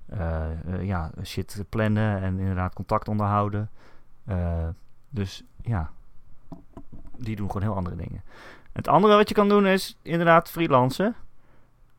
eh, 0.05 0.51
eh, 0.51 0.83
ja, 0.85 1.11
shit 1.23 1.63
plannen. 1.69 2.21
En 2.21 2.39
inderdaad 2.39 2.73
contact 2.73 3.07
onderhouden. 3.07 3.69
Eh, 4.25 4.67
dus 5.09 5.43
ja, 5.61 5.91
die 7.17 7.35
doen 7.35 7.47
gewoon 7.47 7.61
heel 7.67 7.75
andere 7.75 7.95
dingen. 7.95 8.23
Het 8.73 8.87
andere 8.87 9.15
wat 9.15 9.29
je 9.29 9.35
kan 9.35 9.49
doen 9.49 9.67
is 9.67 9.97
inderdaad 10.01 10.49
freelancen. 10.49 11.15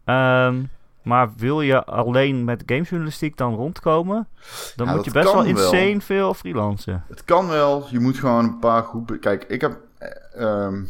Ehm, 0.04 0.62
maar 1.02 1.32
wil 1.36 1.60
je 1.60 1.84
alleen 1.84 2.44
met 2.44 2.62
gamejournalistiek 2.66 3.36
dan 3.36 3.54
rondkomen, 3.54 4.28
dan 4.76 4.86
Ja, 4.86 4.94
moet 4.94 5.04
je 5.04 5.10
best 5.10 5.32
wel 5.32 5.44
insane 5.44 6.00
veel 6.00 6.34
freelancen. 6.34 7.04
Het 7.08 7.24
kan 7.24 7.48
wel. 7.48 7.86
Je 7.90 7.98
moet 7.98 8.18
gewoon 8.18 8.44
een 8.44 8.58
paar 8.58 8.82
goed... 8.82 9.18
Kijk, 9.18 9.44
ik 9.44 9.60
heb... 9.60 9.78
eh, 9.98 10.42
ehm, 10.42 10.84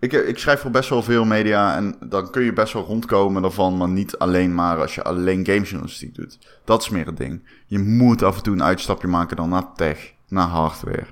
ik, 0.00 0.12
ik 0.12 0.38
schrijf 0.38 0.60
voor 0.60 0.70
best 0.70 0.88
wel 0.88 1.02
veel 1.02 1.24
media 1.24 1.76
en 1.76 1.96
dan 2.04 2.30
kun 2.30 2.42
je 2.42 2.52
best 2.52 2.72
wel 2.72 2.84
rondkomen 2.84 3.42
daarvan, 3.42 3.76
maar 3.76 3.88
niet 3.88 4.18
alleen 4.18 4.54
maar 4.54 4.80
als 4.80 4.94
je 4.94 5.02
alleen 5.02 5.44
gamejournalistiek 5.46 6.14
doet. 6.14 6.38
Dat 6.64 6.82
is 6.82 6.88
meer 6.88 7.06
het 7.06 7.16
ding. 7.16 7.42
Je 7.66 7.78
moet 7.78 8.22
af 8.22 8.36
en 8.36 8.42
toe 8.42 8.54
een 8.54 8.62
uitstapje 8.62 9.08
maken 9.08 9.36
dan 9.36 9.48
naar 9.48 9.72
tech, 9.74 10.12
naar 10.28 10.46
hardware. 10.48 11.06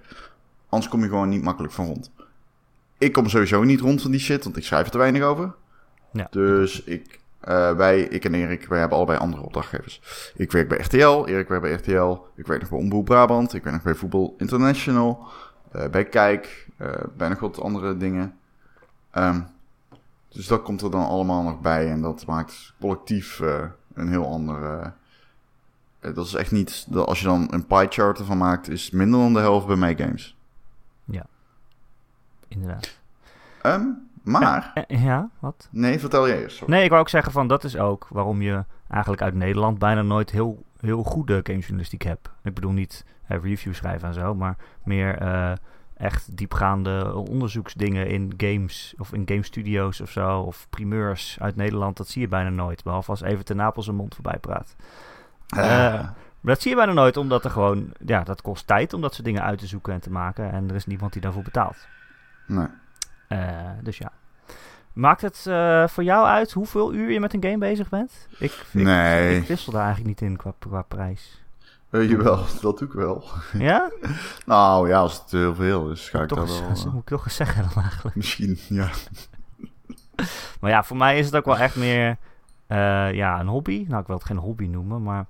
Anders 0.68 0.90
kom 0.90 1.00
je 1.02 1.08
gewoon 1.08 1.28
niet 1.28 1.42
makkelijk 1.42 1.72
van 1.72 1.86
rond. 1.86 2.10
Ik 2.98 3.12
kom 3.12 3.28
sowieso 3.28 3.62
niet 3.62 3.80
rond 3.80 4.02
van 4.02 4.10
die 4.10 4.20
shit, 4.20 4.44
want 4.44 4.56
ik 4.56 4.64
schrijf 4.64 4.84
er 4.84 4.90
te 4.90 4.98
weinig 4.98 5.22
over. 5.22 5.54
Ja. 6.12 6.26
Dus 6.30 6.82
ik, 6.84 7.20
eh, 7.40 7.72
wij, 7.76 8.00
ik 8.00 8.24
en 8.24 8.34
Erik, 8.34 8.66
wij 8.66 8.78
hebben 8.78 8.96
allebei 8.96 9.18
andere 9.18 9.42
opdrachtgevers. 9.42 10.00
Ik 10.36 10.52
werk 10.52 10.68
bij 10.68 10.78
RTL, 10.78 11.24
Erik 11.26 11.48
werkt 11.48 11.62
bij 11.62 11.72
RTL. 11.72 12.18
Ik 12.36 12.46
werk 12.46 12.60
nog 12.60 12.70
bij 12.70 12.78
Omroep 12.78 13.04
Brabant. 13.04 13.54
Ik 13.54 13.62
werk 13.62 13.74
nog 13.74 13.84
bij 13.84 13.94
Voetbal 13.94 14.34
International. 14.38 15.26
eh, 15.72 15.88
bij 15.88 16.04
Kijk. 16.04 16.66
eh, 16.76 16.88
bij 17.16 17.28
nog 17.28 17.38
wat 17.40 17.60
andere 17.60 17.96
dingen. 17.96 18.34
Ehm, 19.10 19.40
dus 20.28 20.46
dat 20.46 20.62
komt 20.62 20.82
er 20.82 20.90
dan 20.90 21.06
allemaal 21.06 21.42
nog 21.42 21.60
bij. 21.60 21.90
En 21.90 22.00
dat 22.00 22.26
maakt 22.26 22.74
collectief 22.80 23.40
eh, 23.40 23.64
een 23.94 24.08
heel 24.08 24.26
ander... 24.26 24.64
eh, 24.64 24.86
eh, 26.00 26.14
dat 26.14 26.26
is 26.26 26.34
echt 26.34 26.52
niet... 26.52 26.86
Dat 26.88 27.06
als 27.06 27.20
je 27.20 27.26
dan 27.26 27.48
een 27.50 27.66
pie 27.66 27.86
chart 27.88 28.18
ervan 28.18 28.38
maakt, 28.38 28.68
is 28.68 28.90
minder 28.90 29.20
dan 29.20 29.32
de 29.32 29.40
helft 29.40 29.66
bij 29.66 29.76
mij 29.76 29.96
games. 29.96 30.36
Inderdaad. 32.48 32.98
Ehm, 33.62 33.86
maar... 34.22 34.84
Ja, 34.88 35.28
wat? 35.38 35.68
Nee, 35.70 35.98
vertel 35.98 36.28
jij 36.28 36.40
eerst. 36.40 36.56
sorry. 36.56 36.72
Nee, 36.72 36.84
ik 36.84 36.88
wou 36.88 37.00
ook 37.00 37.08
zeggen 37.08 37.32
van 37.32 37.48
dat 37.48 37.64
is 37.64 37.76
ook 37.76 38.06
waarom 38.10 38.42
je 38.42 38.64
eigenlijk 38.88 39.22
uit 39.22 39.34
Nederland 39.34 39.78
bijna 39.78 40.02
nooit 40.02 40.30
heel, 40.30 40.62
heel 40.80 41.02
goede 41.02 41.40
gamejournalistiek 41.42 42.02
hebt. 42.02 42.30
Ik 42.42 42.54
bedoel 42.54 42.72
niet 42.72 43.04
eh, 43.26 43.42
reviews 43.42 43.76
schrijven 43.76 44.08
en 44.08 44.14
zo, 44.14 44.34
maar 44.34 44.56
meer 44.82 45.18
echt 45.98 46.36
diepgaande 46.36 47.14
onderzoeksdingen 47.14 48.06
in 48.06 48.32
games 48.36 48.94
of 48.98 49.12
in 49.12 49.22
game 49.26 49.42
studios 49.42 50.00
of 50.00 50.10
zo. 50.10 50.40
Of 50.40 50.66
primeurs 50.70 51.36
uit 51.40 51.56
Nederland, 51.56 51.96
dat 51.96 52.08
zie 52.08 52.20
je 52.20 52.28
bijna 52.28 52.48
nooit. 52.50 52.82
Behalve 52.82 53.10
als 53.10 53.22
even 53.22 53.44
ten 53.44 53.56
Napels 53.56 53.86
een 53.86 53.94
mond 53.94 54.14
voorbij 54.14 54.38
praat. 54.38 54.76
Eh, 55.48 55.62
maar 56.40 56.54
dat 56.54 56.60
zie 56.62 56.70
je 56.70 56.76
bijna 56.76 56.92
nooit, 56.92 57.16
omdat 57.16 57.44
er 57.44 57.50
gewoon, 57.50 57.92
ja, 58.06 58.22
dat 58.22 58.42
kost 58.42 58.66
tijd 58.66 58.92
om 58.92 59.00
dat 59.00 59.12
soort 59.14 59.24
dingen 59.24 59.42
uit 59.42 59.58
te 59.58 59.66
zoeken 59.66 59.92
en 59.92 60.00
te 60.00 60.10
maken. 60.10 60.52
En 60.52 60.68
er 60.68 60.74
is 60.74 60.86
niemand 60.86 61.12
die 61.12 61.22
daarvoor 61.22 61.42
betaalt. 61.42 61.86
Nee. 62.46 62.66
Eh, 63.28 63.38
dus 63.82 63.98
ja. 63.98 64.12
Maakt 64.92 65.20
het 65.20 65.44
eh, 65.46 65.88
voor 65.88 66.04
jou 66.04 66.26
uit 66.26 66.52
hoeveel 66.52 66.94
uur 66.94 67.10
je 67.10 67.20
met 67.20 67.34
een 67.34 67.42
game 67.42 67.58
bezig 67.58 67.88
bent? 67.88 68.28
Ik, 68.38 68.52
ik, 68.52 68.66
Nee. 68.72 69.36
ik 69.36 69.46
wissel 69.46 69.72
daar 69.72 69.84
eigenlijk 69.84 70.20
niet 70.20 70.30
in 70.30 70.36
qua, 70.36 70.52
qua 70.58 70.82
prijs. 70.82 71.37
Eh, 71.90 72.10
jawel, 72.10 72.44
dat 72.60 72.78
doe 72.78 72.88
ik 72.88 72.94
wel. 72.94 73.24
Ja? 73.52 73.90
Nou 74.46 74.88
ja, 74.88 74.98
als 74.98 75.20
het 75.20 75.30
heel 75.30 75.54
veel 75.54 75.90
is, 75.90 76.08
ga 76.08 76.22
ik 76.22 76.28
dat 76.28 76.38
eens, 76.38 76.60
wel... 76.60 76.68
dat 76.74 76.78
eh, 76.78 76.92
moet 76.92 77.00
ik 77.00 77.08
toch 77.08 77.24
eens 77.24 77.36
zeggen 77.36 77.68
dan 77.74 77.82
eigenlijk. 77.82 78.16
misschien, 78.16 78.58
ja. 78.68 78.90
Maar 80.60 80.70
ja, 80.70 80.82
voor 80.84 80.96
mij 80.96 81.18
is 81.18 81.26
het 81.26 81.36
ook 81.36 81.44
wel 81.44 81.58
echt 81.58 81.76
meer 81.76 82.16
eh, 82.66 83.12
ja, 83.12 83.40
een 83.40 83.46
hobby. 83.46 83.84
Nou, 83.88 84.00
ik 84.00 84.06
wil 84.06 84.16
het 84.16 84.24
geen 84.24 84.36
hobby 84.36 84.66
noemen, 84.66 85.02
maar 85.02 85.26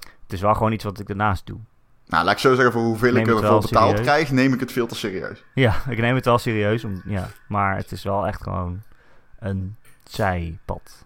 het 0.00 0.32
is 0.32 0.40
wel 0.40 0.54
gewoon 0.54 0.72
iets 0.72 0.84
wat 0.84 0.98
ik 0.98 1.06
daarnaast 1.06 1.46
doe. 1.46 1.58
Nou, 2.06 2.24
laat 2.24 2.32
ik 2.32 2.38
zo 2.38 2.54
zeggen, 2.54 2.72
voor 2.72 2.82
hoeveel 2.82 3.14
ik 3.14 3.26
het 3.26 3.26
ervoor 3.26 3.42
wel 3.42 3.60
betaald 3.60 3.88
serieus. 3.88 4.06
krijg, 4.06 4.30
neem 4.30 4.52
ik 4.52 4.60
het 4.60 4.72
veel 4.72 4.86
te 4.86 4.94
serieus. 4.94 5.44
Ja, 5.54 5.74
ik 5.88 5.98
neem 5.98 6.14
het 6.14 6.24
wel 6.24 6.38
serieus, 6.38 6.84
om, 6.84 7.02
ja, 7.04 7.28
maar 7.48 7.76
het 7.76 7.92
is 7.92 8.02
wel 8.02 8.26
echt 8.26 8.42
gewoon 8.42 8.82
een 9.38 9.76
zijpad. 10.04 11.04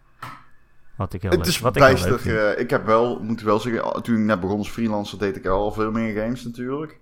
Wat 0.97 1.13
ik 1.13 1.23
heel 1.23 1.31
het 1.31 1.39
leuk, 1.41 1.49
is 1.49 1.59
wat 1.59 1.77
ik 1.77 1.83
vind. 2.21 2.37
eh, 2.37 2.59
ik 2.61 2.71
heb 2.71 2.87
wel, 2.87 3.21
moet 3.23 3.41
ik 3.41 3.47
wel 3.47 3.61
zeggen, 3.61 4.03
toen 4.03 4.17
ik 4.17 4.23
net 4.25 4.41
begon 4.41 4.59
als 4.59 4.71
freelancer, 4.71 5.19
deed 5.19 5.37
ik 5.37 5.47
al 5.47 5.73
veel 5.73 5.91
meer 5.91 6.21
games 6.23 6.45
natuurlijk. 6.45 6.99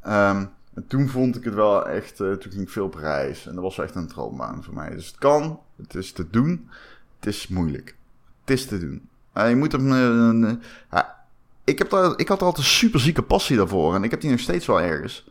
Ehm, 0.00 0.44
en 0.74 0.86
toen 0.86 1.08
vond 1.08 1.36
ik 1.36 1.44
het 1.44 1.54
wel 1.54 1.88
echt, 1.88 2.20
eh, 2.20 2.32
toen 2.32 2.52
ging 2.52 2.62
ik 2.62 2.68
veel 2.70 2.84
op 2.84 2.94
reis. 2.94 3.46
En 3.46 3.54
dat 3.54 3.62
was 3.64 3.78
echt 3.78 3.94
een 3.94 4.08
droombaan 4.08 4.64
voor 4.64 4.74
mij. 4.74 4.90
Dus 4.90 5.06
het 5.06 5.18
kan, 5.18 5.60
het 5.76 5.94
is 5.94 6.12
te 6.12 6.30
doen, 6.30 6.68
het 7.16 7.26
is 7.26 7.48
moeilijk. 7.48 7.96
Het 8.40 8.50
is 8.50 8.66
te 8.66 8.78
doen. 8.78 9.08
Eh, 9.32 9.48
je 9.48 9.56
moet 9.56 9.72
hem, 9.72 10.60
ik, 11.64 11.78
heb 11.78 11.90
daar, 11.90 12.12
ik 12.18 12.28
had 12.28 12.40
er 12.40 12.46
altijd 12.46 12.66
een 12.66 12.72
super 12.72 13.00
zieke 13.00 13.22
passie 13.22 13.56
daarvoor. 13.56 13.94
En 13.94 14.04
ik 14.04 14.10
heb 14.10 14.20
die 14.20 14.30
nog 14.30 14.40
steeds 14.40 14.66
wel 14.66 14.80
ergens. 14.80 15.28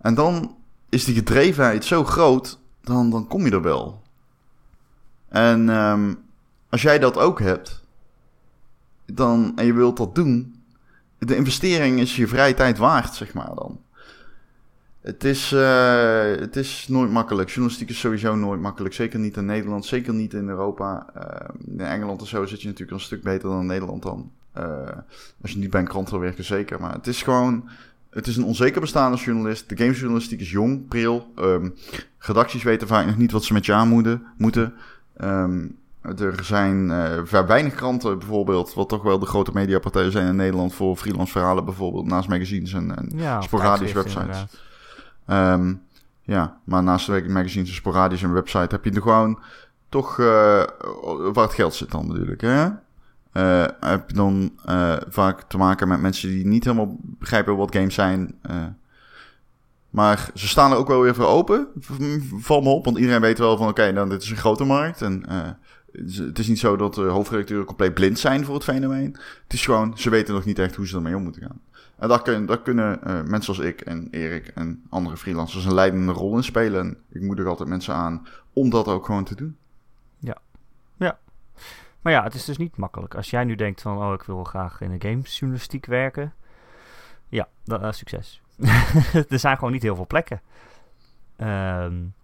En 0.00 0.14
dan 0.14 0.56
is 0.88 1.04
die 1.04 1.14
gedrevenheid 1.14 1.84
zo 1.84 2.04
groot, 2.04 2.58
dan, 2.82 3.10
dan 3.10 3.26
kom 3.26 3.44
je 3.44 3.50
er 3.50 3.62
wel. 3.62 4.02
En 5.28 5.68
ehm, 5.68 6.14
als 6.74 6.82
jij 6.82 6.98
dat 6.98 7.16
ook 7.16 7.40
hebt, 7.40 7.82
dan, 9.06 9.52
en 9.56 9.66
je 9.66 9.72
wilt 9.72 9.96
dat 9.96 10.14
doen, 10.14 10.62
de 11.18 11.36
investering 11.36 12.00
is 12.00 12.16
je 12.16 12.28
vrije 12.28 12.54
tijd 12.54 12.78
waard, 12.78 13.14
zeg 13.14 13.34
maar 13.34 13.54
dan. 13.54 13.80
Het 15.00 15.24
is, 15.24 15.52
eh, 15.52 16.24
het 16.24 16.56
is 16.56 16.86
nooit 16.88 17.10
makkelijk. 17.10 17.48
Journalistiek 17.48 17.88
is 17.88 17.98
sowieso 17.98 18.36
nooit 18.36 18.60
makkelijk. 18.60 18.94
Zeker 18.94 19.18
niet 19.18 19.36
in 19.36 19.44
Nederland, 19.44 19.86
zeker 19.86 20.14
niet 20.14 20.34
in 20.34 20.48
Europa. 20.48 21.06
Eh, 21.14 21.48
in 21.66 21.80
Engeland 21.80 22.20
en 22.20 22.26
zo 22.26 22.46
zit 22.46 22.60
je 22.60 22.68
natuurlijk 22.68 22.98
een 22.98 23.04
stuk 23.04 23.22
beter 23.22 23.48
dan 23.48 23.60
in 23.60 23.66
Nederland 23.66 24.02
dan. 24.02 24.30
Eh, 24.52 24.88
als 25.42 25.50
je 25.50 25.58
niet 25.58 25.70
bij 25.70 25.80
een 25.80 25.88
krant 25.88 26.10
wil 26.10 26.20
werken, 26.20 26.44
zeker. 26.44 26.80
Maar 26.80 26.92
het 26.92 27.06
is 27.06 27.22
gewoon... 27.22 27.68
Het 28.10 28.26
is 28.26 28.36
een 28.36 28.44
onzeker 28.44 28.80
bestaan 28.80 29.10
als 29.10 29.24
journalist. 29.24 29.68
De 29.68 29.76
gamesjournalistiek 29.76 30.40
is 30.40 30.50
jong, 30.50 30.88
pril. 30.88 31.32
Ehm, 31.36 31.68
redacties 32.18 32.62
weten 32.62 32.88
vaak 32.88 33.06
nog 33.06 33.16
niet 33.16 33.32
wat 33.32 33.44
ze 33.44 33.52
met 33.52 33.66
je 33.66 33.72
aan 33.72 33.88
moeten. 33.88 34.22
moeten. 34.36 34.74
Er 36.04 36.44
zijn 36.44 36.90
eh, 36.90 37.20
vrij 37.24 37.46
weinig 37.46 37.74
kranten 37.74 38.18
bijvoorbeeld, 38.18 38.74
wat 38.74 38.88
toch 38.88 39.02
wel 39.02 39.18
de 39.18 39.26
grote 39.26 39.50
mediapartijen 39.54 40.12
zijn 40.12 40.26
in 40.26 40.36
Nederland 40.36 40.74
voor 40.74 40.96
freelance 40.96 41.32
verhalen 41.32 41.64
bijvoorbeeld, 41.64 42.06
naast 42.06 42.28
magazines 42.28 42.72
en, 42.72 42.96
en 42.96 43.10
Ja, 43.14 43.40
sporadische 43.40 43.94
websites. 43.94 44.44
Ehm, 45.26 45.74
Ja, 46.22 46.56
maar 46.64 46.82
naast 46.82 47.06
de 47.06 47.24
magazines 47.28 47.68
en 47.68 47.74
sporadisch 47.74 48.22
en 48.22 48.32
website 48.32 48.74
heb 48.74 48.84
je 48.84 48.90
er 48.90 49.02
gewoon 49.02 49.38
toch 49.88 50.18
uh, 50.18 50.26
waar 51.32 51.44
het 51.44 51.54
geld 51.54 51.74
zit 51.74 51.90
dan 51.90 52.06
natuurlijk. 52.06 52.40
Hè? 52.40 52.64
Uh, 53.32 53.66
heb 53.80 54.10
je 54.10 54.14
dan 54.14 54.52
uh, 54.68 54.96
vaak 55.08 55.42
te 55.42 55.56
maken 55.56 55.88
met 55.88 56.00
mensen 56.00 56.28
die 56.28 56.46
niet 56.46 56.64
helemaal 56.64 56.96
begrijpen 57.00 57.56
wat 57.56 57.74
games 57.74 57.94
zijn. 57.94 58.34
maar 59.90 60.30
ze 60.34 60.48
staan 60.48 60.70
er 60.70 60.76
ook 60.76 60.88
wel 60.88 61.00
weer 61.00 61.14
voor 61.14 61.26
open. 61.26 61.68
Val 62.38 62.60
me 62.60 62.68
op, 62.68 62.84
want 62.84 62.98
iedereen 62.98 63.20
weet 63.20 63.38
wel 63.38 63.56
van 63.56 63.68
oké, 63.68 63.80
okay, 63.80 63.92
nou, 63.92 64.08
dit 64.08 64.22
is 64.22 64.30
een 64.30 64.36
grote 64.36 64.64
markt. 64.64 65.02
En 65.02 65.24
het 66.02 66.38
is 66.38 66.48
niet 66.48 66.58
zo 66.58 66.76
dat 66.76 66.94
de 66.94 67.02
hoofdredacteuren 67.02 67.66
compleet 67.66 67.94
blind 67.94 68.18
zijn 68.18 68.44
voor 68.44 68.54
het 68.54 68.64
fenomeen. 68.64 69.16
Het 69.42 69.52
is 69.52 69.64
gewoon, 69.64 69.98
ze 69.98 70.10
weten 70.10 70.34
nog 70.34 70.44
niet 70.44 70.58
echt 70.58 70.76
hoe 70.76 70.86
ze 70.86 70.96
ermee 70.96 71.16
om 71.16 71.22
moeten 71.22 71.42
gaan. 71.42 71.60
En 71.96 72.08
daar, 72.08 72.22
kun, 72.22 72.46
daar 72.46 72.62
kunnen 72.62 73.00
uh, 73.06 73.22
mensen 73.22 73.54
als 73.56 73.64
ik 73.64 73.80
en 73.80 74.08
Erik 74.10 74.46
en 74.46 74.82
andere 74.88 75.16
freelancers 75.16 75.64
een 75.64 75.74
leidende 75.74 76.12
rol 76.12 76.36
in 76.36 76.44
spelen. 76.44 76.80
En 76.80 76.96
ik 77.08 77.22
moedig 77.22 77.46
altijd 77.46 77.68
mensen 77.68 77.94
aan 77.94 78.26
om 78.52 78.70
dat 78.70 78.88
ook 78.88 79.04
gewoon 79.04 79.24
te 79.24 79.34
doen. 79.34 79.56
Ja, 80.18 80.38
ja. 80.96 81.18
Maar 82.00 82.12
ja, 82.12 82.22
het 82.22 82.34
is 82.34 82.44
dus 82.44 82.56
niet 82.56 82.76
makkelijk. 82.76 83.14
Als 83.14 83.30
jij 83.30 83.44
nu 83.44 83.54
denkt 83.54 83.82
van, 83.82 83.98
oh, 83.98 84.12
ik 84.12 84.22
wil 84.22 84.44
graag 84.44 84.80
in 84.80 84.98
de 84.98 85.08
gamesjournalistiek 85.08 85.86
werken. 85.86 86.34
Ja, 87.28 87.48
dan, 87.64 87.84
uh, 87.84 87.92
succes. 87.92 88.42
er 89.28 89.38
zijn 89.38 89.56
gewoon 89.56 89.72
niet 89.72 89.82
heel 89.82 89.96
veel 89.96 90.06
plekken. 90.06 90.40
Um, 91.36 92.14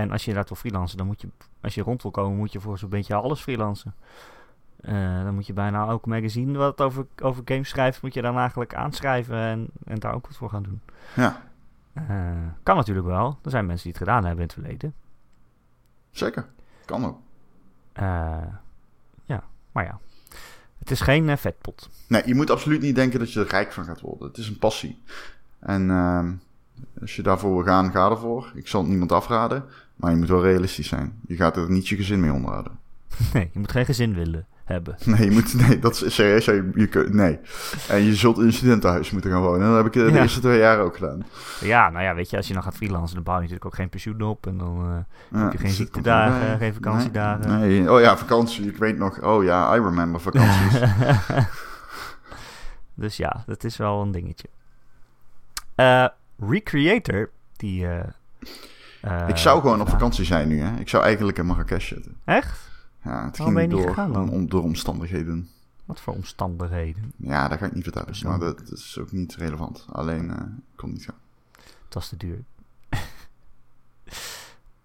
en 0.00 0.10
als 0.10 0.24
je 0.24 0.28
inderdaad 0.28 0.52
wil 0.52 0.60
freelancen, 0.60 0.98
dan 0.98 1.06
moet 1.06 1.20
je, 1.20 1.28
als 1.60 1.74
je 1.74 1.82
rond 1.82 2.02
wil 2.02 2.10
komen, 2.10 2.38
moet 2.38 2.52
je 2.52 2.60
voor 2.60 2.78
zo'n 2.78 2.88
beetje 2.88 3.14
alles 3.14 3.40
freelancen. 3.40 3.94
Uh, 4.80 5.22
dan 5.24 5.34
moet 5.34 5.46
je 5.46 5.52
bijna 5.52 5.86
elk 5.86 6.06
magazine 6.06 6.58
wat 6.58 6.80
over, 6.80 7.06
over 7.22 7.42
games 7.44 7.68
schrijft, 7.68 8.02
moet 8.02 8.14
je 8.14 8.22
dan 8.22 8.38
eigenlijk 8.38 8.74
aanschrijven 8.74 9.36
en, 9.36 9.68
en 9.84 9.98
daar 9.98 10.14
ook 10.14 10.26
wat 10.26 10.36
voor 10.36 10.50
gaan 10.50 10.62
doen. 10.62 10.80
Ja. 11.14 11.42
Uh, 11.94 12.30
kan 12.62 12.76
natuurlijk 12.76 13.06
wel. 13.06 13.38
Er 13.42 13.50
zijn 13.50 13.66
mensen 13.66 13.84
die 13.84 13.92
het 13.92 14.02
gedaan 14.02 14.24
hebben 14.24 14.40
in 14.42 14.50
het 14.50 14.52
verleden. 14.52 14.94
Zeker. 16.10 16.46
Kan 16.84 17.04
ook. 17.04 17.18
Uh, 18.00 18.38
ja, 19.24 19.42
maar 19.72 19.84
ja. 19.84 19.98
Het 20.78 20.90
is 20.90 21.00
geen 21.00 21.38
vetpot. 21.38 21.88
Nee, 22.06 22.22
je 22.26 22.34
moet 22.34 22.50
absoluut 22.50 22.80
niet 22.80 22.94
denken 22.94 23.18
dat 23.18 23.32
je 23.32 23.40
er 23.40 23.46
rijk 23.46 23.72
van 23.72 23.84
gaat 23.84 24.00
worden. 24.00 24.28
Het 24.28 24.36
is 24.36 24.48
een 24.48 24.58
passie. 24.58 25.02
En 25.58 25.90
ehm, 25.90 26.32
als 27.00 27.16
je 27.16 27.22
daarvoor 27.22 27.54
wil 27.54 27.64
gaan, 27.64 27.90
ga 27.90 28.10
ervoor. 28.10 28.52
Ik 28.54 28.68
zal 28.68 28.80
het 28.80 28.88
niemand 28.88 29.12
afraden. 29.12 29.64
Maar 30.00 30.10
je 30.10 30.16
moet 30.16 30.28
wel 30.28 30.42
realistisch 30.42 30.88
zijn. 30.88 31.12
Je 31.26 31.36
gaat 31.36 31.56
er 31.56 31.70
niet 31.70 31.88
je 31.88 31.96
gezin 31.96 32.20
mee 32.20 32.32
onderhouden. 32.32 32.72
Nee, 33.32 33.50
je 33.52 33.58
moet 33.58 33.70
geen 33.70 33.84
gezin 33.84 34.14
willen 34.14 34.46
hebben. 34.64 34.96
Nee, 35.04 35.24
je 35.24 35.30
moet, 35.30 35.54
nee 35.54 35.78
dat 35.78 36.02
is 36.02 36.14
serieus. 36.14 36.44
Je, 36.44 36.70
je, 36.74 37.08
nee. 37.10 37.38
En 37.88 38.02
je 38.02 38.14
zult 38.14 38.38
in 38.38 38.44
een 38.44 38.52
studentenhuis 38.52 39.10
moeten 39.10 39.30
gaan 39.30 39.42
wonen. 39.42 39.66
Dat 39.66 39.76
heb 39.76 39.86
ik 39.86 39.92
de 39.92 40.12
ja. 40.12 40.22
eerste 40.22 40.40
twee 40.40 40.58
jaar 40.58 40.78
ook 40.78 40.94
gedaan. 40.94 41.22
Ja, 41.60 41.90
nou 41.90 42.04
ja, 42.04 42.14
weet 42.14 42.30
je, 42.30 42.36
als 42.36 42.48
je 42.48 42.54
dan 42.54 42.62
gaat 42.62 42.76
freelancen, 42.76 43.14
dan 43.14 43.24
bouw 43.24 43.34
je 43.34 43.40
natuurlijk 43.40 43.66
ook 43.66 43.74
geen 43.74 43.88
pensioen 43.88 44.22
op. 44.22 44.46
En 44.46 44.58
dan 44.58 44.86
uh, 44.86 44.98
ja, 45.30 45.44
heb 45.44 45.52
je 45.52 45.58
geen 45.58 45.70
ziektedagen, 45.70 46.48
nee, 46.48 46.56
geen 46.56 46.74
vakantiedagen. 46.74 47.60
Nee, 47.60 47.80
nee, 47.80 47.92
oh 47.92 48.00
ja, 48.00 48.16
vakantie. 48.16 48.66
Ik 48.66 48.76
weet 48.76 48.98
nog, 48.98 49.22
oh 49.22 49.44
ja, 49.44 49.76
I 49.76 49.80
remember 49.80 50.20
vakanties. 50.20 50.80
dus 52.94 53.16
ja, 53.16 53.42
dat 53.46 53.64
is 53.64 53.76
wel 53.76 54.02
een 54.02 54.10
dingetje. 54.10 54.48
Uh, 55.76 56.06
Recreator, 56.38 57.30
die... 57.56 57.84
Uh, 57.84 58.00
ik 59.28 59.36
zou 59.36 59.60
gewoon 59.60 59.80
op 59.80 59.88
vakantie 59.88 60.24
zijn 60.24 60.48
nu, 60.48 60.60
hè. 60.60 60.80
Ik 60.80 60.88
zou 60.88 61.04
eigenlijk 61.04 61.38
in 61.38 61.46
Marrakesh 61.46 61.88
zitten. 61.88 62.16
Echt? 62.24 62.68
Ja, 63.04 63.24
het 63.24 63.36
ging 63.36 63.58
niet 63.58 63.70
door, 63.70 63.88
gegaan, 63.88 64.30
om, 64.30 64.48
door 64.48 64.62
omstandigheden. 64.62 65.48
Wat 65.84 66.00
voor 66.00 66.14
omstandigheden? 66.14 67.12
Ja, 67.16 67.48
dat 67.48 67.58
ga 67.58 67.66
ik 67.66 67.74
niet 67.74 67.82
vertellen. 67.82 68.14
Maar 68.22 68.38
dat, 68.38 68.70
is 68.72 68.98
ook 68.98 69.12
niet 69.12 69.34
relevant. 69.34 69.86
Alleen, 69.92 70.24
uh, 70.24 70.36
ik 70.36 70.76
kon 70.76 70.92
niet 70.92 71.04
gaan. 71.04 71.18
Het 71.84 71.94
was 71.94 72.08
te 72.08 72.16
duur. 72.16 72.44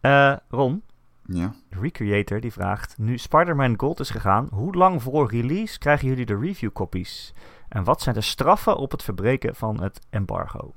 uh, 0.01 0.35
Ron? 0.59 0.81
Ja? 1.25 1.53
Recreator 1.69 2.39
die 2.39 2.51
vraagt... 2.51 2.97
Nu 2.97 3.17
Spider-Man 3.17 3.79
Gold 3.79 3.99
is 3.99 4.09
gegaan, 4.09 4.47
hoe 4.51 4.75
lang 4.75 5.01
voor 5.01 5.31
release 5.31 5.79
krijgen 5.79 6.07
jullie 6.07 6.25
de 6.25 6.37
review 6.37 6.71
copies? 6.73 7.33
En 7.69 7.83
wat 7.83 8.01
zijn 8.01 8.15
de 8.15 8.21
straffen 8.21 8.77
op 8.77 8.91
het 8.91 9.03
verbreken 9.03 9.55
van 9.55 9.81
het 9.81 9.99
embargo? 10.09 10.73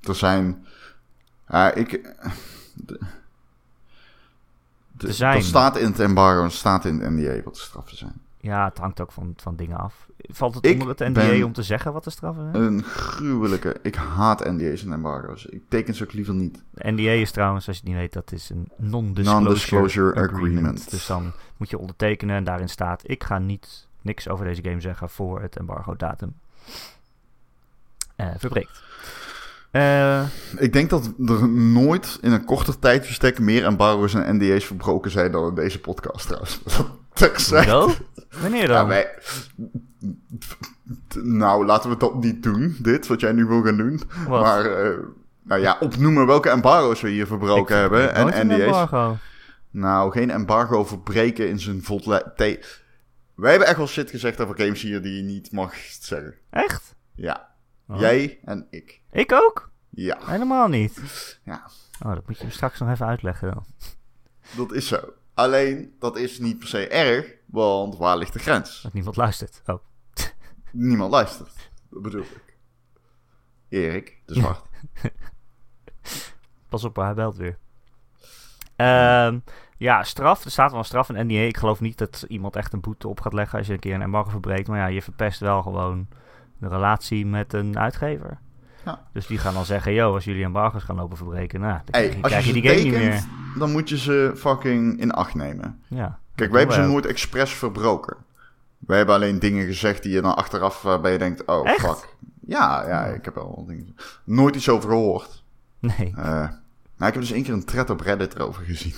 Er 0.00 0.14
zijn... 0.14 0.66
Uh, 1.50 1.68
ik... 1.74 1.90
De, 2.74 2.98
er 5.06 5.12
zijn... 5.12 5.42
staat 5.42 5.76
in 5.76 5.86
het 5.86 6.00
embargo 6.00 6.42
en 6.42 6.50
staat 6.50 6.84
in 6.84 7.00
het 7.00 7.10
NDA 7.10 7.42
wat 7.42 7.54
de 7.54 7.60
straffen 7.60 7.96
zijn. 7.96 8.12
Ja, 8.40 8.64
het 8.64 8.78
hangt 8.78 9.00
ook 9.00 9.12
van, 9.12 9.32
van 9.36 9.56
dingen 9.56 9.76
af. 9.76 10.06
Valt 10.18 10.54
het 10.54 10.66
onder 10.72 10.88
het 10.88 10.98
NDA 10.98 11.44
om 11.44 11.52
te 11.52 11.62
zeggen 11.62 11.92
wat 11.92 12.04
de 12.04 12.10
straffen 12.10 12.50
zijn? 12.52 12.64
Een 12.64 12.82
gruwelijke... 12.82 13.76
Ik 13.82 13.94
haat 13.94 14.44
NDA's 14.44 14.84
en 14.84 14.92
embargo's. 14.92 15.46
Ik 15.46 15.62
teken 15.68 15.94
ze 15.94 16.04
ook 16.04 16.12
liever 16.12 16.34
niet. 16.34 16.62
De 16.70 16.90
NDA 16.90 17.10
is 17.10 17.30
trouwens, 17.30 17.66
als 17.66 17.76
je 17.76 17.82
het 17.82 17.90
niet 17.90 18.00
weet, 18.00 18.12
dat 18.12 18.32
is 18.32 18.50
een 18.50 18.68
non-disclosure 18.76 20.14
agreement. 20.14 20.90
Dus 20.90 21.06
dan 21.06 21.32
moet 21.56 21.70
je 21.70 21.78
ondertekenen 21.78 22.36
en 22.36 22.44
daarin 22.44 22.68
staat... 22.68 23.02
ik 23.06 23.24
ga 23.24 23.38
niet 23.38 23.88
niks 24.02 24.28
over 24.28 24.44
deze 24.44 24.62
game 24.62 24.80
zeggen 24.80 25.10
voor 25.10 25.40
het 25.40 25.56
embargo 25.56 25.96
datum 25.96 26.34
uh, 28.16 28.30
verbreekt. 28.36 28.82
Uh, 29.72 30.22
ik 30.56 30.72
denk 30.72 30.90
dat 30.90 31.12
er 31.26 31.48
nooit 31.48 32.18
in 32.20 32.32
een 32.32 32.44
korter 32.44 32.78
tijdverstek 32.78 33.38
meer 33.38 33.64
embargo's 33.64 34.14
en 34.14 34.36
NDA's 34.36 34.64
verbroken 34.64 35.10
zijn 35.10 35.32
dan 35.32 35.48
in 35.48 35.54
deze 35.54 35.80
podcast 35.80 36.26
trouwens. 36.26 36.60
Wanneer 38.40 38.66
dan? 38.66 38.76
Ja, 38.76 38.86
wij... 38.86 39.14
Nou, 41.22 41.66
laten 41.66 41.90
we 41.90 41.96
dat 41.96 42.22
niet 42.22 42.42
doen, 42.42 42.76
dit, 42.78 43.06
wat 43.06 43.20
jij 43.20 43.32
nu 43.32 43.44
wil 43.44 43.62
gaan 43.62 43.76
doen. 43.76 44.00
Wat? 44.28 44.40
Maar, 44.40 44.86
uh, 44.86 44.98
nou 45.42 45.60
ja, 45.60 45.76
opnoemen 45.80 46.26
welke 46.26 46.48
embargo's 46.48 47.00
we 47.00 47.08
hier 47.08 47.26
verbroken 47.26 47.62
ik 47.76 47.80
hebben. 47.80 48.14
En 48.14 48.46
NDA's. 48.46 48.60
Embargo. 48.60 49.16
Nou, 49.70 50.12
geen 50.12 50.30
embargo 50.30 50.84
verbreken 50.84 51.48
in 51.48 51.60
zijn 51.60 51.82
volle... 51.82 52.32
Wij 53.34 53.50
hebben 53.50 53.68
echt 53.68 53.76
wel 53.76 53.86
shit 53.86 54.10
gezegd 54.10 54.40
over 54.40 54.56
games 54.56 54.82
hier 54.82 55.02
die 55.02 55.16
je 55.16 55.22
niet 55.22 55.52
mag 55.52 55.74
zeggen. 56.00 56.34
Echt? 56.50 56.94
Ja. 57.14 57.47
Oh. 57.88 58.00
Jij 58.00 58.38
en 58.44 58.66
ik. 58.70 59.00
Ik 59.10 59.32
ook? 59.32 59.70
Ja. 59.90 60.18
Helemaal 60.20 60.68
niet. 60.68 61.00
Ja. 61.44 61.70
Oh, 62.04 62.14
dat 62.14 62.26
moet 62.26 62.38
je 62.38 62.50
straks 62.50 62.78
nog 62.78 62.90
even 62.90 63.06
uitleggen 63.06 63.54
dan. 63.54 63.64
Dat 64.56 64.72
is 64.72 64.88
zo. 64.88 65.12
Alleen, 65.34 65.94
dat 65.98 66.16
is 66.16 66.38
niet 66.38 66.58
per 66.58 66.68
se 66.68 66.88
erg, 66.88 67.34
want 67.46 67.96
waar 67.96 68.16
ligt 68.16 68.32
de 68.32 68.38
grens? 68.38 68.82
Dat 68.82 68.92
niemand 68.92 69.16
luistert. 69.16 69.62
Oh. 69.66 69.78
Niemand 70.72 71.10
luistert. 71.10 71.70
Dat 71.90 72.02
bedoel 72.02 72.20
ik. 72.20 72.56
Erik, 73.68 74.22
de 74.26 74.34
zwart. 74.34 74.62
Pas 76.68 76.84
op, 76.84 76.96
hij 76.96 77.14
belt 77.14 77.36
weer. 77.36 77.58
Um, 78.76 79.42
ja, 79.76 80.02
straf. 80.02 80.44
Er 80.44 80.50
staat 80.50 80.70
wel 80.70 80.78
een 80.78 80.84
straf 80.84 81.08
in 81.08 81.26
NDA. 81.26 81.38
Ik 81.38 81.56
geloof 81.56 81.80
niet 81.80 81.98
dat 81.98 82.24
iemand 82.28 82.56
echt 82.56 82.72
een 82.72 82.80
boete 82.80 83.08
op 83.08 83.20
gaat 83.20 83.32
leggen 83.32 83.58
als 83.58 83.66
je 83.66 83.72
een 83.72 83.78
keer 83.78 83.94
een 83.94 84.02
embargo 84.02 84.30
verbreekt. 84.30 84.68
Maar 84.68 84.78
ja, 84.78 84.86
je 84.86 85.02
verpest 85.02 85.40
wel 85.40 85.62
gewoon 85.62 86.08
de 86.58 86.68
relatie 86.68 87.26
met 87.26 87.52
een 87.52 87.78
uitgever. 87.78 88.38
Ja. 88.84 89.02
Dus 89.12 89.26
die 89.26 89.38
gaan 89.38 89.54
dan 89.54 89.64
zeggen, 89.64 89.92
yo, 89.92 90.14
als 90.14 90.24
jullie 90.24 90.44
embargo's 90.44 90.82
gaan 90.82 90.96
lopen 90.96 91.16
verbreken, 91.16 91.60
nou, 91.60 91.80
dan 91.84 92.20
krijg 92.20 92.46
je, 92.46 92.52
die 92.52 92.68
game 92.68 92.82
niet 92.82 92.92
meer. 92.92 93.24
Dan 93.58 93.72
moet 93.72 93.88
je 93.88 93.98
ze 93.98 94.32
fucking 94.36 95.00
in 95.00 95.10
acht 95.12 95.34
nemen. 95.34 95.82
Ja. 95.86 96.18
Kijk, 96.34 96.50
wij 96.50 96.60
hebben 96.60 96.84
ze 96.84 96.90
nooit 96.90 97.06
expres 97.06 97.52
verbroken. 97.52 98.16
Wij 98.78 98.96
hebben 98.96 99.14
alleen 99.14 99.38
dingen 99.38 99.66
gezegd 99.66 100.02
die 100.02 100.12
je 100.12 100.20
dan 100.20 100.36
achteraf 100.36 100.82
waarbij 100.82 101.12
je 101.12 101.18
denkt, 101.18 101.44
oh 101.44 101.68
fuck. 101.68 102.16
Ja, 102.46 102.88
ja, 102.88 103.04
ik 103.04 103.24
heb 103.24 103.34
wel 103.34 103.64
dingen. 103.66 103.96
Nooit 104.24 104.56
iets 104.56 104.68
over 104.68 104.88
gehoord. 104.88 105.42
Nee. 105.78 106.12
Uh, 106.18 106.24
nou, 106.24 106.50
ik 106.96 107.12
heb 107.12 107.14
dus 107.14 107.30
één 107.30 107.42
keer 107.42 107.52
een 107.52 107.64
thread 107.64 107.90
op 107.90 108.00
Reddit 108.00 108.34
erover 108.34 108.64
gezien. 108.64 108.94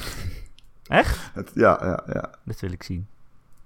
Echt? 0.87 1.19
Het, 1.35 1.51
ja, 1.55 1.79
ja, 1.83 2.03
ja. 2.13 2.31
Dat 2.45 2.61
wil 2.61 2.73
ik 2.73 2.83
zien. 2.83 3.07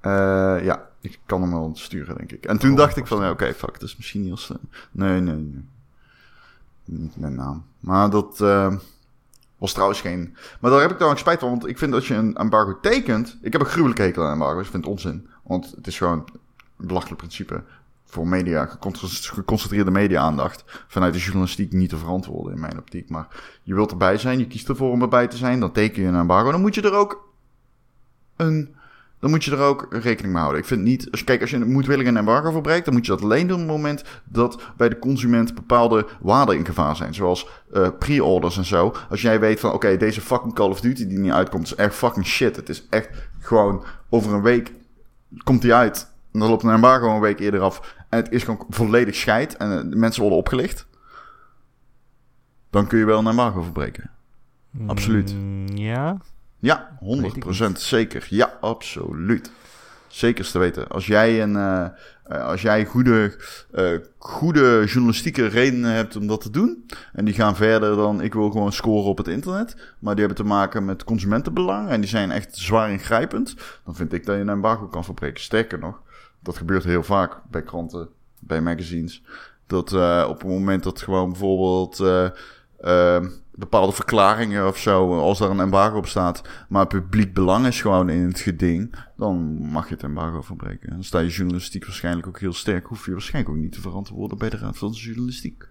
Uh, 0.07 0.65
ja, 0.65 0.89
ik 1.01 1.19
kan 1.27 1.41
hem 1.41 1.51
wel 1.51 1.71
sturen, 1.75 2.17
denk 2.17 2.33
ik. 2.33 2.45
En 2.45 2.59
toen 2.59 2.71
oh, 2.71 2.77
dacht 2.77 2.97
ik 2.97 3.07
van, 3.07 3.19
oké, 3.19 3.29
okay, 3.29 3.55
fuck, 3.55 3.73
dat 3.73 3.89
is 3.89 3.97
misschien 3.97 4.25
heel 4.25 4.37
slim. 4.37 4.59
Nee, 4.91 5.21
nee, 5.21 5.35
nee. 5.35 5.65
Niet 6.85 7.17
mijn 7.17 7.35
naam. 7.35 7.65
Maar 7.81 8.11
dat 8.11 8.41
uh, 8.41 8.75
was 9.59 9.73
trouwens 9.73 10.01
geen... 10.01 10.37
Maar 10.61 10.71
daar 10.71 10.81
heb 10.81 10.91
ik 10.91 10.99
dan 10.99 11.19
spijt 11.19 11.41
van, 11.41 11.49
want 11.49 11.67
ik 11.67 11.79
vind 11.79 11.93
dat 11.93 12.07
je 12.07 12.15
een 12.15 12.37
embargo 12.37 12.81
tekent... 12.81 13.39
Ik 13.43 13.53
heb 13.53 13.61
een 13.61 13.67
gruwelijke 13.67 14.03
hekel 14.03 14.25
aan 14.25 14.33
embargo's, 14.33 14.65
ik 14.65 14.71
vind 14.71 14.85
het 14.85 14.93
onzin. 14.93 15.29
Want 15.43 15.73
het 15.77 15.87
is 15.87 15.99
gewoon 15.99 16.29
een 16.77 16.87
belachelijk 16.87 17.19
principe 17.19 17.63
voor 18.05 18.29
media, 18.29 18.79
geconcentreerde 19.21 19.91
media-aandacht 19.91 20.85
vanuit 20.89 21.13
de 21.13 21.19
journalistiek 21.19 21.73
niet 21.73 21.89
te 21.89 21.97
verantwoorden 21.97 22.53
in 22.53 22.61
mijn 22.61 22.79
optiek. 22.79 23.09
Maar 23.09 23.29
je 23.63 23.75
wilt 23.75 23.91
erbij 23.91 24.19
zijn, 24.19 24.39
je 24.39 24.47
kiest 24.47 24.69
ervoor 24.69 24.91
om 24.91 25.03
erbij 25.03 25.29
te 25.29 25.37
zijn, 25.37 25.61
dan 25.61 25.73
teken 25.73 26.03
je 26.03 26.09
een 26.09 26.15
embargo. 26.15 26.51
Dan 26.51 26.61
moet 26.61 26.75
je 26.75 26.83
er 26.83 26.95
ook 26.95 27.29
een 28.37 28.75
dan 29.25 29.33
moet 29.33 29.45
je 29.45 29.51
er 29.51 29.59
ook 29.59 29.87
rekening 29.91 30.33
mee 30.33 30.43
houden. 30.43 30.61
Ik 30.61 30.66
vind 30.66 30.83
niet, 30.83 31.11
als, 31.11 31.25
kijk, 31.25 31.41
als 31.41 31.51
je 31.51 31.59
moedwillig 31.59 32.07
een 32.07 32.16
embargo 32.16 32.51
verbreekt, 32.51 32.85
dan 32.85 32.95
moet 32.95 33.07
je 33.07 33.12
dat 33.12 33.22
alleen 33.22 33.47
doen 33.47 33.61
op 33.61 33.62
het 33.62 33.77
moment 33.77 34.05
dat 34.25 34.62
bij 34.77 34.89
de 34.89 34.99
consument 34.99 35.55
bepaalde 35.55 36.07
waarden 36.20 36.57
in 36.57 36.64
gevaar 36.64 36.97
zijn. 36.97 37.14
Zoals 37.14 37.49
uh, 37.72 37.89
pre-orders 37.99 38.57
en 38.57 38.64
zo. 38.64 38.95
Als 39.11 39.22
jij 39.22 39.41
weet 39.41 39.61
van, 39.61 39.72
oké, 39.72 39.97
deze 39.97 40.20
fucking 40.20 40.55
Call 40.55 40.68
of 40.68 40.81
Duty 40.81 41.07
die 41.07 41.18
niet 41.18 41.33
uitkomt, 41.33 41.64
is 41.64 41.75
echt 41.75 41.95
fucking 41.95 42.27
shit. 42.27 42.57
Het 42.57 42.68
is 42.68 42.87
echt 42.91 43.09
gewoon 43.39 43.85
over 44.09 44.33
een 44.33 44.43
week 44.43 44.72
komt 45.45 45.62
die 45.62 45.75
uit. 45.75 46.12
En 46.33 46.41
dan 46.41 46.49
loopt 46.49 46.62
een 46.62 46.70
embargo 46.70 47.14
een 47.14 47.20
week 47.20 47.39
eerder 47.39 47.61
af. 47.61 47.95
En 48.09 48.18
het 48.18 48.31
is 48.31 48.43
gewoon 48.43 48.66
volledig 48.68 49.14
scheid. 49.14 49.57
En 49.57 49.89
uh, 49.89 49.97
mensen 49.97 50.20
worden 50.20 50.39
opgelicht. 50.39 50.87
dan 52.70 52.87
kun 52.87 52.99
je 52.99 53.05
wel 53.05 53.18
een 53.18 53.27
embargo 53.27 53.62
verbreken. 53.62 54.11
Absoluut. 54.87 55.35
Mm, 55.35 55.66
ja? 55.66 56.18
Ja, 56.65 56.99
100% 57.01 57.73
zeker. 57.73 58.27
Ja, 58.29 58.59
absoluut. 58.61 59.51
Zeker 60.09 60.51
te 60.51 60.59
weten. 60.59 60.89
Als 60.89 61.07
jij, 61.07 61.43
een, 61.43 61.57
eh, 61.57 61.85
eh, 62.25 62.47
als 62.47 62.62
jij 62.62 62.85
goede, 62.85 63.37
eh, 63.73 63.99
goede 64.19 64.85
journalistieke 64.87 65.47
redenen 65.47 65.91
hebt 65.91 66.17
om 66.17 66.27
dat 66.27 66.41
te 66.41 66.51
doen. 66.51 66.87
En 67.12 67.25
die 67.25 67.35
gaan 67.35 67.57
verder 67.57 67.97
dan 67.97 68.21
ik 68.21 68.33
wil 68.33 68.51
gewoon 68.51 68.73
scoren 68.73 69.11
op 69.11 69.19
het 69.19 69.29
internet. 69.29 69.77
Maar 69.99 70.15
die 70.15 70.25
hebben 70.25 70.45
te 70.45 70.51
maken 70.51 70.85
met 70.85 71.05
consumentenbelang. 71.05 71.89
En 71.89 72.01
die 72.01 72.09
zijn 72.09 72.31
echt 72.31 72.57
zwaar 72.57 72.91
ingrijpend. 72.91 73.55
Dan 73.85 73.95
vind 73.95 74.12
ik 74.12 74.27
dat 74.27 74.35
je 74.35 74.41
een 74.41 74.49
embargo 74.49 74.87
kan 74.87 75.05
verbreken. 75.05 75.43
Sterker 75.43 75.79
nog, 75.79 76.01
dat 76.41 76.57
gebeurt 76.57 76.85
heel 76.85 77.03
vaak 77.03 77.41
bij 77.51 77.62
kranten, 77.62 78.09
bij 78.39 78.61
magazines. 78.61 79.23
Dat 79.67 79.93
op 80.27 80.39
het 80.39 80.49
moment 80.49 80.83
dat 80.83 81.03
gewoon 81.03 81.29
bijvoorbeeld 81.29 82.03
bepaalde 83.57 83.93
verklaringen 83.93 84.67
of 84.67 84.79
zo, 84.79 85.21
als 85.21 85.39
daar 85.39 85.51
een 85.51 85.61
embargo 85.61 85.97
op 85.97 86.07
staat, 86.07 86.43
maar 86.69 86.87
publiek 86.87 87.35
belang 87.35 87.67
is 87.67 87.81
gewoon 87.81 88.09
in 88.09 88.27
het 88.27 88.41
geding, 88.41 88.95
dan 89.17 89.37
mag 89.59 89.89
je 89.89 89.95
het 89.95 90.03
embargo 90.03 90.43
verbreken. 90.43 90.91
Dan 90.91 91.05
sta 91.05 91.19
je 91.19 91.29
journalistiek 91.29 91.85
waarschijnlijk 91.85 92.27
ook 92.27 92.41
heel 92.41 92.53
sterk, 92.53 92.87
hoef 92.87 93.07
je 93.07 93.13
waarschijnlijk 93.13 93.55
ook 93.55 93.63
niet 93.63 93.73
te 93.73 93.81
verantwoorden 93.81 94.39
bij 94.39 94.51
de 94.51 94.57
Raad 94.57 94.79
van 94.79 94.93
de 94.93 94.99
Journalistiek. 94.99 95.69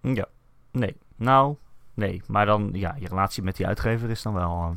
Ja, 0.00 0.28
nee. 0.70 0.96
Nou, 1.16 1.56
nee. 1.94 2.22
Maar 2.26 2.46
dan, 2.46 2.70
ja, 2.72 2.96
je 2.98 3.08
relatie 3.08 3.42
met 3.42 3.56
die 3.56 3.66
uitgever 3.66 4.10
is 4.10 4.22
dan 4.22 4.34
wel 4.34 4.50
uh, 4.50 4.70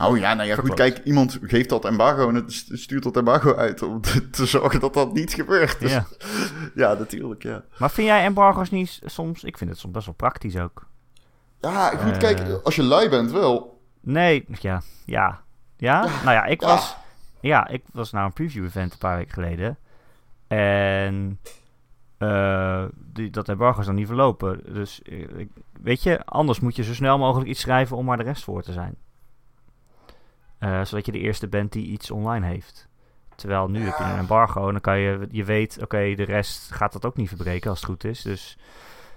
Oh 0.00 0.18
ja, 0.18 0.34
nou 0.34 0.48
ja, 0.48 0.54
goed. 0.54 0.74
Kijk, 0.74 1.00
iemand 1.04 1.38
geeft 1.42 1.68
dat 1.68 1.84
embargo 1.84 2.28
en 2.28 2.34
het 2.34 2.52
stuurt 2.72 3.02
dat 3.02 3.16
embargo 3.16 3.54
uit 3.54 3.82
om 3.82 4.00
te, 4.30 4.46
zorgen 4.46 4.80
dat 4.80 4.94
dat 4.94 5.12
niet 5.12 5.34
gebeurt. 5.34 5.80
Dus, 5.80 5.90
ja. 5.92 6.06
ja, 6.84 6.94
natuurlijk, 6.94 7.42
ja. 7.42 7.64
Maar 7.78 7.90
vind 7.90 8.08
jij 8.08 8.24
embargo's 8.24 8.70
niet 8.70 9.00
soms... 9.04 9.44
Ik 9.44 9.58
vind 9.58 9.70
het 9.70 9.78
soms 9.78 9.92
best 9.92 10.06
wel 10.06 10.14
praktisch 10.14 10.56
ook. 10.56 10.86
Ja, 11.60 11.90
goed, 11.90 12.16
kijk, 12.16 12.38
eh. 12.38 12.54
als 12.62 12.76
je 12.76 12.82
lui 12.82 13.08
bent 13.08 13.30
wel. 13.30 13.80
Nee, 14.00 14.44
ja, 14.60 14.82
ja. 15.04 15.40
Ja? 15.76 16.00
Nou 16.00 16.30
ja, 16.30 16.44
ik 16.44 16.60
was... 16.60 16.96
Ja, 17.40 17.68
ik 17.68 17.82
was 17.92 18.12
naar 18.12 18.24
een 18.24 18.32
preview-event 18.32 18.92
een 18.92 18.98
paar 18.98 19.16
weken 19.16 19.32
geleden. 19.32 19.78
En... 20.46 21.40
Uh, 22.18 22.84
die, 22.94 23.30
dat 23.30 23.48
embargo 23.48 23.80
is 23.80 23.86
dan 23.86 23.94
niet 23.94 24.06
verlopen. 24.06 24.60
Dus 24.74 25.00
uh, 25.04 25.46
weet 25.82 26.02
je, 26.02 26.24
anders 26.24 26.60
moet 26.60 26.76
je 26.76 26.82
zo 26.82 26.94
snel 26.94 27.18
mogelijk 27.18 27.50
iets 27.50 27.60
schrijven 27.60 27.96
om 27.96 28.04
maar 28.04 28.16
de 28.16 28.22
rest 28.22 28.44
voor 28.44 28.62
te 28.62 28.72
zijn. 28.72 28.96
Uh, 30.60 30.84
zodat 30.84 31.06
je 31.06 31.12
de 31.12 31.18
eerste 31.18 31.48
bent 31.48 31.72
die 31.72 31.86
iets 31.86 32.10
online 32.10 32.46
heeft. 32.46 32.88
Terwijl 33.34 33.68
nu 33.68 33.84
heb 33.84 33.98
je 33.98 34.04
een 34.04 34.18
embargo 34.18 34.66
en 34.66 34.72
dan 34.72 34.80
kan 34.80 34.98
je, 34.98 35.28
je 35.30 35.44
weet, 35.44 35.78
oké, 35.82 36.14
de 36.14 36.22
rest 36.22 36.72
gaat 36.72 36.92
dat 36.92 37.04
ook 37.04 37.16
niet 37.16 37.28
verbreken 37.28 37.70
als 37.70 37.80
het 37.80 37.88
goed 37.88 38.04
is. 38.04 38.22
Dus 38.22 38.58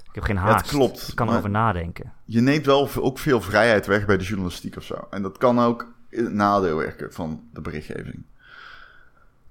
ik 0.07 0.15
heb 0.15 0.23
geen 0.23 0.37
haast. 0.37 0.65
Het 0.65 0.75
klopt. 0.75 1.07
Ik 1.07 1.15
kan 1.15 1.29
erover 1.29 1.49
nadenken. 1.49 2.13
Je 2.25 2.41
neemt 2.41 2.65
wel 2.65 2.89
ook 2.95 3.19
veel 3.19 3.41
vrijheid 3.41 3.85
weg 3.85 4.05
bij 4.05 4.17
de 4.17 4.23
journalistiek 4.23 4.75
of 4.75 4.83
zo. 4.83 5.07
En 5.09 5.21
dat 5.21 5.37
kan 5.37 5.59
ook 5.59 5.93
het 6.09 6.33
nadeel 6.33 6.77
werken 6.77 7.13
van 7.13 7.43
de 7.53 7.61
berichtgeving. 7.61 8.23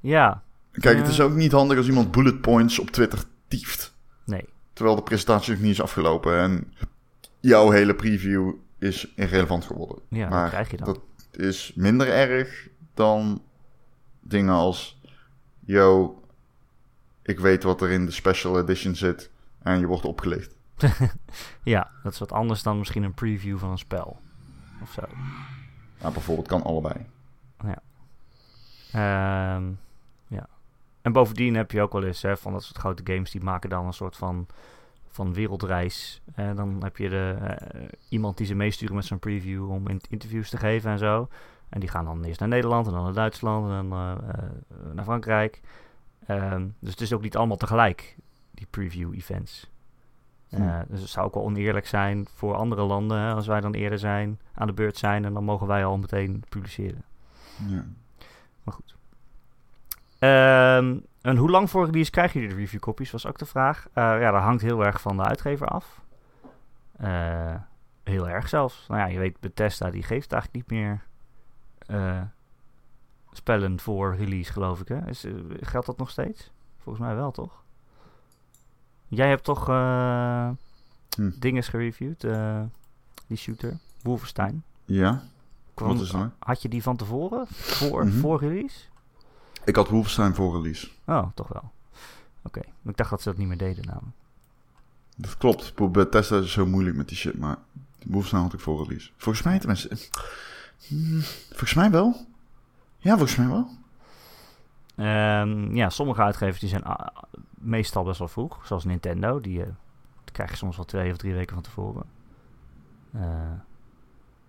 Ja. 0.00 0.42
Kijk, 0.72 0.98
het 0.98 1.08
is 1.08 1.20
ook 1.20 1.32
niet 1.32 1.52
handig 1.52 1.76
als 1.76 1.86
iemand 1.86 2.10
bullet 2.10 2.40
points 2.40 2.78
op 2.78 2.90
Twitter 2.90 3.22
tieft. 3.48 3.94
Nee. 4.24 4.44
Terwijl 4.72 4.96
de 4.96 5.02
presentatie 5.02 5.52
nog 5.52 5.62
niet 5.62 5.70
is 5.70 5.82
afgelopen 5.82 6.38
en 6.38 6.72
jouw 7.40 7.70
hele 7.70 7.94
preview 7.94 8.52
is 8.78 9.12
irrelevant 9.14 9.64
geworden. 9.64 9.98
Ja, 10.08 10.28
maar 10.28 10.48
krijg 10.48 10.70
je 10.70 10.76
dan. 10.76 10.86
Dat, 10.86 11.00
is 11.36 11.72
minder 11.74 12.08
erg 12.08 12.68
dan 12.94 13.42
dingen 14.20 14.54
als... 14.54 15.00
Yo, 15.60 16.22
ik 17.22 17.38
weet 17.38 17.62
wat 17.62 17.80
er 17.80 17.90
in 17.90 18.04
de 18.04 18.10
special 18.10 18.58
edition 18.58 18.94
zit 18.94 19.30
en 19.62 19.78
je 19.78 19.86
wordt 19.86 20.04
opgelicht. 20.04 20.56
ja, 21.62 21.90
dat 22.02 22.12
is 22.12 22.18
wat 22.18 22.32
anders 22.32 22.62
dan 22.62 22.78
misschien 22.78 23.02
een 23.02 23.14
preview 23.14 23.58
van 23.58 23.70
een 23.70 23.78
spel. 23.78 24.20
Of 24.82 24.92
zo. 24.92 25.02
Nou, 26.00 26.12
bijvoorbeeld 26.12 26.48
kan 26.48 26.62
allebei. 26.62 27.06
Ja. 27.62 27.82
Ehm, 28.92 29.72
ja. 30.26 30.46
En 31.02 31.12
bovendien 31.12 31.54
heb 31.54 31.70
je 31.70 31.82
ook 31.82 31.92
wel 31.92 32.04
eens 32.04 32.22
hè, 32.22 32.36
van 32.36 32.52
dat 32.52 32.64
soort 32.64 32.78
grote 32.78 33.12
games 33.12 33.30
die 33.30 33.42
maken 33.42 33.70
dan 33.70 33.86
een 33.86 33.92
soort 33.92 34.16
van, 34.16 34.46
van 35.16 35.32
wereldreis. 35.32 36.20
En 36.34 36.56
dan 36.56 36.82
heb 36.82 36.96
je 36.96 37.08
de, 37.08 37.36
uh, 37.40 37.82
iemand 38.08 38.36
die 38.36 38.46
ze 38.46 38.54
meesturen 38.54 38.94
met 38.94 39.04
zo'n 39.04 39.18
preview 39.18 39.70
om 39.70 39.88
interviews 40.08 40.50
te 40.50 40.56
geven 40.56 40.90
en 40.90 40.98
zo. 40.98 41.28
En 41.68 41.80
die 41.80 41.88
gaan 41.88 42.04
dan 42.04 42.24
eerst 42.24 42.40
naar 42.40 42.48
Nederland 42.48 42.86
en 42.86 42.92
dan 42.92 43.04
naar 43.04 43.12
Duitsland 43.12 43.70
en 43.70 43.88
dan 43.88 44.00
uh, 44.00 44.92
naar 44.92 45.04
Frankrijk. 45.04 45.60
Um, 46.30 46.74
dus 46.78 46.90
het 46.90 47.00
is 47.00 47.12
ook 47.12 47.22
niet 47.22 47.36
allemaal 47.36 47.56
tegelijk, 47.56 48.16
die 48.50 48.66
preview-events. 48.70 49.70
Uh, 50.50 50.80
dus 50.88 51.00
het 51.00 51.10
zou 51.10 51.26
ook 51.26 51.34
wel 51.34 51.44
oneerlijk 51.44 51.86
zijn 51.86 52.26
voor 52.34 52.54
andere 52.54 52.82
landen 52.82 53.18
hè, 53.18 53.32
als 53.32 53.46
wij 53.46 53.60
dan 53.60 53.74
eerder 53.74 53.98
zijn, 53.98 54.40
aan 54.54 54.66
de 54.66 54.72
beurt 54.72 54.96
zijn 54.96 55.24
en 55.24 55.32
dan 55.32 55.44
mogen 55.44 55.66
wij 55.66 55.84
al 55.84 55.98
meteen 55.98 56.44
publiceren. 56.48 57.04
Ja. 57.68 57.84
Maar 58.62 58.74
goed. 58.74 58.94
Um, 60.18 61.04
en 61.26 61.36
hoe 61.36 61.50
lang 61.50 61.70
voor 61.70 61.84
release 61.86 62.10
krijg 62.10 62.32
je 62.32 62.48
de 62.48 62.54
review 62.54 62.80
copies, 62.80 63.10
was 63.10 63.26
ook 63.26 63.38
de 63.38 63.46
vraag. 63.46 63.86
Uh, 63.88 63.94
ja, 63.94 64.30
dat 64.30 64.42
hangt 64.42 64.62
heel 64.62 64.84
erg 64.84 65.00
van 65.00 65.16
de 65.16 65.22
uitgever 65.22 65.66
af. 65.66 66.00
Uh, 67.00 67.54
heel 68.02 68.28
erg 68.28 68.48
zelfs. 68.48 68.84
Nou 68.88 69.00
ja, 69.00 69.06
je 69.06 69.18
weet, 69.18 69.40
Bethesda 69.40 69.90
die 69.90 70.02
geeft 70.02 70.32
eigenlijk 70.32 70.70
niet 70.70 70.78
meer 70.78 71.04
uh, 71.86 72.22
spellen 73.32 73.80
voor 73.80 74.16
release, 74.16 74.52
geloof 74.52 74.80
ik. 74.80 74.88
Hè? 74.88 75.08
Is, 75.08 75.26
geldt 75.60 75.86
dat 75.86 75.96
nog 75.96 76.10
steeds? 76.10 76.50
Volgens 76.78 77.04
mij 77.04 77.14
wel, 77.14 77.30
toch? 77.30 77.62
Jij 79.06 79.28
hebt 79.28 79.44
toch 79.44 79.68
uh, 79.68 80.50
hm. 81.16 81.30
dingen 81.38 81.62
gereviewd, 81.62 82.26
die 83.26 83.36
shooter, 83.36 83.78
Wolfenstein. 84.02 84.64
Ja. 84.84 85.22
Kwam, 85.74 85.88
Wat 85.88 86.00
is 86.00 86.10
dat? 86.10 86.30
Had 86.38 86.62
je 86.62 86.68
die 86.68 86.82
van 86.82 86.96
tevoren, 86.96 87.46
voor, 87.48 88.04
mm 88.04 88.10
-hmm. 88.10 88.20
voor 88.20 88.40
release? 88.40 88.78
Ik 89.66 89.76
had 89.76 89.88
Wolfenstein 89.88 90.34
voor 90.34 90.56
release. 90.56 90.88
Oh, 91.04 91.26
toch 91.34 91.48
wel. 91.48 91.70
Oké, 92.42 92.58
okay. 92.58 92.72
ik 92.84 92.96
dacht 92.96 93.10
dat 93.10 93.22
ze 93.22 93.28
dat 93.28 93.38
niet 93.38 93.48
meer 93.48 93.58
deden 93.58 93.84
namelijk. 93.86 94.16
Dat 95.16 95.36
klopt. 95.36 95.92
Bethesda 95.92 96.38
is 96.38 96.52
zo 96.52 96.66
moeilijk 96.66 96.96
met 96.96 97.08
die 97.08 97.16
shit, 97.16 97.38
maar 97.38 97.56
Wolfenstein 98.04 98.42
had 98.42 98.52
ik 98.52 98.60
voor 98.60 98.82
release. 98.82 99.10
Volgens 99.16 99.44
mij 99.44 99.58
tenminste... 99.58 99.96
Hmm, 100.86 101.20
volgens 101.48 101.74
mij 101.74 101.90
wel. 101.90 102.26
Ja, 102.98 103.16
volgens 103.16 103.36
mij 103.36 103.48
wel. 103.48 103.68
Um, 105.06 105.74
ja, 105.74 105.90
sommige 105.90 106.22
uitgevers 106.22 106.60
die 106.60 106.68
zijn 106.68 106.84
meestal 107.54 108.04
best 108.04 108.18
wel 108.18 108.28
vroeg. 108.28 108.66
Zoals 108.66 108.84
Nintendo. 108.84 109.40
Die, 109.40 109.58
uh, 109.58 109.64
die 110.24 110.32
krijg 110.32 110.50
je 110.50 110.56
soms 110.56 110.76
wel 110.76 110.84
twee 110.84 111.10
of 111.10 111.16
drie 111.16 111.34
weken 111.34 111.54
van 111.54 111.62
tevoren. 111.62 112.04
Uh, 113.14 113.22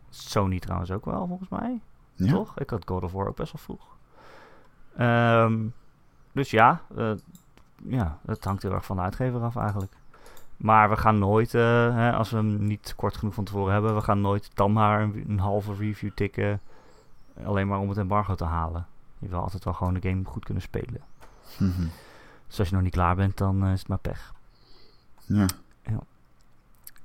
Sony 0.09 0.59
trouwens 0.59 0.91
ook 0.91 1.05
wel, 1.05 1.27
volgens 1.27 1.49
mij. 1.49 1.81
Ja. 2.13 2.31
Toch? 2.31 2.59
Ik 2.59 2.69
had 2.69 2.81
God 2.85 3.03
of 3.03 3.11
War 3.11 3.27
ook 3.27 3.35
best 3.35 3.51
wel 3.51 3.61
vroeg. 3.61 3.96
Um, 4.99 5.73
dus 6.31 6.51
ja, 6.51 6.81
uh, 6.97 7.11
ja, 7.83 8.19
het 8.25 8.43
hangt 8.43 8.61
heel 8.61 8.73
erg 8.73 8.85
van 8.85 8.95
de 8.95 9.01
uitgever 9.01 9.41
af 9.41 9.55
eigenlijk. 9.55 9.93
Maar 10.57 10.89
we 10.89 10.97
gaan 10.97 11.19
nooit, 11.19 11.53
uh, 11.53 11.61
hè, 11.95 12.13
als 12.13 12.29
we 12.29 12.37
hem 12.37 12.63
niet 12.63 12.93
kort 12.95 13.17
genoeg 13.17 13.33
van 13.33 13.43
tevoren 13.43 13.73
hebben, 13.73 13.95
we 13.95 14.01
gaan 14.01 14.21
nooit 14.21 14.49
dan 14.53 14.73
maar 14.73 15.01
een, 15.01 15.25
een, 15.27 15.39
halve 15.39 15.73
review 15.73 16.11
tikken. 16.15 16.61
Alleen 17.43 17.67
maar 17.67 17.79
om 17.79 17.89
het 17.89 17.97
embargo 17.97 18.35
te 18.35 18.43
halen. 18.43 18.85
Je 19.19 19.27
wil 19.27 19.39
altijd 19.39 19.63
wel 19.63 19.73
gewoon 19.73 19.93
de 19.93 20.09
game 20.09 20.25
goed 20.25 20.45
kunnen 20.45 20.63
spelen. 20.63 21.01
Mm 21.57 21.71
-hmm. 21.71 21.89
Dus 22.47 22.59
als 22.59 22.67
je 22.67 22.73
nog 22.73 22.83
niet 22.83 22.93
klaar 22.93 23.15
bent, 23.15 23.37
dan 23.37 23.65
uh, 23.65 23.71
is 23.71 23.79
het 23.79 23.87
maar 23.87 23.97
pech. 23.97 24.33
Ja. 25.25 25.45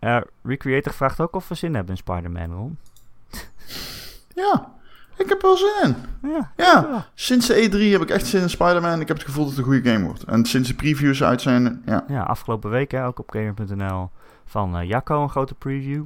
ja. 0.01 0.25
Recreator 0.43 0.93
vraagt 0.93 1.21
ook 1.21 1.35
of 1.35 1.49
we 1.49 1.55
zin 1.55 1.75
hebben 1.75 1.93
in 1.95 1.99
Spider-Man, 1.99 2.53
Ron. 2.53 2.79
ja. 4.35 4.73
Ik 5.17 5.29
heb 5.29 5.43
wel 5.43 5.57
zin 5.57 5.73
in. 5.83 5.97
Ja, 6.31 6.53
ja. 6.57 7.07
sinds 7.15 7.47
de 7.47 7.55
E3 7.55 7.93
heb 7.93 8.03
ik 8.03 8.11
echt 8.11 8.27
zin 8.27 8.41
in 8.41 8.51
Spider-Man. 8.51 9.01
Ik 9.01 9.09
heb 9.09 9.17
het 9.17 9.27
gevoel 9.27 9.45
dat 9.45 9.57
het 9.57 9.67
een 9.67 9.73
goede 9.73 9.91
game 9.91 10.05
wordt. 10.05 10.23
En 10.23 10.45
sinds 10.45 10.69
de 10.69 10.75
previews 10.75 11.23
uit 11.23 11.43
zijn, 11.43 11.83
ja. 11.87 12.05
Ja, 12.09 12.23
afgelopen 12.23 12.71
week 12.71 12.91
hè, 12.91 13.07
ook 13.07 13.19
op 13.19 13.31
gamer.nl 13.31 14.11
van 14.45 14.79
uh, 14.79 14.89
Jacco 14.89 15.23
een 15.23 15.31
grote 15.31 15.55
preview. 15.55 16.05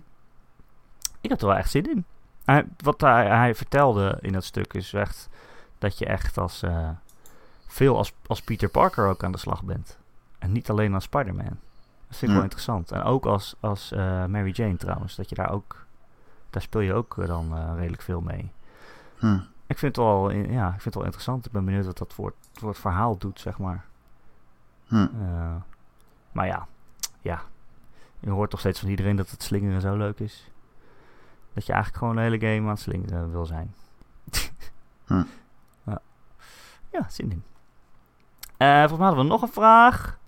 Ik 1.20 1.30
heb 1.30 1.40
er 1.40 1.46
wel 1.46 1.56
echt 1.56 1.70
zin 1.70 1.90
in. 1.90 2.04
Hij, 2.44 2.66
wat 2.76 3.00
hij, 3.00 3.26
hij, 3.26 3.54
vertelde 3.54 4.18
in 4.20 4.32
dat 4.32 4.44
stuk 4.44 4.74
is 4.74 4.92
echt 4.92 5.28
dat 5.78 5.98
je 5.98 6.06
echt 6.06 6.38
als 6.38 6.62
uh, 6.62 6.88
veel 7.66 7.96
als, 7.96 8.12
als 8.26 8.42
Peter 8.42 8.68
Parker 8.68 9.06
ook 9.06 9.24
aan 9.24 9.32
de 9.32 9.38
slag 9.38 9.62
bent. 9.62 9.98
En 10.38 10.52
niet 10.52 10.70
alleen 10.70 10.94
als 10.94 11.04
Spider-Man. 11.04 11.58
Dat 12.08 12.16
vind 12.16 12.22
ik 12.22 12.28
ja. 12.28 12.34
wel 12.34 12.42
interessant. 12.42 12.92
En 12.92 13.02
ook 13.02 13.26
als, 13.26 13.54
als 13.60 13.92
uh, 13.92 14.24
Mary 14.24 14.50
Jane 14.50 14.76
trouwens. 14.76 15.16
Dat 15.16 15.28
je 15.28 15.34
daar 15.34 15.52
ook, 15.52 15.86
daar 16.50 16.62
speel 16.62 16.80
je 16.80 16.94
ook 16.94 17.26
dan 17.26 17.76
redelijk 17.76 18.02
veel 18.02 18.20
mee. 18.20 18.52
Hm. 19.18 19.38
Ik 19.66 19.78
vind 19.78 19.96
het 19.96 20.04
wel, 20.04 20.30
ja, 20.30 20.66
ik 20.66 20.72
vind 20.72 20.84
het 20.84 20.94
wel 20.94 21.04
interessant. 21.04 21.46
Ik 21.46 21.52
ben 21.52 21.64
benieuwd 21.64 21.86
wat 21.86 21.98
dat 21.98 22.12
voor, 22.12 22.34
voor 22.52 22.68
het 22.68 22.78
verhaal 22.78 23.18
doet, 23.18 23.40
zeg 23.40 23.58
maar. 23.58 23.84
Hm. 24.86 25.08
Uh, 25.20 25.54
maar 26.32 26.46
ja, 26.46 26.66
ja. 27.20 27.42
Je 28.20 28.30
hoort 28.30 28.50
toch 28.50 28.60
steeds 28.60 28.80
van 28.80 28.88
iedereen 28.88 29.16
dat 29.16 29.30
het 29.30 29.42
slingeren 29.42 29.80
zo 29.80 29.96
leuk 29.96 30.18
is. 30.18 30.50
Dat 31.52 31.66
je 31.66 31.72
eigenlijk 31.72 32.02
gewoon 32.02 32.16
de 32.16 32.22
hele 32.22 32.38
game 32.38 32.60
aan 32.60 32.68
het 32.68 32.80
slingeren 32.80 33.30
wil 33.30 33.46
zijn. 33.46 33.74
hm. 35.06 35.14
ja. 35.86 36.00
ja, 36.90 37.08
zin 37.08 37.30
in. 37.30 37.42
Uh, 38.58 38.78
volgens 38.78 38.98
mij 38.98 39.06
hadden 39.06 39.24
we 39.24 39.30
nog 39.30 39.42
een 39.42 39.48
vraag. 39.48 40.18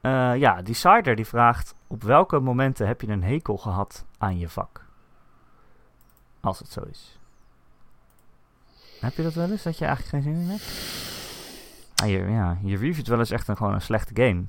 Eh, 0.00 0.36
ja, 0.36 0.62
Decider 0.62 1.16
die 1.16 1.26
vraagt... 1.26 1.74
Op 1.86 2.02
welke 2.02 2.40
momenten 2.40 2.86
heb 2.86 3.00
je 3.00 3.08
een 3.08 3.22
hekel 3.22 3.56
gehad 3.56 4.04
aan 4.18 4.38
je 4.38 4.48
vak? 4.48 4.84
Als 6.40 6.58
het 6.58 6.68
zo 6.68 6.80
is. 6.80 7.18
Heb 9.00 9.16
je 9.16 9.22
dat 9.22 9.34
wel 9.34 9.50
eens? 9.50 9.62
Dat 9.62 9.78
je 9.78 9.84
eigenlijk 9.84 10.14
geen 10.24 10.34
zin 10.34 10.42
in 10.42 10.48
hebt? 10.50 10.62
Ah, 11.94 12.08
je, 12.08 12.18
ja, 12.30 12.58
je 12.62 12.76
reviewt 12.76 13.06
wel 13.06 13.18
eens 13.18 13.30
echt 13.30 13.48
een, 13.48 13.56
gewoon 13.56 13.74
een 13.74 13.80
slechte 13.80 14.22
game. 14.22 14.44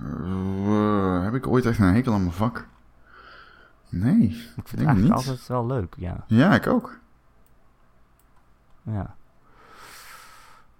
Eh, 0.00 1.22
heb 1.24 1.34
ik 1.34 1.46
ooit 1.46 1.66
echt 1.66 1.78
een 1.78 1.94
hekel 1.94 2.12
aan 2.12 2.20
mijn 2.20 2.32
vak? 2.32 2.66
Nee, 3.88 4.14
Ik 4.22 4.32
vind 4.32 4.56
het 4.56 4.76
Denk 4.76 4.86
eigenlijk 4.88 5.00
niet. 5.02 5.12
altijd 5.28 5.46
wel 5.48 5.66
leuk, 5.66 5.94
ja. 5.98 6.24
ja, 6.26 6.54
ik 6.54 6.66
ook. 6.66 6.98
Ja, 8.82 9.14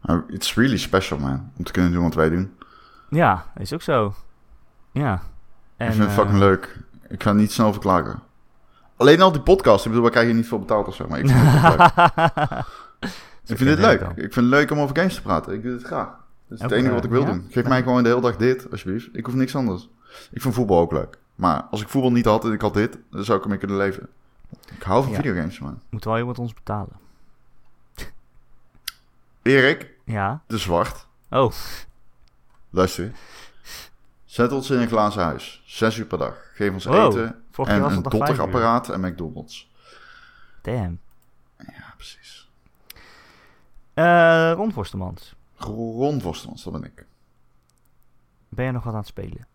Uh, 0.05 0.17
It's 0.29 0.55
really 0.55 0.77
special, 0.79 1.19
man. 1.19 1.51
Om 1.57 1.65
te 1.65 1.73
kunnen 1.73 1.93
doen 1.93 2.03
wat 2.03 2.15
wij 2.15 2.29
doen. 2.29 2.57
ja 3.11 3.45
is 3.57 3.73
ook 3.73 3.83
zo. 3.83 4.15
Ja. 4.93 5.23
En, 5.77 5.87
ik 5.87 5.93
vind 5.93 6.05
het 6.05 6.13
eh, 6.13 6.19
fucking 6.19 6.39
leuk. 6.39 6.79
Ik 7.09 7.23
ga 7.23 7.33
niet 7.33 7.53
snel 7.53 7.73
verklagen. 7.73 8.23
Alleen 8.97 9.21
al 9.21 9.33
die 9.33 9.41
podcast. 9.41 9.79
Ik 9.85 9.85
bedoel, 9.91 10.03
waar 10.03 10.11
krijg 10.13 10.29
je 10.29 10.35
niet 10.35 10.47
veel 10.49 10.59
betaald 10.59 10.87
of 10.87 10.95
zo. 10.95 11.07
Maar 11.09 11.19
ik 11.19 11.27
vind 11.29 11.41
het 11.43 11.63
leuk. 11.63 12.65
Ik 13.49 13.57
vind 13.57 13.79
leuk. 13.79 14.01
Ik 14.01 14.15
vind 14.17 14.35
het 14.35 14.45
leuk 14.45 14.71
om 14.71 14.79
over 14.79 14.97
games 14.97 15.15
te 15.15 15.23
praten. 15.23 15.53
Ik 15.53 15.63
doe 15.63 15.73
het 15.73 15.83
graag. 15.83 16.07
Dat 16.49 16.59
is 16.59 16.61
het 16.61 16.73
enige 16.73 16.95
wat 16.95 17.05
ik 17.05 17.11
wil 17.11 17.25
doen. 17.25 17.47
Geef 17.51 17.67
mij 17.69 17.83
gewoon 17.83 18.03
de 18.03 18.09
hele 18.09 18.21
dag 18.21 18.37
dit, 18.37 18.71
alsjeblieft. 18.71 19.09
Ik 19.13 19.27
hoef 19.27 19.35
niks 19.35 19.57
anders. 19.57 19.89
Ik 20.31 20.43
vind 20.43 20.55
voetbal 20.55 20.79
ook 20.79 20.93
leuk. 20.93 21.19
Maar 21.35 21.63
als 21.71 21.81
ik 21.83 21.89
voetbal 21.89 22.13
niet 22.13 22.25
had 22.25 22.45
en 22.45 22.53
ik 22.53 22.61
had 22.61 22.75
dit, 22.75 22.99
dan 23.11 23.25
zou 23.25 23.39
ik 23.39 23.45
ermee 23.45 23.59
kunnen 23.59 23.77
leven. 23.77 24.09
Ik 24.77 24.83
hou 24.83 25.03
van 25.03 25.11
Ja. 25.13 25.17
videogames, 25.17 25.59
man. 25.59 25.81
Moet 25.91 26.05
wel 26.05 26.19
iemand 26.19 26.39
ons 26.39 26.55
betalen. 26.55 26.93
Erik, 29.43 29.91
Ja. 30.05 30.41
de 30.47 30.59
zwart. 30.59 31.07
Oh, 31.31 31.53
Luister. 32.71 33.13
Zet 34.25 34.53
ons 34.53 34.71
in 34.71 34.79
een 34.81 34.89
glazen 34.89 35.23
huis. 35.23 35.63
Zes 35.67 35.97
uur 35.97 36.05
per 36.07 36.19
dag. 36.19 36.35
Geef 36.55 36.73
ons 36.73 36.85
Wow. 36.85 37.13
eten 37.13 37.43
en 37.65 37.81
was 37.81 37.97
een 37.97 38.03
dotterapparaat 38.03 38.89
en 38.89 39.01
McDonald's. 39.01 39.71
Damn. 40.63 40.99
Ja, 41.59 41.95
precies. 41.97 42.51
Eh 43.95 44.53
Ron 44.55 44.73
dat 46.23 46.73
ben 46.73 46.85
ik. 46.85 47.07
ben 48.49 48.65
je 48.65 48.73
nog 48.73 48.85
wat 48.85 48.93
aan 48.93 48.99
het 48.99 49.09
spelen? 49.09 49.47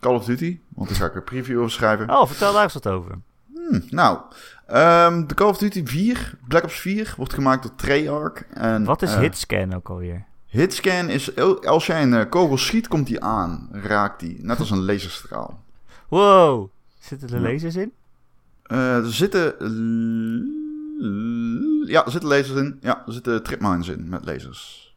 Call 0.00 0.14
of 0.14 0.24
Duty, 0.24 0.60
want 0.68 0.88
daar 0.88 0.98
ga 0.98 1.06
ik 1.06 1.14
een 1.14 1.24
preview 1.24 1.58
over 1.58 1.70
schrijven. 1.70 2.10
Oh, 2.10 2.26
vertel 2.26 2.52
daar 2.52 2.62
eens 2.62 2.74
wat 2.74 2.88
over. 2.88 3.18
Hmm, 3.54 3.82
nou, 3.88 4.18
ehm, 4.66 5.26
de 5.26 5.34
Call 5.34 5.48
of 5.48 5.58
Duty 5.58 5.86
4, 5.86 6.38
Black 6.48 6.64
Ops 6.64 6.80
4, 6.80 7.14
wordt 7.16 7.32
gemaakt 7.32 7.62
door 7.62 7.74
Treyarch. 7.74 8.44
En, 8.44 8.84
Wat 8.84 9.02
is 9.02 9.14
eh, 9.14 9.18
hitscan 9.18 9.74
ook 9.74 9.88
alweer? 9.88 10.24
Hitscan 10.46 11.08
is, 11.08 11.36
als 11.64 11.86
jij 11.86 12.02
een 12.02 12.14
eh, 12.14 12.28
kogel 12.28 12.58
schiet, 12.58 12.88
komt 12.88 13.06
die 13.06 13.20
aan. 13.20 13.68
Raakt 13.72 14.20
die. 14.20 14.38
Net 14.44 14.58
als 14.58 14.70
een 14.70 14.84
laserstraal. 14.84 15.63
Wow, 16.08 16.70
zitten 16.98 17.28
er 17.28 17.40
lasers 17.40 17.76
in? 17.76 17.92
Eh, 18.62 18.96
er 18.96 19.12
zitten... 19.12 19.54
Ja, 21.86 22.04
er 22.04 22.10
zitten 22.10 22.28
lasers 22.28 22.58
in. 22.58 22.78
Ja, 22.80 23.06
er 23.06 23.12
zitten 23.12 23.42
tripmines 23.42 23.88
in 23.88 24.08
met 24.08 24.24
lasers. 24.24 24.94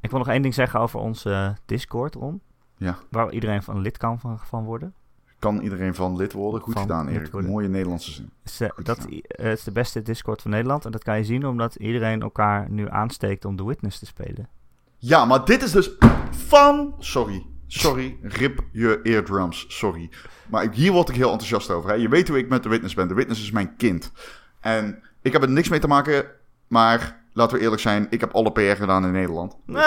Ik 0.00 0.10
wil 0.10 0.18
nog 0.18 0.28
één 0.28 0.42
ding 0.42 0.54
zeggen 0.54 0.80
over 0.80 1.00
onze 1.00 1.30
eh, 1.30 1.50
Discord, 1.66 2.14
Ron. 2.14 2.40
Ja. 2.76 2.98
Waar 3.10 3.32
iedereen 3.32 3.62
van 3.62 3.80
lid 3.80 3.96
kan 3.96 4.20
van, 4.20 4.38
van 4.38 4.64
worden. 4.64 4.94
Kan 5.38 5.60
iedereen 5.60 5.94
van 5.94 6.16
lid 6.16 6.32
worden? 6.32 6.60
Goed 6.60 6.72
Van 6.72 6.82
gedaan, 6.82 7.08
Erik. 7.08 7.32
Mooie 7.32 7.68
Nederlandse 7.68 8.12
zin. 8.12 8.30
Het 8.42 8.50
is, 8.50 8.84
dat, 8.84 8.98
eh, 8.98 9.20
het 9.26 9.58
is 9.58 9.64
de 9.64 9.72
beste 9.72 10.02
Discord 10.02 10.42
van 10.42 10.50
Nederland. 10.50 10.84
En 10.84 10.92
dat 10.92 11.02
kan 11.04 11.16
je 11.16 11.24
zien 11.24 11.46
omdat 11.46 11.74
iedereen 11.74 12.22
elkaar 12.22 12.70
nu 12.70 12.90
aansteekt 12.90 13.44
om 13.44 13.56
The 13.56 13.66
Witness 13.66 13.98
te 13.98 14.06
spelen. 14.06 14.48
Ja, 14.96 15.24
maar 15.24 15.44
dit 15.44 15.62
is 15.62 15.72
dus 15.72 15.90
van... 16.30 16.94
Sorry. 16.98 17.46
Sorry. 17.80 18.18
Rip 18.22 18.60
je 18.72 19.00
eardrums. 19.02 19.64
Sorry. 19.68 20.10
Maar 20.46 20.72
hier 20.72 20.92
word 20.92 21.08
ik 21.08 21.14
heel 21.14 21.30
enthousiast 21.30 21.70
over. 21.70 21.90
Hè. 21.90 21.96
Je 21.96 22.08
weet 22.08 22.28
hoe 22.28 22.38
ik 22.38 22.48
met 22.48 22.62
de 22.62 22.68
Witness 22.68 22.94
ben. 22.94 23.08
De 23.08 23.14
Witness 23.14 23.42
is 23.42 23.50
mijn 23.50 23.76
kind. 23.76 24.12
En 24.60 25.02
ik 25.22 25.32
heb 25.32 25.42
er 25.42 25.50
niks 25.50 25.68
mee 25.68 25.80
te 25.80 25.86
maken. 25.86 26.26
Maar 26.68 27.24
laten 27.32 27.56
we 27.56 27.62
eerlijk 27.62 27.82
zijn. 27.82 28.06
Ik 28.10 28.20
heb 28.20 28.32
alle 28.32 28.52
PR 28.52 28.60
gedaan 28.60 29.04
in 29.04 29.12
Nederland. 29.12 29.56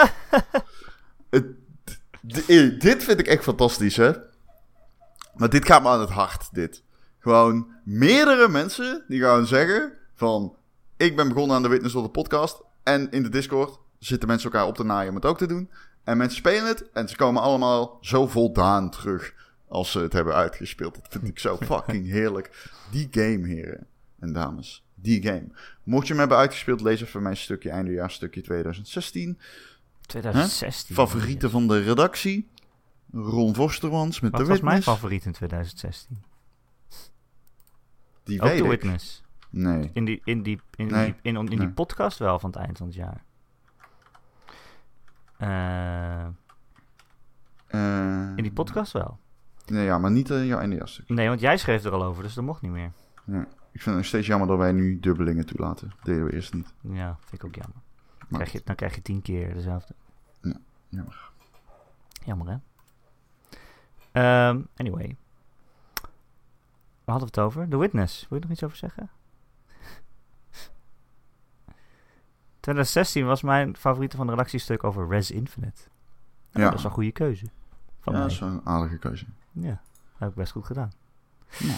Het, 1.30 1.46
eh, 2.46 2.80
dit 2.80 3.04
vind 3.04 3.20
ik 3.20 3.26
echt 3.26 3.42
fantastisch, 3.42 3.96
hè. 3.96 4.12
Maar 5.34 5.48
dit 5.48 5.66
gaat 5.66 5.82
me 5.82 5.88
aan 5.88 6.00
het 6.00 6.10
hart, 6.10 6.48
dit. 6.52 6.82
Gewoon 7.18 7.66
meerdere 7.84 8.48
mensen 8.48 9.04
die 9.08 9.20
gaan 9.20 9.46
zeggen 9.46 9.92
van... 10.14 10.56
Ik 10.96 11.16
ben 11.16 11.28
begonnen 11.28 11.56
aan 11.56 11.62
de 11.62 11.68
Witness 11.68 11.94
door 11.94 12.02
de 12.02 12.08
podcast. 12.08 12.62
En 12.82 13.10
in 13.10 13.22
de 13.22 13.28
Discord 13.28 13.78
zitten 13.98 14.28
mensen 14.28 14.50
elkaar 14.50 14.66
op 14.66 14.74
te 14.74 14.84
naaien 14.84 15.08
om 15.08 15.14
het 15.14 15.24
ook 15.24 15.38
te 15.38 15.46
doen. 15.46 15.70
En 16.08 16.16
mensen 16.16 16.38
spelen 16.38 16.66
het 16.66 16.90
en 16.92 17.08
ze 17.08 17.16
komen 17.16 17.42
allemaal 17.42 17.98
zo 18.00 18.26
voldaan 18.26 18.90
terug 18.90 19.34
als 19.68 19.90
ze 19.90 19.98
het 19.98 20.12
hebben 20.12 20.34
uitgespeeld. 20.34 20.94
Dat 20.94 21.06
vind 21.10 21.24
ik 21.24 21.38
zo 21.38 21.56
fucking 21.70 22.06
heerlijk. 22.06 22.70
Die 22.90 23.08
game, 23.10 23.46
heren 23.46 23.86
en 24.18 24.32
dames. 24.32 24.84
Die 24.94 25.22
game. 25.22 25.46
Mocht 25.82 26.02
je 26.06 26.08
hem 26.08 26.18
hebben 26.18 26.38
uitgespeeld, 26.38 26.80
lees 26.80 27.00
even 27.02 27.22
mijn 27.22 27.36
stukje, 27.36 27.70
eindejaars 27.70 28.14
stukje 28.14 28.40
2016. 28.42 29.38
2016. 30.06 30.94
Favorieten 30.94 31.50
van 31.50 31.68
de 31.68 31.82
redactie. 31.82 32.48
Ron 33.12 33.54
Vostermans 33.54 34.20
met 34.20 34.30
Wat 34.30 34.40
de 34.40 34.46
was 34.46 34.60
mijn 34.60 34.76
Witness. 34.76 34.98
favoriet 34.98 35.24
in 35.24 35.32
2016? 35.32 36.22
Die 38.24 38.40
Ook 38.40 38.48
weet 38.48 38.58
The 38.58 38.64
ik. 38.64 38.70
Witness. 38.70 39.22
Nee. 39.50 39.90
In 39.92 40.04
die, 40.04 40.20
in 40.24 40.42
die, 40.42 40.60
in 40.76 40.86
Nee. 40.86 41.04
die, 41.04 41.14
in, 41.22 41.36
in 41.36 41.46
die 41.46 41.58
Nee. 41.58 41.68
podcast 41.68 42.18
wel 42.18 42.38
van 42.38 42.50
het 42.50 42.58
eind 42.58 42.78
van 42.78 42.86
het 42.86 42.96
jaar. 42.96 43.24
Eh, 45.38 46.26
Eh, 47.66 48.36
in 48.36 48.42
die 48.42 48.52
podcast 48.52 48.92
wel. 48.92 49.18
Nee, 49.66 49.84
ja, 49.84 49.98
maar 49.98 50.10
niet 50.10 50.30
in 50.30 50.46
jouw 50.46 50.86
stukje. 50.86 51.14
Nee, 51.14 51.28
want 51.28 51.40
jij 51.40 51.56
schreef 51.56 51.84
er 51.84 51.92
al 51.92 52.04
over, 52.04 52.22
dus 52.22 52.34
dat 52.34 52.44
mocht 52.44 52.62
niet 52.62 52.70
meer. 52.70 52.92
Ja. 53.24 53.46
Ik 53.72 53.80
vind 53.82 53.96
het 53.96 54.04
steeds 54.04 54.26
jammer 54.26 54.48
dat 54.48 54.58
wij 54.58 54.72
nu 54.72 55.00
dubbelingen 55.00 55.46
toelaten. 55.46 55.88
Dat 55.88 56.04
deden 56.04 56.24
we 56.24 56.32
eerst 56.32 56.54
niet. 56.54 56.74
Ja, 56.80 57.16
vind 57.20 57.42
ik 57.42 57.44
ook 57.44 57.54
jammer. 57.54 57.76
Maar 58.18 58.40
Krijg 58.40 58.52
je, 58.52 58.60
dan 58.64 58.74
krijg 58.74 58.94
je 58.94 59.02
tien 59.02 59.22
keer 59.22 59.54
dezelfde. 59.54 59.94
jammer. 60.88 61.30
Jammer, 62.24 62.48
hè? 62.48 62.56
Ehm, 64.12 64.60
anyway. 64.76 65.16
Waar 67.04 67.16
hadden 67.16 67.34
we 67.34 67.40
het 67.40 67.50
over? 67.50 67.68
The 67.68 67.78
Witness. 67.78 68.26
Wil 68.28 68.38
je 68.38 68.44
nog 68.44 68.52
iets 68.52 68.64
over 68.64 68.76
zeggen? 68.76 69.10
2016 72.68 73.26
was 73.26 73.42
mijn 73.42 73.76
favoriete 73.76 74.16
van 74.16 74.26
de 74.26 74.32
redactiestuk 74.32 74.84
over 74.84 75.08
Res 75.08 75.30
Infinite. 75.30 75.80
Nou, 76.52 76.64
Ja. 76.64 76.70
Dat 76.70 76.78
is 76.78 76.84
een 76.84 76.90
goede 76.90 77.12
keuze. 77.12 77.44
Van 78.00 78.12
ja, 78.12 78.18
mij. 78.18 78.20
dat 78.28 78.30
is 78.30 78.40
een 78.40 78.60
aardige 78.64 78.98
keuze. 78.98 79.24
Ja, 79.52 79.80
heb 80.18 80.28
ik 80.28 80.34
best 80.34 80.52
goed 80.52 80.64
gedaan. 80.66 80.92
Ja. 81.58 81.74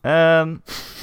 Ehm, 0.00 0.56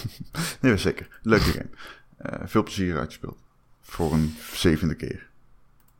Nee, 0.61 0.77
zeker. 0.77 1.19
Leuke 1.21 1.43
game. 1.51 1.69
Eh, 2.17 2.47
veel 2.47 2.63
plezier 2.63 2.97
uitgespeeld. 2.97 3.37
Voor 3.81 4.13
een 4.13 4.35
zevende 4.53 4.95
keer. 4.95 5.27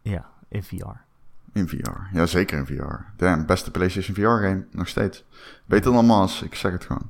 ja, 0.02 0.30
in 0.48 0.64
VR. 0.64 0.96
In 1.54 1.68
VR. 1.68 2.00
Ja, 2.14 2.26
zeker 2.26 2.58
in 2.58 2.66
VR. 2.66 2.96
Damn, 3.16 3.46
beste 3.46 3.72
PlayStation 3.72 4.16
VR 4.16 4.44
game. 4.46 4.66
Nog 4.72 4.88
steeds. 4.88 5.24
Beter 5.66 5.92
dan 5.92 6.06
Maas. 6.06 6.42
Ik 6.42 6.56
zeg 6.56 6.72
het 6.72 6.86
gewoon. 6.86 7.10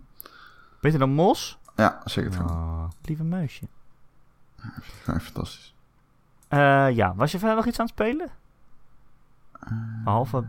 Beter 0.82 1.00
dan 1.00 1.10
Mos? 1.10 1.60
Ja, 1.76 2.02
zeg 2.06 2.24
het 2.24 2.36
gewoon. 2.36 2.52
Oh, 2.52 2.90
lieve 3.02 3.24
muisje. 3.24 3.68
Gewoon 5.04 5.22
fantastisch. 5.32 5.76
Eh, 6.48 6.90
ja, 6.92 7.16
was 7.16 7.32
je 7.32 7.40
verder 7.40 7.56
nog 7.56 7.66
iets 7.66 7.80
aan 7.80 7.86
het 7.86 7.94
spelen? 7.94 8.30
Behalve 10.04 10.44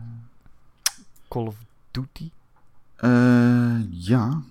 Call 1.27 1.45
of 1.45 1.55
Duty? 1.91 2.31
Eh, 2.95 3.91
ja. 3.91 4.41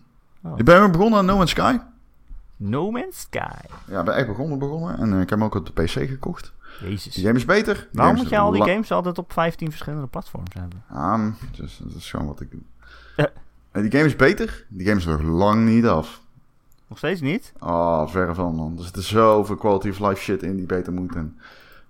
Oh. 0.43 0.59
Ik 0.59 0.65
ben 0.65 0.81
weer 0.81 0.91
begonnen 0.91 1.19
aan 1.19 1.27
No 1.27 1.37
Man's 1.37 1.51
Sky. 1.51 1.79
No 2.57 2.91
Man's 2.91 3.21
Sky. 3.21 3.67
Ja, 3.87 3.99
ik 3.99 4.05
ben 4.05 4.15
echt 4.15 4.27
begonnen 4.27 4.59
begonnen. 4.59 4.99
En 4.99 5.13
eh, 5.13 5.21
ik 5.21 5.31
heb 5.31 5.39
hem 5.39 5.45
ook 5.45 5.55
op 5.55 5.67
de 5.67 5.83
PC 5.83 5.91
gekocht. 5.91 6.53
Jezus. 6.81 7.15
Die 7.15 7.25
game 7.25 7.39
is 7.39 7.45
beter. 7.45 7.89
Waarom 7.93 8.17
moet 8.17 8.29
jij 8.29 8.39
al 8.39 8.51
die 8.51 8.65
games 8.65 8.93
altijd 8.93 9.19
op 9.19 9.33
15 9.33 9.71
verschillende 9.71 10.07
platforms 10.07 10.55
hebben? 10.55 10.83
Ah, 10.89 11.27
dus, 11.57 11.81
dat 11.83 11.95
is 11.95 12.11
gewoon 12.11 12.27
wat 12.27 12.41
ik 12.41 12.51
doe. 12.51 12.61
Eh. 13.17 13.25
En 13.71 13.83
die 13.83 13.91
game 13.91 14.05
is 14.05 14.17
beter. 14.17 14.65
Die 14.69 14.87
game 14.87 14.99
is 14.99 15.05
nog 15.05 15.23
lang 15.23 15.65
niet 15.65 15.87
af. 15.87 16.21
Nog 16.89 16.99
steeds 16.99 17.21
niet? 17.21 17.53
Oh, 17.61 18.09
verre 18.09 18.35
van, 18.35 18.55
man. 18.55 18.79
Er 18.79 18.85
zit 18.85 19.05
zoveel 19.05 19.57
quality 19.57 19.89
of 19.89 19.99
life 19.99 20.23
shit 20.23 20.43
in 20.43 20.57
die 20.57 20.67
beter 20.67 20.93
moet. 20.93 21.15
En, 21.15 21.39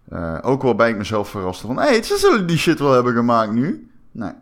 eh, 0.09 0.39
ook 0.43 0.63
wel 0.63 0.75
bij 0.75 0.91
ik 0.91 0.97
mezelf 0.97 1.29
verraste 1.29 1.67
van... 1.67 1.79
Hé, 1.79 2.03
ze 2.03 2.17
zullen 2.17 2.47
die 2.47 2.57
shit 2.59 2.79
wel 2.79 2.93
hebben 2.93 3.15
gemaakt 3.15 3.53
nu. 3.53 3.91
Nee. 4.11 4.33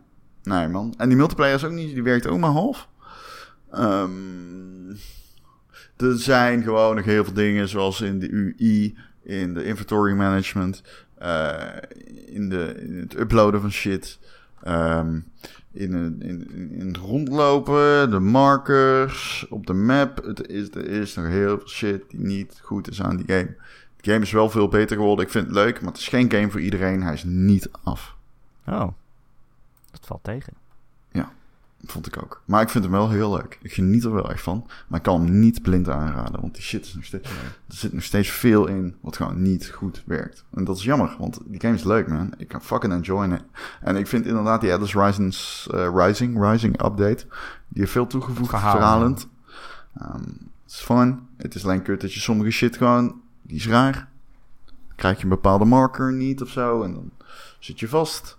Nee, 0.43 0.67
man. 0.67 0.93
En 0.97 1.07
die 1.07 1.17
multiplayer 1.17 1.55
is 1.55 1.63
ook 1.63 1.71
niet... 1.71 1.93
Die 1.93 2.03
werkt 2.03 2.27
ook 2.27 2.39
maar 2.39 2.49
half. 2.49 2.87
Ehm, 3.71 4.89
er 5.97 6.17
zijn 6.17 6.63
gewoon 6.63 6.95
nog 6.95 7.05
heel 7.05 7.23
veel 7.23 7.33
dingen... 7.33 7.69
Zoals 7.69 8.01
in 8.01 8.19
de 8.19 8.53
UI... 8.57 8.97
In 9.23 9.53
de 9.53 9.63
inventory 9.63 10.13
management... 10.13 10.83
eh, 11.17 11.59
in, 12.25 12.49
de, 12.49 12.75
in 12.79 12.99
het 12.99 13.19
uploaden 13.19 13.61
van 13.61 13.71
shit... 13.71 14.19
ehm, 14.63 15.19
in, 15.77 16.21
in, 16.21 16.71
in 16.71 16.87
het 16.87 16.97
rondlopen, 16.97 18.09
de 18.09 18.19
markers 18.19 19.45
op 19.49 19.65
de 19.65 19.73
map. 19.73 20.23
Het 20.23 20.47
is, 20.47 20.69
er 20.75 20.87
is 20.87 21.15
nog 21.15 21.27
heel 21.27 21.57
veel 21.57 21.67
shit 21.67 22.09
die 22.09 22.19
niet 22.19 22.59
goed 22.63 22.89
is 22.89 23.01
aan 23.01 23.17
die 23.17 23.25
game. 23.25 23.55
De 24.01 24.11
game 24.11 24.23
is 24.23 24.31
wel 24.31 24.49
veel 24.49 24.67
beter 24.67 24.97
geworden. 24.97 25.25
Ik 25.25 25.31
vind 25.31 25.45
het 25.45 25.55
leuk, 25.55 25.81
maar 25.81 25.91
het 25.91 26.01
is 26.01 26.07
geen 26.07 26.31
game 26.31 26.51
voor 26.51 26.61
iedereen. 26.61 27.03
Hij 27.03 27.13
is 27.13 27.23
niet 27.23 27.69
af. 27.83 28.15
Oh, 28.65 28.87
dat 29.91 30.01
valt 30.01 30.23
tegen. 30.23 30.53
Vond 31.91 32.07
ik 32.07 32.23
ook. 32.23 32.41
Maar 32.45 32.61
ik 32.61 32.69
vind 32.69 32.83
hem 32.83 32.93
wel 32.93 33.09
heel 33.09 33.31
leuk. 33.35 33.57
Ik 33.61 33.73
geniet 33.73 34.03
er 34.03 34.13
wel 34.13 34.29
echt 34.31 34.41
van. 34.41 34.67
Maar 34.87 34.97
ik 34.97 35.05
kan 35.05 35.21
hem 35.21 35.39
niet 35.39 35.61
blind 35.61 35.89
aanraden. 35.89 36.41
Want 36.41 36.53
die 36.53 36.63
shit 36.63 36.85
is 36.85 36.93
nog 36.93 37.03
steeds... 37.03 37.29
Er 37.67 37.75
zit 37.75 37.93
nog 37.93 38.03
steeds 38.03 38.29
veel 38.29 38.67
in 38.67 38.95
wat 39.01 39.15
gewoon 39.15 39.41
niet 39.41 39.69
goed 39.69 40.03
werkt. 40.05 40.45
En 40.53 40.63
dat 40.63 40.77
is 40.77 40.83
jammer. 40.83 41.15
Want 41.19 41.39
die 41.45 41.59
game 41.59 41.73
is 41.73 41.83
leuk, 41.83 42.07
man. 42.07 42.33
Ik 42.37 42.47
kan 42.47 42.61
fucking 42.61 42.93
enjoyen 42.93 43.31
it. 43.31 43.43
En 43.81 43.95
ik 43.95 44.07
vind 44.07 44.25
inderdaad 44.25 44.61
die 44.61 44.73
Atlas 44.73 44.95
Rising's, 44.95 45.67
eh, 45.71 45.89
Rising, 45.93 46.51
Rising 46.51 46.73
update... 46.85 47.25
Die 47.67 47.81
heeft 47.81 47.91
veel 47.91 48.07
toegevoegd, 48.07 48.49
Verhaal, 48.49 48.71
verhalend. 48.71 49.27
Ehm, 49.97 50.21
Het 50.63 50.71
is 50.73 50.79
fun. 50.79 51.19
Het 51.37 51.55
is 51.55 51.63
alleen 51.63 51.81
kut 51.81 52.01
dat 52.01 52.13
je 52.13 52.19
sommige 52.19 52.51
shit 52.51 52.77
gewoon... 52.77 53.21
Die 53.41 53.57
is 53.57 53.67
raar. 53.67 54.09
Krijg 54.95 55.17
je 55.17 55.23
een 55.23 55.29
bepaalde 55.29 55.65
marker 55.65 56.13
niet 56.13 56.41
of 56.41 56.49
zo. 56.49 56.83
En 56.83 56.93
dan 56.93 57.11
zit 57.59 57.79
je 57.79 57.87
vast. 57.87 58.37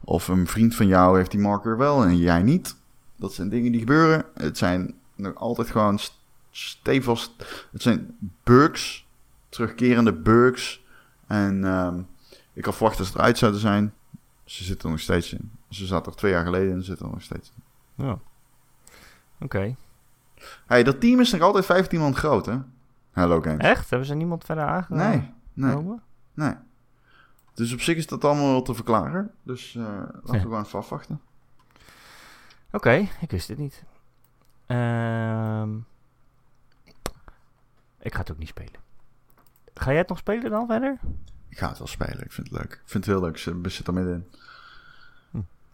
Of 0.00 0.28
een 0.28 0.46
vriend 0.46 0.74
van 0.74 0.86
jou 0.86 1.16
heeft 1.16 1.30
die 1.30 1.40
marker 1.40 1.76
wel 1.76 2.04
en 2.04 2.16
jij 2.16 2.42
niet. 2.42 2.76
Dat 3.20 3.32
zijn 3.32 3.48
dingen 3.48 3.70
die 3.72 3.80
gebeuren. 3.80 4.24
Het 4.34 4.58
zijn 4.58 4.94
nog 5.14 5.34
altijd 5.34 5.70
gewoon 5.70 5.98
st- 5.98 6.18
stevast. 6.50 7.32
Het 7.72 7.82
zijn 7.82 8.16
bugs. 8.42 9.06
Terugkerende 9.48 10.12
bugs. 10.12 10.84
En 11.26 11.64
ehm, 11.64 12.00
ik 12.52 12.64
had 12.64 12.74
verwacht 12.74 12.98
dat 12.98 13.06
ze 13.06 13.12
eruit 13.18 13.38
zouden 13.38 13.60
zijn. 13.60 13.94
Ze 14.44 14.64
zitten 14.64 14.84
er 14.84 14.90
nog 14.90 15.00
steeds 15.00 15.32
in. 15.32 15.50
Ze 15.68 15.86
zaten 15.86 16.12
er 16.12 16.18
twee 16.18 16.32
jaar 16.32 16.44
geleden 16.44 16.72
en 16.72 16.78
ze 16.80 16.84
zitten 16.84 17.06
er 17.06 17.12
nog 17.12 17.22
steeds 17.22 17.52
in. 17.56 18.04
Ja. 18.04 18.18
Oké. 19.40 19.74
Hey, 20.66 20.82
dat 20.82 21.00
team 21.00 21.20
is 21.20 21.32
nog 21.32 21.40
altijd 21.40 21.64
15 21.64 22.00
man 22.00 22.14
groot, 22.16 22.46
hè? 22.46 22.58
Hello 23.10 23.40
Games. 23.40 23.64
Echt? 23.64 23.90
Hebben 23.90 24.08
ze 24.08 24.14
niemand 24.14 24.44
verder 24.44 24.64
aangenomen? 24.64 25.10
Nee, 25.54 25.74
nee, 25.74 25.98
nee. 26.34 26.54
Dus 27.54 27.72
op 27.72 27.80
zich 27.80 27.96
is 27.96 28.06
dat 28.06 28.24
allemaal 28.24 28.50
wel 28.50 28.62
te 28.62 28.74
verklaren. 28.74 29.30
Dus 29.42 29.74
eh, 29.76 29.82
laten 29.82 30.30
we 30.32 30.38
gewoon 30.40 30.64
even 30.64 30.78
afwachten. 30.78 31.20
Oké, 32.72 33.08
ik 33.20 33.30
wist 33.30 33.48
het 33.48 33.58
niet. 33.58 33.84
Ehm, 34.66 35.76
ik 38.00 38.14
ga 38.14 38.18
het 38.20 38.30
ook 38.30 38.38
niet 38.38 38.48
spelen. 38.48 38.80
Ga 39.74 39.90
jij 39.90 39.98
het 39.98 40.08
nog 40.08 40.18
spelen 40.18 40.50
dan 40.50 40.66
verder? 40.66 40.98
Ik 41.48 41.58
ga 41.58 41.68
het 41.68 41.78
wel 41.78 41.86
spelen. 41.86 42.24
Ik 42.24 42.32
vind 42.32 42.48
het 42.50 42.58
leuk. 42.58 42.72
Ik 42.72 42.80
vind 42.84 43.04
het 43.04 43.14
heel 43.14 43.20
leuk. 43.22 43.32
Ik 43.64 43.70
zit 43.72 43.86
er 43.86 43.94
middenin. 43.94 44.26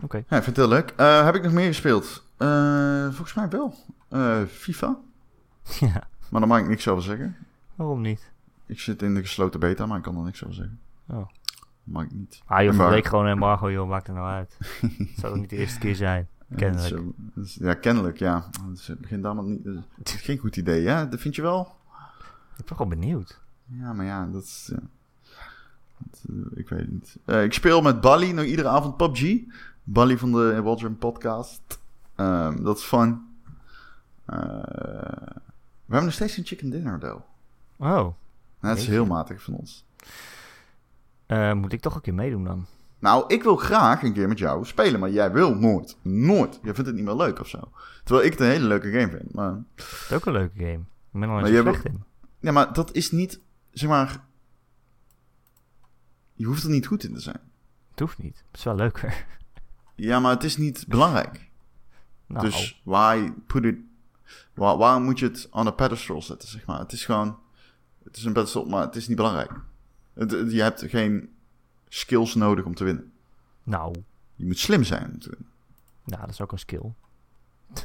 Oké. 0.02 0.16
Ja, 0.16 0.36
ik 0.36 0.42
vind 0.42 0.46
het 0.46 0.56
heel 0.56 0.68
leuk. 0.68 0.90
Eh, 0.96 1.24
heb 1.24 1.34
ik 1.34 1.42
nog 1.42 1.52
meer 1.52 1.66
gespeeld? 1.66 2.24
Eh, 2.36 3.04
volgens 3.04 3.34
mij 3.34 3.48
wel. 3.48 3.74
Eh, 4.08 4.42
FIFA. 4.44 4.96
ja, 5.80 6.08
Maar 6.28 6.40
daar 6.40 6.46
mag 6.48 6.58
ik 6.60 6.68
niks 6.68 6.88
over 6.88 7.02
zeggen. 7.02 7.36
waarom 7.74 8.00
niet? 8.00 8.30
Ik 8.66 8.80
zit 8.80 9.02
in 9.02 9.14
de 9.14 9.20
gesloten 9.20 9.60
beta, 9.60 9.86
maar 9.86 9.96
ik 9.96 10.02
kan 10.02 10.16
er 10.16 10.22
niks 10.22 10.42
over 10.44 10.54
zeggen. 10.56 10.80
Oh. 11.06 11.28
Mag 11.84 12.02
ik 12.04 12.12
niet. 12.12 12.42
Ah 12.46 12.58
joh, 12.62 12.66
Maar- 12.68 12.74
verbreek 12.86 13.06
gewoon 13.06 13.24
een 13.24 13.30
embargo 13.32 13.70
joh, 13.70 13.88
maakt 13.88 14.06
het 14.06 14.16
nou 14.16 14.28
uit. 14.28 14.56
Het 14.80 15.08
zal 15.16 15.30
ook 15.30 15.36
niet 15.36 15.50
de 15.50 15.56
eerste 15.56 15.78
keer 15.78 15.94
zijn. 15.96 16.28
Kennelijk. 16.56 17.02
Ja, 17.34 17.42
is, 17.42 17.54
ja, 17.54 17.74
kennelijk, 17.74 18.18
ja. 18.18 18.48
Het 18.86 19.00
begint 19.00 19.24
allemaal 19.24 19.44
niet... 19.44 19.64
Het 19.98 20.08
is 20.08 20.20
geen 20.20 20.38
goed 20.38 20.56
idee, 20.56 20.86
hè? 20.86 21.08
Dat 21.08 21.20
vind 21.20 21.34
je 21.34 21.42
wel? 21.42 21.76
Ik 22.56 22.64
ben 22.64 22.76
gewoon 22.76 22.88
benieuwd. 22.88 23.40
Ja, 23.64 23.92
maar 23.92 24.06
ja, 24.06 24.26
dat 24.26 24.42
is... 24.42 24.70
ja. 24.72 24.82
Dat, 25.98 26.24
eh, 26.28 26.58
ik 26.58 26.68
weet 26.68 26.80
het 26.80 26.90
niet. 26.92 27.16
Eh, 27.24 27.42
ik 27.44 27.52
speel 27.52 27.82
met 27.82 28.00
Bally 28.00 28.30
nog 28.30 28.44
iedere 28.44 28.68
avond 28.68 28.96
PUBG. 28.96 29.40
Bally 29.84 30.18
van 30.18 30.32
de 30.32 30.62
Waldron 30.62 30.98
podcast. 30.98 31.78
Ehm, 32.14 32.62
dat 32.62 32.78
is 32.78 32.84
fun. 32.84 33.26
Eh, 34.24 34.36
we 35.84 35.92
hebben 35.92 36.04
nog 36.04 36.12
steeds 36.12 36.36
een 36.36 36.44
chicken 36.46 36.70
dinner, 36.70 36.98
though. 36.98 37.20
Oh, 37.76 37.86
Nou, 37.88 38.12
dat 38.60 38.76
is 38.76 38.86
heel 38.86 39.06
matig 39.06 39.42
van 39.42 39.54
ons. 39.54 39.84
moet 41.54 41.72
ik 41.72 41.80
toch 41.80 41.94
een 41.94 42.00
keer 42.00 42.14
meedoen 42.14 42.44
dan? 42.44 42.66
Nou, 42.98 43.24
ik 43.34 43.42
wil 43.42 43.56
graag 43.56 44.02
een 44.02 44.12
keer 44.12 44.28
met 44.28 44.38
jou 44.38 44.64
spelen, 44.64 45.00
maar 45.00 45.10
jij 45.10 45.32
wil 45.32 45.54
nooit. 45.54 45.96
Nooit. 46.02 46.58
Jij 46.62 46.74
vindt 46.74 46.86
het 46.86 46.94
niet 46.94 47.04
meer 47.04 47.14
leuk 47.14 47.40
of 47.40 47.48
zo. 47.48 47.70
Terwijl 48.04 48.26
ik 48.26 48.32
het 48.32 48.40
een 48.40 48.46
hele 48.46 48.66
leuke 48.66 48.90
game 48.90 49.10
vind. 49.10 49.34
Maar, 49.34 49.52
Het 49.74 49.84
is 50.08 50.12
ook 50.12 50.26
een 50.26 50.32
leuke 50.32 50.58
game. 50.58 50.72
Ik 51.42 51.42
ben 51.42 51.46
zo 51.56 51.62
wil- 51.62 51.72
slecht 51.72 51.84
in. 51.84 52.04
ja, 52.40 52.52
maar 52.52 52.72
dat 52.72 52.92
is 52.94 53.10
niet, 53.10 53.40
zeg 53.70 53.88
maar... 53.88 54.24
Je 56.32 56.44
hoeft 56.46 56.62
er 56.62 56.70
niet 56.70 56.86
goed 56.86 57.04
in 57.04 57.14
te 57.14 57.20
zijn. 57.20 57.40
Het 57.90 58.00
hoeft 58.00 58.18
niet. 58.18 58.44
Het 58.50 58.56
is 58.58 58.64
wel 58.64 58.74
leuker. 58.74 59.26
Ja, 59.94 60.20
maar 60.20 60.30
het 60.30 60.44
is 60.44 60.56
niet 60.56 60.84
belangrijk. 60.88 61.50
Nou, 62.26 62.44
Dus 62.44 62.80
why 62.84 63.30
put 63.46 63.64
it... 63.64 63.76
Waar, 64.54 64.76
waarom 64.76 65.02
moet 65.02 65.18
je 65.18 65.26
het 65.26 65.48
on 65.50 65.66
a 65.66 65.70
pedestal 65.70 66.22
zetten, 66.22 66.48
zeg 66.48 66.66
maar? 66.66 66.78
Het 66.78 66.92
is 66.92 67.04
gewoon... 67.04 67.38
Het 68.04 68.16
is 68.16 68.24
een 68.24 68.32
pedestal, 68.32 68.64
maar 68.64 68.80
het 68.82 68.96
is 68.96 69.08
niet 69.08 69.16
belangrijk. 69.16 69.50
Het, 70.14 70.30
het- 70.30 70.52
je 70.52 70.62
hebt 70.62 70.82
geen 70.86 71.30
skills 71.88 72.34
nodig 72.34 72.64
om 72.64 72.74
te 72.74 72.84
winnen. 72.84 73.12
nou, 73.62 73.94
Je 74.34 74.46
moet 74.46 74.58
slim 74.58 74.84
zijn 74.84 75.10
om 75.12 75.18
te 75.18 75.28
winnen. 75.30 75.48
nou, 76.04 76.20
dat 76.20 76.30
is 76.30 76.40
ook 76.40 76.52
een 76.52 76.58
skill. 76.58 76.92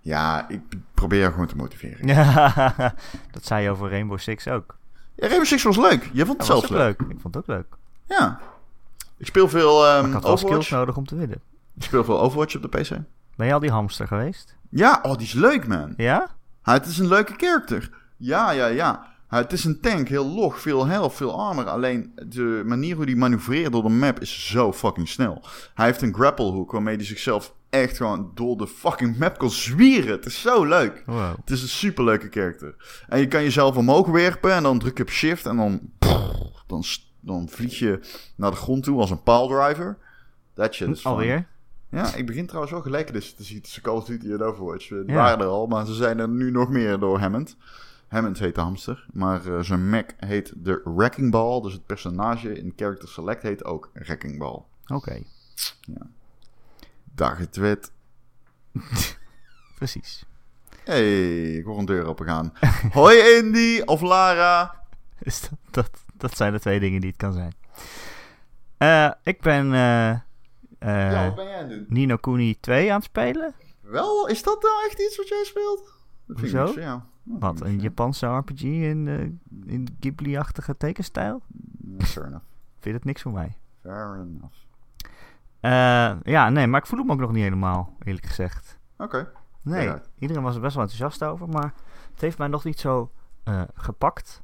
Ja, 0.00 0.48
ik 0.48 0.60
probeer 0.94 1.18
jou 1.20 1.30
gewoon 1.32 1.46
te 1.46 1.56
motiveren. 1.56 2.06
Ja, 2.06 2.72
dat 3.32 3.44
zei 3.44 3.62
je 3.62 3.70
over 3.70 3.90
Rainbow 3.90 4.18
Six 4.18 4.48
ook. 4.48 4.76
Ja, 5.14 5.26
Rainbow 5.26 5.46
Six 5.46 5.62
was 5.62 5.76
leuk. 5.76 6.10
Je 6.12 6.26
vond 6.26 6.36
het 6.38 6.46
zelf 6.46 6.68
leuk. 6.68 7.00
leuk. 7.00 7.10
Ik 7.10 7.20
vond 7.20 7.34
het 7.34 7.36
ook 7.36 7.46
leuk. 7.56 7.66
Ja. 8.08 8.40
Ik 9.16 9.26
speel 9.26 9.48
veel 9.48 9.86
ehm 9.86 10.06
ik 10.06 10.12
had 10.12 10.22
wel 10.22 10.36
skills 10.36 10.68
nodig 10.68 10.96
om 10.96 11.06
te 11.06 11.14
winnen. 11.16 11.40
Ik 11.76 11.82
speel 11.82 12.04
veel 12.04 12.20
Overwatch 12.20 12.56
op 12.56 12.62
de 12.62 12.68
PC. 12.68 12.88
Ben 13.36 13.46
je 13.46 13.52
al 13.52 13.60
die 13.60 13.70
hamster 13.70 14.06
geweest? 14.06 14.56
Ja, 14.68 14.98
oh, 15.02 15.12
die 15.16 15.26
is 15.26 15.32
leuk, 15.32 15.66
man. 15.66 15.94
Ja? 15.96 16.28
Hij, 16.62 16.74
het 16.74 16.86
is 16.86 16.98
een 16.98 17.08
leuke 17.08 17.34
character. 17.36 17.90
Ja, 18.16 18.50
ja, 18.50 18.66
ja. 18.66 19.13
Hij- 19.34 19.42
Het 19.42 19.52
is 19.52 19.64
een 19.64 19.80
tank, 19.80 20.08
heel 20.08 20.26
log, 20.34 20.60
veel 20.60 20.86
health, 20.86 21.14
veel 21.14 21.40
armor. 21.40 21.64
Alleen 21.68 22.12
de 22.28 22.62
manier 22.66 22.96
hoe 22.96 23.04
hij 23.04 23.14
manoeuvreert 23.14 23.72
door 23.72 23.82
de 23.82 23.88
map 23.88 24.20
is 24.20 24.50
zo 24.50 24.72
fucking 24.72 25.08
snel. 25.08 25.44
Hij 25.74 25.86
heeft 25.86 26.02
een 26.02 26.14
grapple 26.14 26.44
hook 26.50 26.72
waarmee 26.72 26.96
hij 26.96 27.04
zichzelf 27.04 27.54
echt 27.70 27.96
gewoon 27.96 28.30
door 28.34 28.56
de 28.56 28.66
fucking 28.66 29.18
map 29.18 29.38
kan 29.38 29.50
zwieren. 29.50 30.10
Het 30.10 30.26
is 30.26 30.40
zo 30.40 30.64
leuk. 30.64 31.02
Wow. 31.06 31.36
Het 31.40 31.50
is 31.50 31.62
een 31.62 31.68
superleuke 31.68 32.26
character. 32.30 32.74
En 33.08 33.18
je 33.18 33.28
kan 33.28 33.42
jezelf 33.42 33.76
omhoog 33.76 34.06
werpen 34.08 34.52
en 34.52 34.62
dan 34.62 34.78
druk 34.78 34.96
je 34.96 35.02
op 35.02 35.10
shift 35.10 35.46
en 35.46 35.56
dan, 35.56 35.80
dan, 36.66 36.84
dan 37.20 37.48
vlieg 37.48 37.78
je 37.78 38.00
naar 38.36 38.50
de 38.50 38.56
grond 38.56 38.82
toe 38.84 39.00
als 39.00 39.10
een 39.10 39.22
piledriver. 39.22 39.98
That 40.54 40.74
shit 40.74 40.88
is. 40.88 41.04
Alweer? 41.04 41.46
Ja, 41.90 42.14
ik 42.14 42.26
begin 42.26 42.46
trouwens 42.46 42.72
wel 42.72 42.82
gelijkenissen 42.82 43.36
te 43.36 43.42
zien 43.44 43.60
tussen 43.62 43.82
Call 43.82 43.94
of 43.96 44.04
Duty 44.04 44.30
en 44.32 44.42
Overwatch. 44.42 44.88
Die 44.88 45.04
Ja. 45.06 45.14
waren 45.14 45.38
er 45.40 45.46
al, 45.46 45.66
maar 45.66 45.86
ze 45.86 45.94
zijn 45.94 46.18
er 46.18 46.28
nu 46.28 46.50
nog 46.50 46.68
meer 46.68 46.98
door 46.98 47.18
Hammond. 47.18 47.56
Hammond 48.08 48.38
heet 48.38 48.54
de 48.54 48.60
hamster, 48.60 49.06
maar 49.12 49.46
eh, 49.46 49.60
zijn 49.62 49.88
Mac 49.88 50.10
heet 50.16 50.52
de 50.56 50.80
Wrecking 50.84 51.30
Ball. 51.30 51.60
Dus 51.60 51.72
het 51.72 51.86
personage 51.86 52.58
in 52.58 52.72
Character 52.76 53.08
Select 53.08 53.42
heet 53.42 53.64
ook 53.64 53.90
Wrecking 53.92 54.38
Ball. 54.38 54.62
Oké, 54.86 55.22
Dag 57.14 57.38
het 57.38 57.56
wit. 57.56 57.92
precies. 59.78 60.24
hey, 60.84 61.52
ik 61.54 61.64
hoor 61.64 61.78
een 61.78 61.84
deur 61.84 62.04
opengaan. 62.06 62.52
Hoi 62.92 63.18
Indy 63.36 63.82
of 63.84 64.00
Lara. 64.00 64.82
Dus 65.24 65.40
dat, 65.40 65.50
dat, 65.70 65.90
dat 66.14 66.36
zijn 66.36 66.52
de 66.52 66.60
twee 66.60 66.80
dingen 66.80 67.00
die 67.00 67.10
het 67.10 67.18
kan 67.18 67.32
zijn. 67.32 67.54
Eh, 68.76 69.10
ik 69.22 69.40
ben 69.40 69.72
eh 69.72 70.20
ja, 70.80 71.24
wat 71.24 71.34
ben 71.34 71.46
jij? 71.46 71.84
Nino 71.88 72.16
Kuni 72.16 72.60
2 72.60 72.88
aan 72.90 72.96
het 72.96 73.04
spelen. 73.04 73.54
Wel, 73.80 74.28
is 74.28 74.42
dat 74.42 74.62
nou 74.62 74.84
echt 74.86 75.00
iets 75.00 75.16
wat 75.16 75.28
jij 75.28 75.44
speelt? 75.44 75.78
Dat 76.26 76.38
vind 76.38 76.38
ik 76.38 76.40
Hoezo? 76.40 76.58
niks 76.58 76.72
voor 76.72 76.82
jou. 76.82 76.98
Dat 76.98 77.08
Wat, 77.24 77.60
een 77.60 77.80
Japanse 77.80 78.26
RPG 78.26 78.62
in, 78.62 79.08
eh, 79.08 79.72
in 79.72 79.96
Ghibli-achtige 80.00 80.76
tekenstijl? 80.76 81.42
Fair 81.98 82.26
enough. 82.26 82.44
Vind 82.78 82.94
het 82.94 83.04
niks 83.04 83.22
voor 83.22 83.32
mij. 83.32 83.56
Fair 83.82 84.14
enough. 84.20 84.56
Eh, 85.60 86.22
ja, 86.32 86.48
nee, 86.48 86.66
maar 86.66 86.80
ik 86.80 86.86
voel 86.86 86.98
hem 86.98 87.10
ook 87.10 87.18
nog 87.18 87.32
niet 87.32 87.42
helemaal, 87.42 87.96
eerlijk 88.02 88.26
gezegd. 88.26 88.78
Oké. 88.98 89.30
Nee, 89.62 89.84
Ja. 89.84 90.02
iedereen 90.18 90.42
was 90.42 90.54
er 90.54 90.60
best 90.60 90.74
wel 90.74 90.82
enthousiast 90.84 91.24
over, 91.24 91.48
maar 91.48 91.74
het 92.12 92.20
heeft 92.20 92.38
mij 92.38 92.48
nog 92.48 92.64
niet 92.64 92.80
zo 92.80 93.10
eh, 93.44 93.62
gepakt. 93.74 94.42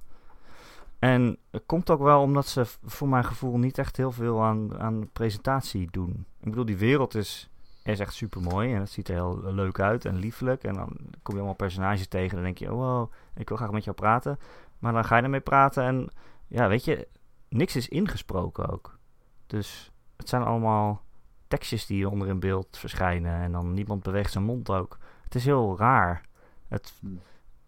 En 0.99 1.37
het 1.51 1.63
komt 1.67 1.91
ook 1.91 2.01
wel 2.01 2.23
omdat 2.23 2.47
ze 2.47 2.65
voor 2.85 3.09
mijn 3.09 3.25
gevoel 3.25 3.59
niet 3.59 3.79
echt 3.79 3.97
heel 3.97 4.13
veel 4.13 4.43
aan, 4.45 4.79
aan 4.81 5.09
presentatie 5.13 5.89
doen. 5.91 6.25
Ik 6.41 6.49
bedoel, 6.51 6.65
die 6.65 6.77
wereld 6.77 7.15
is, 7.15 7.50
is 7.93 8.01
echt 8.01 8.15
super 8.15 8.41
mooi 8.41 8.75
en 8.75 8.81
het 8.81 8.91
ziet 8.91 9.09
er 9.09 9.15
heel 9.15 9.53
leuk 9.53 9.81
uit 9.81 10.05
en 10.05 10.17
liefelijk. 10.17 10.65
En 10.65 10.75
dan 10.75 10.97
kom 11.23 11.35
je 11.35 11.41
allemaal 11.41 11.55
personages 11.55 12.09
tegen 12.09 12.29
en 12.29 12.35
dan 12.35 12.45
denk 12.45 12.59
je, 12.59 12.73
oh 12.73 12.79
wow, 12.79 13.13
ik 13.35 13.49
wil 13.49 13.57
graag 13.57 13.71
met 13.71 13.85
jou 13.85 13.97
praten. 13.97 14.39
Maar 14.79 14.93
dan 14.93 15.05
ga 15.05 15.17
je 15.17 15.23
ermee 15.23 15.41
praten 15.41 15.85
en 15.85 16.09
ja, 16.47 16.69
weet 16.69 16.85
je, 16.85 17.09
niks 17.49 17.77
is 17.77 17.89
ingesproken 17.89 18.69
ook. 18.69 18.99
Dus 19.47 19.93
het 20.17 20.29
zijn 20.29 20.43
allemaal 20.43 21.03
tekstjes 21.49 21.87
die 21.87 22.09
onder 22.09 22.29
in 22.29 22.41
beeld 22.41 22.79
verschijnen 22.79 23.41
en 23.41 23.53
dan 23.53 23.75
niemand 23.75 24.03
beweegt 24.03 24.33
zijn 24.33 24.45
mond 24.45 24.71
ook. 24.71 24.99
Het 25.25 25.35
is 25.35 25.45
heel 25.45 25.79
raar. 25.79 26.25
Het, 26.69 26.93
Hmm. 27.01 27.21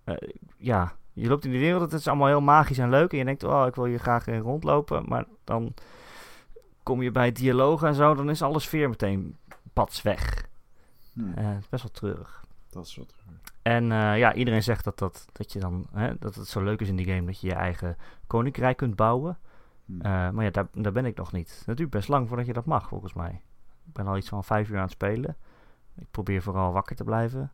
eh, 0.04 0.14
ja, 0.56 0.92
je 1.12 1.28
loopt 1.28 1.44
in 1.44 1.50
die 1.50 1.60
wereld, 1.60 1.90
het 1.90 2.00
is 2.00 2.08
allemaal 2.08 2.26
heel 2.26 2.40
magisch 2.40 2.78
en 2.78 2.90
leuk. 2.90 3.12
En 3.12 3.18
je 3.18 3.24
denkt, 3.24 3.44
oh, 3.44 3.66
ik 3.66 3.74
wil 3.74 3.84
hier 3.84 3.98
graag 3.98 4.26
in 4.26 4.38
rondlopen. 4.40 5.04
Maar 5.08 5.24
dan 5.44 5.74
kom 6.82 7.02
je 7.02 7.10
bij 7.10 7.32
dialogen 7.32 7.88
en 7.88 7.94
zo, 7.94 8.14
dan 8.14 8.30
is 8.30 8.42
alles 8.42 8.70
weer 8.70 8.88
meteen 8.88 9.36
pats 9.72 10.02
weg. 10.02 10.48
Hm, 11.12 11.32
Eh, 11.34 11.56
best 11.70 11.82
wel 11.82 11.92
treurig. 11.92 12.44
dat 12.70 12.86
is 12.86 12.96
wat. 12.96 13.14
En 13.62 13.92
eh, 13.92 14.18
ja, 14.18 14.34
iedereen 14.34 14.62
zegt 14.62 14.84
dat, 14.84 14.98
dat, 14.98 15.26
dat, 15.32 15.52
je 15.52 15.58
dan, 15.60 15.86
hè, 15.92 16.18
dat 16.18 16.34
het 16.34 16.48
zo 16.48 16.62
leuk 16.62 16.80
is 16.80 16.88
in 16.88 16.96
die 16.96 17.06
game 17.06 17.26
dat 17.26 17.40
je 17.40 17.46
je 17.46 17.54
eigen 17.54 17.96
koninkrijk 18.26 18.76
kunt 18.76 18.96
bouwen. 18.96 19.38
Hm. 19.84 20.00
Eh, 20.00 20.30
maar 20.30 20.44
ja, 20.44 20.50
daar, 20.50 20.68
daar 20.72 20.92
ben 20.92 21.04
ik 21.06 21.16
nog 21.16 21.32
niet. 21.32 21.62
Duurt 21.74 21.90
best 21.90 22.08
lang 22.08 22.28
voordat 22.28 22.46
je 22.46 22.52
dat 22.52 22.64
mag, 22.64 22.88
volgens 22.88 23.12
mij. 23.12 23.42
Ik 23.86 23.92
ben 23.92 24.06
al 24.06 24.16
iets 24.16 24.28
van 24.28 24.44
vijf 24.44 24.68
uur 24.68 24.76
aan 24.76 24.82
het 24.82 24.90
spelen. 24.90 25.36
Ik 25.96 26.10
probeer 26.10 26.42
vooral 26.42 26.72
wakker 26.72 26.96
te 26.96 27.04
blijven. 27.04 27.52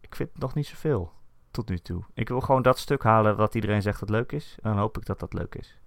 Ik 0.00 0.14
vind 0.14 0.38
nog 0.38 0.54
niet 0.54 0.66
zoveel 0.66 1.12
tot 1.50 1.68
nu 1.68 1.78
toe. 1.78 2.02
Ik 2.14 2.28
wil 2.28 2.40
gewoon 2.40 2.62
dat 2.62 2.78
stuk 2.78 3.02
halen 3.02 3.36
wat 3.36 3.54
iedereen 3.54 3.82
zegt 3.82 4.00
dat 4.00 4.10
leuk 4.10 4.32
is. 4.32 4.58
En 4.62 4.70
dan 4.70 4.78
hoop 4.78 4.96
ik 4.96 5.06
dat 5.06 5.20
dat 5.20 5.32
leuk 5.32 5.54
is. 5.54 5.80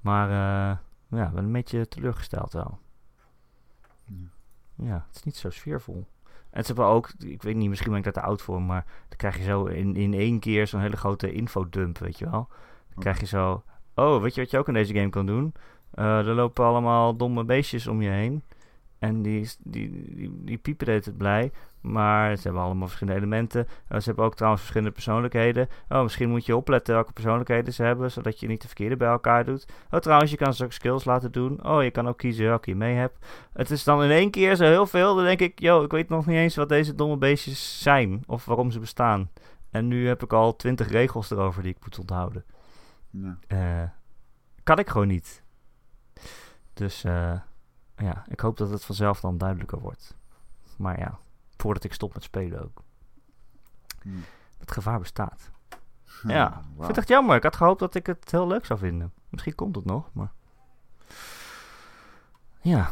Maar 0.00 0.28
eh, 0.28 0.78
ja, 1.18 1.26
ik 1.26 1.32
ben 1.34 1.44
een 1.44 1.52
beetje 1.52 1.88
teleurgesteld 1.88 2.52
wel. 2.52 2.78
Ja. 4.74 5.04
Het 5.06 5.16
is 5.16 5.22
niet 5.22 5.36
zo 5.36 5.50
sfeervol. 5.50 6.06
En 6.50 6.64
ze 6.64 6.66
hebben 6.66 6.86
ook, 6.86 7.12
ik 7.18 7.42
weet 7.42 7.56
niet, 7.56 7.68
misschien 7.68 7.90
ben 7.90 7.98
ik 7.98 8.04
daar 8.04 8.12
te 8.12 8.20
oud 8.20 8.42
voor, 8.42 8.62
maar 8.62 8.84
dan 9.08 9.16
krijg 9.16 9.36
je 9.36 9.42
zo 9.42 9.64
in, 9.64 9.96
in 9.96 10.14
één 10.14 10.38
keer 10.38 10.66
zo'n 10.66 10.80
hele 10.80 10.96
grote 10.96 11.32
infodump, 11.32 11.98
weet 11.98 12.18
je 12.18 12.30
wel. 12.30 12.48
Dan 12.88 13.02
krijg 13.02 13.20
je 13.20 13.26
zo, 13.26 13.62
oh, 13.94 14.22
weet 14.22 14.34
je 14.34 14.40
wat 14.40 14.50
je 14.50 14.58
ook 14.58 14.68
in 14.68 14.74
deze 14.74 14.94
game 14.94 15.08
kan 15.08 15.26
doen? 15.26 15.54
Eh, 15.90 16.18
er 16.18 16.34
lopen 16.34 16.64
allemaal 16.64 17.16
domme 17.16 17.44
beestjes 17.44 17.86
om 17.86 18.02
je 18.02 18.10
heen. 18.10 18.42
En 18.98 19.22
die, 19.22 19.50
die, 19.58 20.14
die, 20.14 20.44
die 20.44 20.58
piepen 20.58 20.86
de 20.86 20.92
hele 20.92 21.04
tijd 21.04 21.16
blij. 21.16 21.52
Maar 21.82 22.36
ze 22.36 22.42
hebben 22.42 22.62
allemaal 22.62 22.86
verschillende 22.86 23.20
elementen. 23.20 23.66
Eh, 23.88 23.98
ze 23.98 24.04
hebben 24.04 24.24
ook 24.24 24.34
trouwens 24.34 24.62
verschillende 24.62 24.94
persoonlijkheden. 24.94 25.68
Oh, 25.88 26.02
misschien 26.02 26.28
moet 26.28 26.46
je 26.46 26.56
opletten 26.56 26.94
welke 26.94 27.12
persoonlijkheden 27.12 27.72
ze 27.72 27.82
hebben. 27.82 28.10
Zodat 28.10 28.40
je 28.40 28.46
niet 28.46 28.60
de 28.60 28.66
verkeerde 28.66 28.96
bij 28.96 29.08
elkaar 29.08 29.44
doet. 29.44 29.66
Oh, 29.90 30.00
trouwens, 30.00 30.30
je 30.30 30.36
kan 30.36 30.54
ze 30.54 30.64
ook 30.64 30.72
skills 30.72 31.04
laten 31.04 31.32
doen. 31.32 31.64
Oh, 31.66 31.82
je 31.82 31.90
kan 31.90 32.08
ook 32.08 32.18
kiezen 32.18 32.46
welke 32.46 32.70
je 32.70 32.76
mee 32.76 32.94
hebt. 32.94 33.26
Het 33.52 33.70
is 33.70 33.84
dan 33.84 34.02
in 34.02 34.10
één 34.10 34.30
keer 34.30 34.56
zo 34.56 34.64
heel 34.64 34.86
veel. 34.86 35.14
Dan 35.14 35.24
denk 35.24 35.40
ik, 35.40 35.60
yo, 35.60 35.82
ik 35.82 35.90
weet 35.90 36.08
nog 36.08 36.26
niet 36.26 36.36
eens 36.36 36.56
wat 36.56 36.68
deze 36.68 36.94
domme 36.94 37.16
beestjes 37.16 37.82
zijn. 37.82 38.22
Of 38.26 38.44
waarom 38.44 38.70
ze 38.70 38.78
bestaan. 38.78 39.30
En 39.70 39.88
nu 39.88 40.06
heb 40.06 40.22
ik 40.22 40.32
al 40.32 40.56
twintig 40.56 40.88
regels 40.88 41.30
erover 41.30 41.62
die 41.62 41.74
ik 41.74 41.84
moet 41.84 41.98
onthouden. 41.98 42.44
Ja. 43.10 43.38
Eh, 43.46 43.88
kan 44.62 44.78
ik 44.78 44.88
gewoon 44.88 45.08
niet. 45.08 45.42
Dus 46.74 47.04
eh, 47.04 47.40
ja, 47.96 48.24
ik 48.28 48.40
hoop 48.40 48.56
dat 48.56 48.70
het 48.70 48.84
vanzelf 48.84 49.20
dan 49.20 49.38
duidelijker 49.38 49.78
wordt. 49.80 50.16
Maar 50.76 50.98
ja, 50.98 51.18
voordat 51.62 51.84
ik 51.84 51.92
stop 51.92 52.14
met 52.14 52.22
spelen 52.22 52.62
ook. 52.62 52.82
Het 54.58 54.72
gevaar 54.72 54.98
bestaat. 54.98 55.50
Ja, 56.22 56.46
ik 56.46 56.52
wauw. 56.52 56.74
vind 56.76 56.86
het 56.86 56.96
echt 56.96 57.08
jammer. 57.08 57.36
Ik 57.36 57.42
had 57.42 57.56
gehoopt 57.56 57.80
dat 57.80 57.94
ik 57.94 58.06
het 58.06 58.30
heel 58.30 58.46
leuk 58.46 58.64
zou 58.64 58.78
vinden. 58.78 59.12
Misschien 59.28 59.54
komt 59.54 59.76
het 59.76 59.84
nog, 59.84 60.10
maar... 60.12 60.32
Ja. 62.60 62.90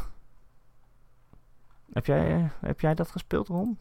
Heb 1.93 2.07
jij, 2.07 2.35
eh, 2.35 2.51
heb 2.61 2.81
jij 2.81 2.95
dat 2.95 3.11
gespeeld, 3.11 3.49
Ron? 3.49 3.79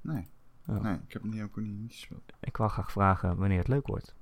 Nee. 0.00 0.28
Oh. 0.66 0.80
nee, 0.80 0.94
ik 0.94 1.12
heb 1.12 1.22
het 1.22 1.32
niet 1.32 1.42
ook 1.42 1.56
niet 1.56 1.92
gespeeld. 1.92 2.32
Ik 2.40 2.56
wou 2.56 2.70
graag 2.70 2.92
vragen 2.92 3.36
wanneer 3.36 3.58
het 3.58 3.68
leuk 3.68 3.86
wordt. 3.86 4.14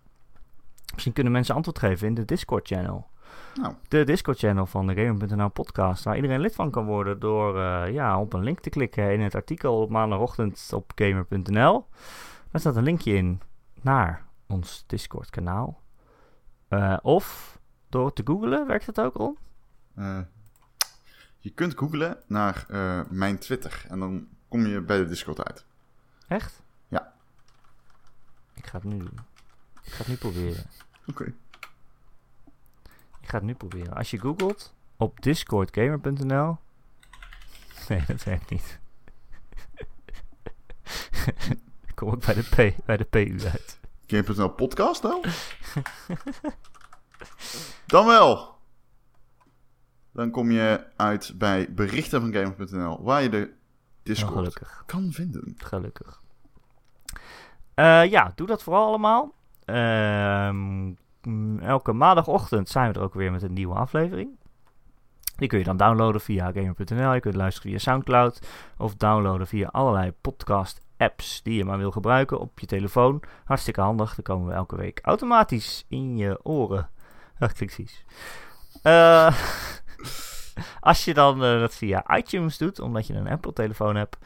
Misschien 0.93 1.13
kunnen 1.13 1.33
mensen 1.33 1.55
antwoord 1.55 1.79
geven 1.79 2.07
in 2.07 2.15
de 2.15 2.25
Discord-channel. 2.25 3.07
Nou, 3.55 3.75
De 3.89 4.05
Discord-channel 4.05 4.67
van 4.67 4.87
de 4.87 4.95
Gamer.nl 4.95 5.49
podcast, 5.49 6.05
waar 6.05 6.17
iedereen 6.17 6.41
lid 6.41 6.55
van 6.55 6.71
kan 6.71 6.85
worden 6.87 7.21
door 7.21 7.61
eh, 7.61 7.93
ja, 7.93 8.21
op 8.21 8.33
een 8.33 8.43
link 8.43 8.61
te 8.61 8.71
klikken 8.71 9.13
in 9.13 9.21
het 9.21 9.35
artikel 9.35 9.81
op 9.81 9.91
maandagochtend 9.91 10.71
op 10.75 10.93
Gamer.nl. 10.95 11.87
Daar 12.51 12.61
staat 12.61 12.77
een 12.77 12.83
linkje 12.83 13.13
in 13.15 13.41
naar 13.83 14.25
ons 14.47 14.85
Discord-kanaal. 14.87 15.81
Eh, 16.69 16.97
of 17.03 17.59
door 17.89 18.13
te 18.13 18.23
googlen, 18.25 18.67
werkt 18.67 18.87
dat 18.95 19.01
ook, 19.01 19.15
Ron? 19.15 19.39
eh, 19.95 20.19
je 21.39 21.51
kunt 21.51 21.79
googlen 21.79 22.19
naar 22.27 22.67
mijn 23.11 23.39
Twitter 23.39 23.85
en 23.89 23.99
dan 23.99 24.27
kom 24.49 24.67
je 24.67 24.81
bij 24.81 24.99
de 24.99 25.07
Discord 25.09 25.45
uit. 25.45 25.65
Echt? 26.29 26.63
Ja. 26.89 27.13
Ik 28.55 28.67
ga 28.67 28.79
het 28.79 28.85
nu 28.87 28.99
doen. 28.99 29.19
Ik 29.87 29.93
ga 29.93 29.99
het 29.99 30.07
nu 30.07 30.17
proberen. 30.17 30.65
Oké. 31.07 31.25
Ik 33.21 33.29
ga 33.33 33.37
het 33.37 33.43
nu 33.47 33.55
proberen. 33.55 33.95
Als 33.95 34.11
je 34.11 34.19
googelt 34.19 34.75
op 34.97 35.23
discordgamer.nl. 35.23 36.57
Nee, 37.89 38.03
dat 38.07 38.25
werkt 38.25 38.51
niet. 38.51 38.79
Kom 41.95 42.13
ik 42.13 42.19
bij 42.19 42.35
de, 42.35 42.43
P, 42.43 42.85
bij 42.87 42.97
de 42.97 43.05
PU 43.05 43.39
uit. 43.45 43.81
Game.nl 44.07 44.49
podcast 44.49 45.03
dan? 45.03 45.25
dan 47.87 48.07
wel. 48.07 48.55
Dan 50.13 50.31
kom 50.31 50.51
je 50.51 50.87
uit 50.97 51.33
bij 51.37 51.73
berichten 51.75 52.21
van 52.21 52.33
Gamer.nl, 52.33 53.03
waar 53.03 53.23
je 53.23 53.29
de 53.29 53.37
Nou, 53.39 53.51
Discord 54.03 54.35
gelukkig. 54.35 54.83
kan 54.87 55.13
vinden. 55.13 55.55
Gelukkig. 55.57 56.21
Eh, 57.75 58.05
ja, 58.05 58.33
doe 58.35 58.47
dat 58.47 58.63
vooral 58.63 58.87
allemaal. 58.87 59.35
Ehm, 59.67 60.93
mm, 61.23 61.59
elke 61.59 61.93
maandagochtend 61.93 62.69
zijn 62.69 62.93
we 62.93 62.99
er 62.99 63.05
ook 63.05 63.15
weer 63.15 63.33
met 63.33 63.43
een 63.43 63.53
nieuwe 63.53 63.75
aflevering. 63.75 64.39
Die 65.37 65.49
kun 65.49 65.59
je 65.59 65.65
dan 65.65 65.77
downloaden 65.77 66.21
via 66.21 66.53
gamer.nl. 66.53 67.15
Je 67.15 67.21
kunt 67.21 67.35
luisteren 67.35 67.71
via 67.71 67.79
Soundcloud. 67.79 68.49
Of 68.79 68.95
downloaden 68.95 69.47
via 69.47 69.69
allerlei 69.73 70.13
podcast 70.21 70.81
apps 70.97 71.43
die 71.43 71.57
je 71.57 71.65
maar 71.65 71.79
wil 71.79 71.91
gebruiken 71.91 72.39
op 72.41 72.59
je 72.59 72.67
telefoon. 72.67 73.23
Hartstikke 73.45 73.81
handig. 73.81 74.15
Dan 74.15 74.25
komen 74.25 74.49
we 74.49 74.55
elke 74.55 74.77
week 74.77 75.01
automatisch 75.03 75.85
in 75.89 76.17
je 76.17 76.41
oren. 76.43 76.89
Dat 77.39 77.53
klinkt. 77.53 78.05
Eh, 78.83 79.37
als 80.81 81.05
je 81.05 81.15
dan 81.15 81.45
eh, 81.45 81.61
dat 81.61 81.75
via 81.75 82.17
iTunes 82.17 82.59
doet, 82.59 82.81
omdat 82.81 83.07
je 83.07 83.15
een 83.15 83.29
Apple-telefoon 83.29 83.97
hebt, 83.97 84.17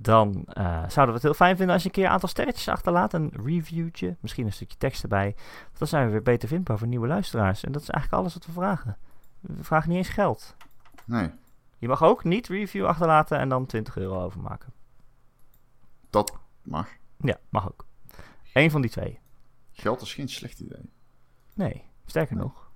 dan 0.00 0.44
eh, 0.46 0.64
zouden 0.64 1.06
we 1.06 1.12
het 1.12 1.22
heel 1.22 1.34
fijn 1.34 1.56
vinden 1.56 1.74
als 1.74 1.82
je 1.82 1.88
een 1.88 1.94
keer 1.94 2.04
een 2.04 2.10
aantal 2.10 2.28
sterretjes 2.28 2.68
achterlaat. 2.68 3.12
Een 3.12 3.32
reviewtje, 3.44 4.16
misschien 4.20 4.46
een 4.46 4.52
stukje 4.52 4.76
tekst 4.78 5.02
erbij. 5.02 5.34
Want 5.64 5.78
dan 5.78 5.88
zijn 5.88 6.04
we 6.06 6.12
weer 6.12 6.22
beter 6.22 6.48
vindbaar 6.48 6.78
voor 6.78 6.88
nieuwe 6.88 7.06
luisteraars. 7.06 7.64
En 7.64 7.72
dat 7.72 7.82
is 7.82 7.88
eigenlijk 7.88 8.22
alles 8.22 8.34
wat 8.34 8.46
we 8.46 8.52
vragen. 8.52 8.96
We 9.40 9.64
vragen 9.64 9.88
niet 9.88 9.98
eens 9.98 10.08
geld. 10.08 10.56
Nee, 11.04 11.30
Je 11.78 11.88
mag 11.88 12.02
ook 12.02 12.24
niet 12.24 12.48
review 12.48 12.86
achterlaten 12.86 13.38
en 13.38 13.48
dan 13.48 13.66
20 13.66 13.96
euro 13.96 14.22
overmaken. 14.22 14.72
dat 16.10 16.38
mag. 16.62 16.88
Ja, 17.16 17.36
mag 17.48 17.68
ook. 17.68 17.86
Eén 18.52 18.70
van 18.70 18.80
die 18.80 18.90
twee. 18.90 19.18
Geld 19.72 20.00
is 20.00 20.14
geen 20.14 20.28
slecht 20.28 20.60
idee. 20.60 20.90
Nee, 21.54 21.84
sterker 22.06 22.36
Nee. 22.36 22.44
nog. 22.44 22.70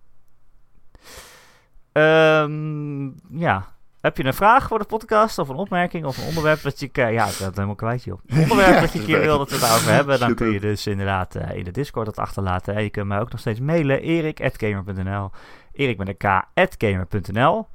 Ehm, 1.93 3.07
ja. 3.39 3.75
Heb 4.03 4.17
je 4.17 4.25
een 4.25 4.35
vraag 4.35 4.69
voor 4.69 4.79
de 4.79 4.85
podcast 4.85 5.39
of 5.39 5.49
een 5.49 5.57
opmerking 5.57 6.05
of 6.05 6.19
een 6.19 6.27
onderwerp 6.27 6.63
dat 6.63 6.81
je... 6.81 6.89
eh, 6.93 7.13
ja, 7.13 7.27
ik 7.27 7.37
ben 7.39 7.47
het 7.47 7.55
helemaal 7.55 7.75
kwijt, 7.75 8.05
joh. 8.05 8.21
Een 8.27 8.41
onderwerp 8.43 8.75
Ja, 8.75 8.81
dat 8.81 8.93
je 8.93 8.99
een 8.99 9.05
keer 9.05 9.21
wil 9.21 9.39
dat 9.39 9.49
we 9.49 9.55
het 9.55 9.65
daarover 9.65 9.93
hebben, 9.93 10.19
dan 10.21 10.35
kun 10.35 10.51
je 10.53 10.61
dus 10.61 10.87
inderdaad 10.87 11.35
eh, 11.35 11.57
in 11.57 11.65
de 11.65 11.71
Discord 11.71 12.07
dat 12.07 12.19
achterlaten. 12.19 12.75
En 12.75 12.83
je 12.83 12.91
kunt 12.91 13.07
mij 13.07 13.21
ook 13.21 13.31
nog 13.31 13.41
steeds 13.41 13.61
mailen, 13.61 14.01
erik.gamer.nl 14.01 15.31
Erik 15.73 15.99
met 15.99 16.09
een 16.09 16.17
k, 16.17 16.45
gamer.nl 16.79 17.67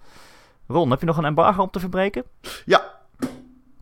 Ron, 0.67 0.89
heb 0.89 0.99
je 0.99 1.05
nog 1.05 1.17
een 1.17 1.25
embargo 1.25 1.61
om 1.61 1.69
te 1.69 1.79
verbreken? 1.79 2.23
Ja, 2.65 2.83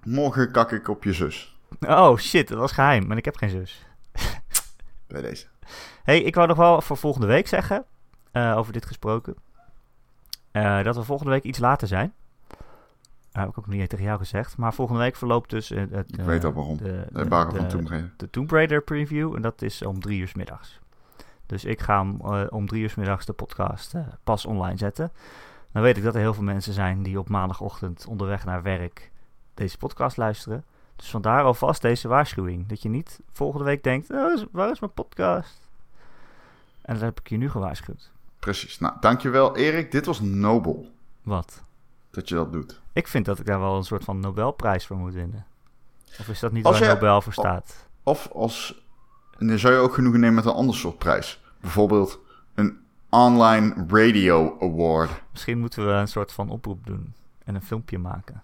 morgen 0.04 0.52
kak 0.52 0.72
ik 0.72 0.88
op 0.88 1.04
je 1.04 1.14
zus. 1.14 1.58
Oh, 1.88 2.18
shit, 2.18 2.48
dat 2.48 2.58
was 2.58 2.72
geheim, 2.72 3.08
maar 3.08 3.18
ik 3.18 3.26
heb 3.26 3.36
geen 3.38 3.50
zus. 3.50 3.86
Bij 5.08 5.22
deze. 5.22 5.46
hey, 6.04 6.22
ik 6.22 6.36
wou 6.36 6.48
nog 6.48 6.58
wel 6.58 6.82
voor 6.82 6.98
volgende 6.98 7.28
week 7.28 7.48
zeggen, 7.48 7.86
eh, 8.32 8.58
over 8.58 8.74
dit 8.74 8.86
gesproken, 8.86 9.36
dat 10.84 10.96
we 10.96 11.04
volgende 11.04 11.32
week 11.32 11.43
iets 11.43 11.60
later 11.60 11.88
zijn. 11.88 12.14
Heb 13.36 13.49
ik 13.49 13.57
ook 13.57 13.65
nog 13.67 13.75
niet 13.75 13.89
tegen 13.89 14.05
jou 14.05 14.17
gezegd. 14.17 14.57
Maar 14.57 14.73
volgende 14.73 15.01
week 15.01 15.15
verloopt 15.15 15.49
dus 15.49 15.71
eh, 15.71 15.83
het, 15.91 16.09
Ik 16.11 16.17
eh, 16.17 16.25
weet 16.25 16.43
al 16.45 16.53
waarom. 16.53 16.77
de, 16.77 17.05
De 17.11 17.25
van 17.29 17.67
Tomb 17.67 17.88
Raider. 17.88 18.13
de 18.17 18.29
Tomb 18.29 18.51
Raider 18.51 18.81
preview. 18.81 19.36
En 19.36 19.41
dat 19.41 19.61
is 19.61 19.81
om 19.81 19.99
drie 19.99 20.19
uur 20.19 20.27
's 20.27 20.33
middags. 20.33 20.79
Dus 21.45 21.65
ik 21.65 21.81
ga 21.81 21.99
hem 21.99 22.19
eh, 22.21 22.43
om 22.49 22.67
drie 22.67 22.81
uur 22.81 22.89
's 22.89 22.95
middags 22.95 23.25
de 23.25 23.33
podcast 23.33 23.93
eh, 23.93 24.01
pas 24.23 24.45
online 24.45 24.77
zetten. 24.77 25.11
Dan 25.71 25.81
weet 25.83 25.97
ik 25.97 26.03
dat 26.03 26.13
er 26.15 26.19
heel 26.19 26.33
veel 26.33 26.43
mensen 26.43 26.73
zijn 26.73 27.03
die 27.03 27.19
op 27.19 27.29
maandagochtend 27.29 28.05
onderweg 28.07 28.45
naar 28.45 28.61
werk 28.61 29.11
deze 29.53 29.77
podcast 29.77 30.17
luisteren. 30.17 30.63
Dus 30.95 31.09
vandaar 31.09 31.43
alvast 31.43 31.81
deze 31.81 32.07
waarschuwing. 32.07 32.67
Dat 32.67 32.81
je 32.81 32.89
niet 32.89 33.19
volgende 33.31 33.65
week 33.65 33.83
denkt, 33.83 34.11
oh, 34.11 34.43
waar 34.51 34.71
is 34.71 34.79
mijn 34.79 34.93
podcast? 34.93 35.67
En 36.81 36.93
dat 36.93 37.03
heb 37.03 37.19
ik 37.19 37.29
je 37.29 37.38
nu 37.38 37.49
gewaarschuwd. 37.49 38.11
Precies. 38.39 38.79
Nou, 38.79 38.93
dankjewel 38.99 39.55
Erik. 39.55 39.91
Dit 39.91 40.05
was 40.05 40.19
nobel 40.21 40.89
Wat? 41.23 41.63
Dat 42.16 42.30
je 42.30 42.36
dat 42.36 42.51
doet. 42.51 42.82
Ik 42.93 43.07
vind 43.07 43.26
dat 43.26 43.39
ik 43.39 43.45
daar 43.45 43.59
wel 43.59 43.76
een 43.78 43.84
soort 43.84 44.03
van 44.03 44.20
Nobelprijs 44.20 44.86
voor 44.86 44.97
moet 44.97 45.13
winnen. 45.13 45.45
Of 46.20 46.28
is 46.28 46.39
dat 46.39 46.51
niet 46.51 46.66
Als 46.66 46.80
waar 46.80 46.88
je- 46.88 46.93
Nobel 46.93 47.22
voor 47.22 47.34
staat? 47.34 47.88
Of 48.03 48.30
als... 48.34 48.84
En 49.38 49.47
dan 49.47 49.59
zou 49.59 49.74
je 49.74 49.80
ook 49.80 49.93
genoegen 49.93 50.20
nemen 50.20 50.36
met 50.36 50.45
een 50.45 50.51
ander 50.51 50.76
soort 50.76 50.97
prijs. 50.97 51.41
Bijvoorbeeld 51.59 52.20
een 52.53 52.80
Online 53.09 53.86
Radio 53.88 54.57
Award. 54.59 55.09
Misschien 55.32 55.59
moeten 55.59 55.86
we 55.88 55.91
een 55.91 56.07
soort 56.07 56.32
van 56.32 56.49
oproep 56.49 56.86
doen. 56.86 57.13
En 57.43 57.55
een 57.55 57.61
filmpje 57.61 57.97
maken. 57.97 58.41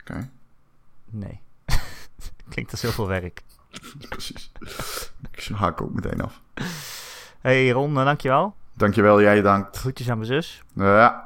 Oké, 0.00 0.30
Nee. 1.10 1.40
Klinkt 2.48 2.70
als 2.70 2.82
heel 2.82 2.90
veel 2.92 3.06
werk. 3.08 3.42
precies. 4.08 4.52
Ik 5.30 5.48
haak 5.54 5.80
ook 5.80 5.92
meteen 5.92 6.20
af. 6.20 6.40
Hey 7.40 7.70
Ron, 7.70 7.98
eh, 7.98 8.04
dankjewel. 8.04 8.54
Dankjewel, 8.72 9.20
jij 9.20 9.42
dankt. 9.42 9.76
Groetjes 9.76 10.10
aan 10.10 10.16
mijn 10.18 10.28
zus. 10.30 10.62
Ja. 10.74 11.25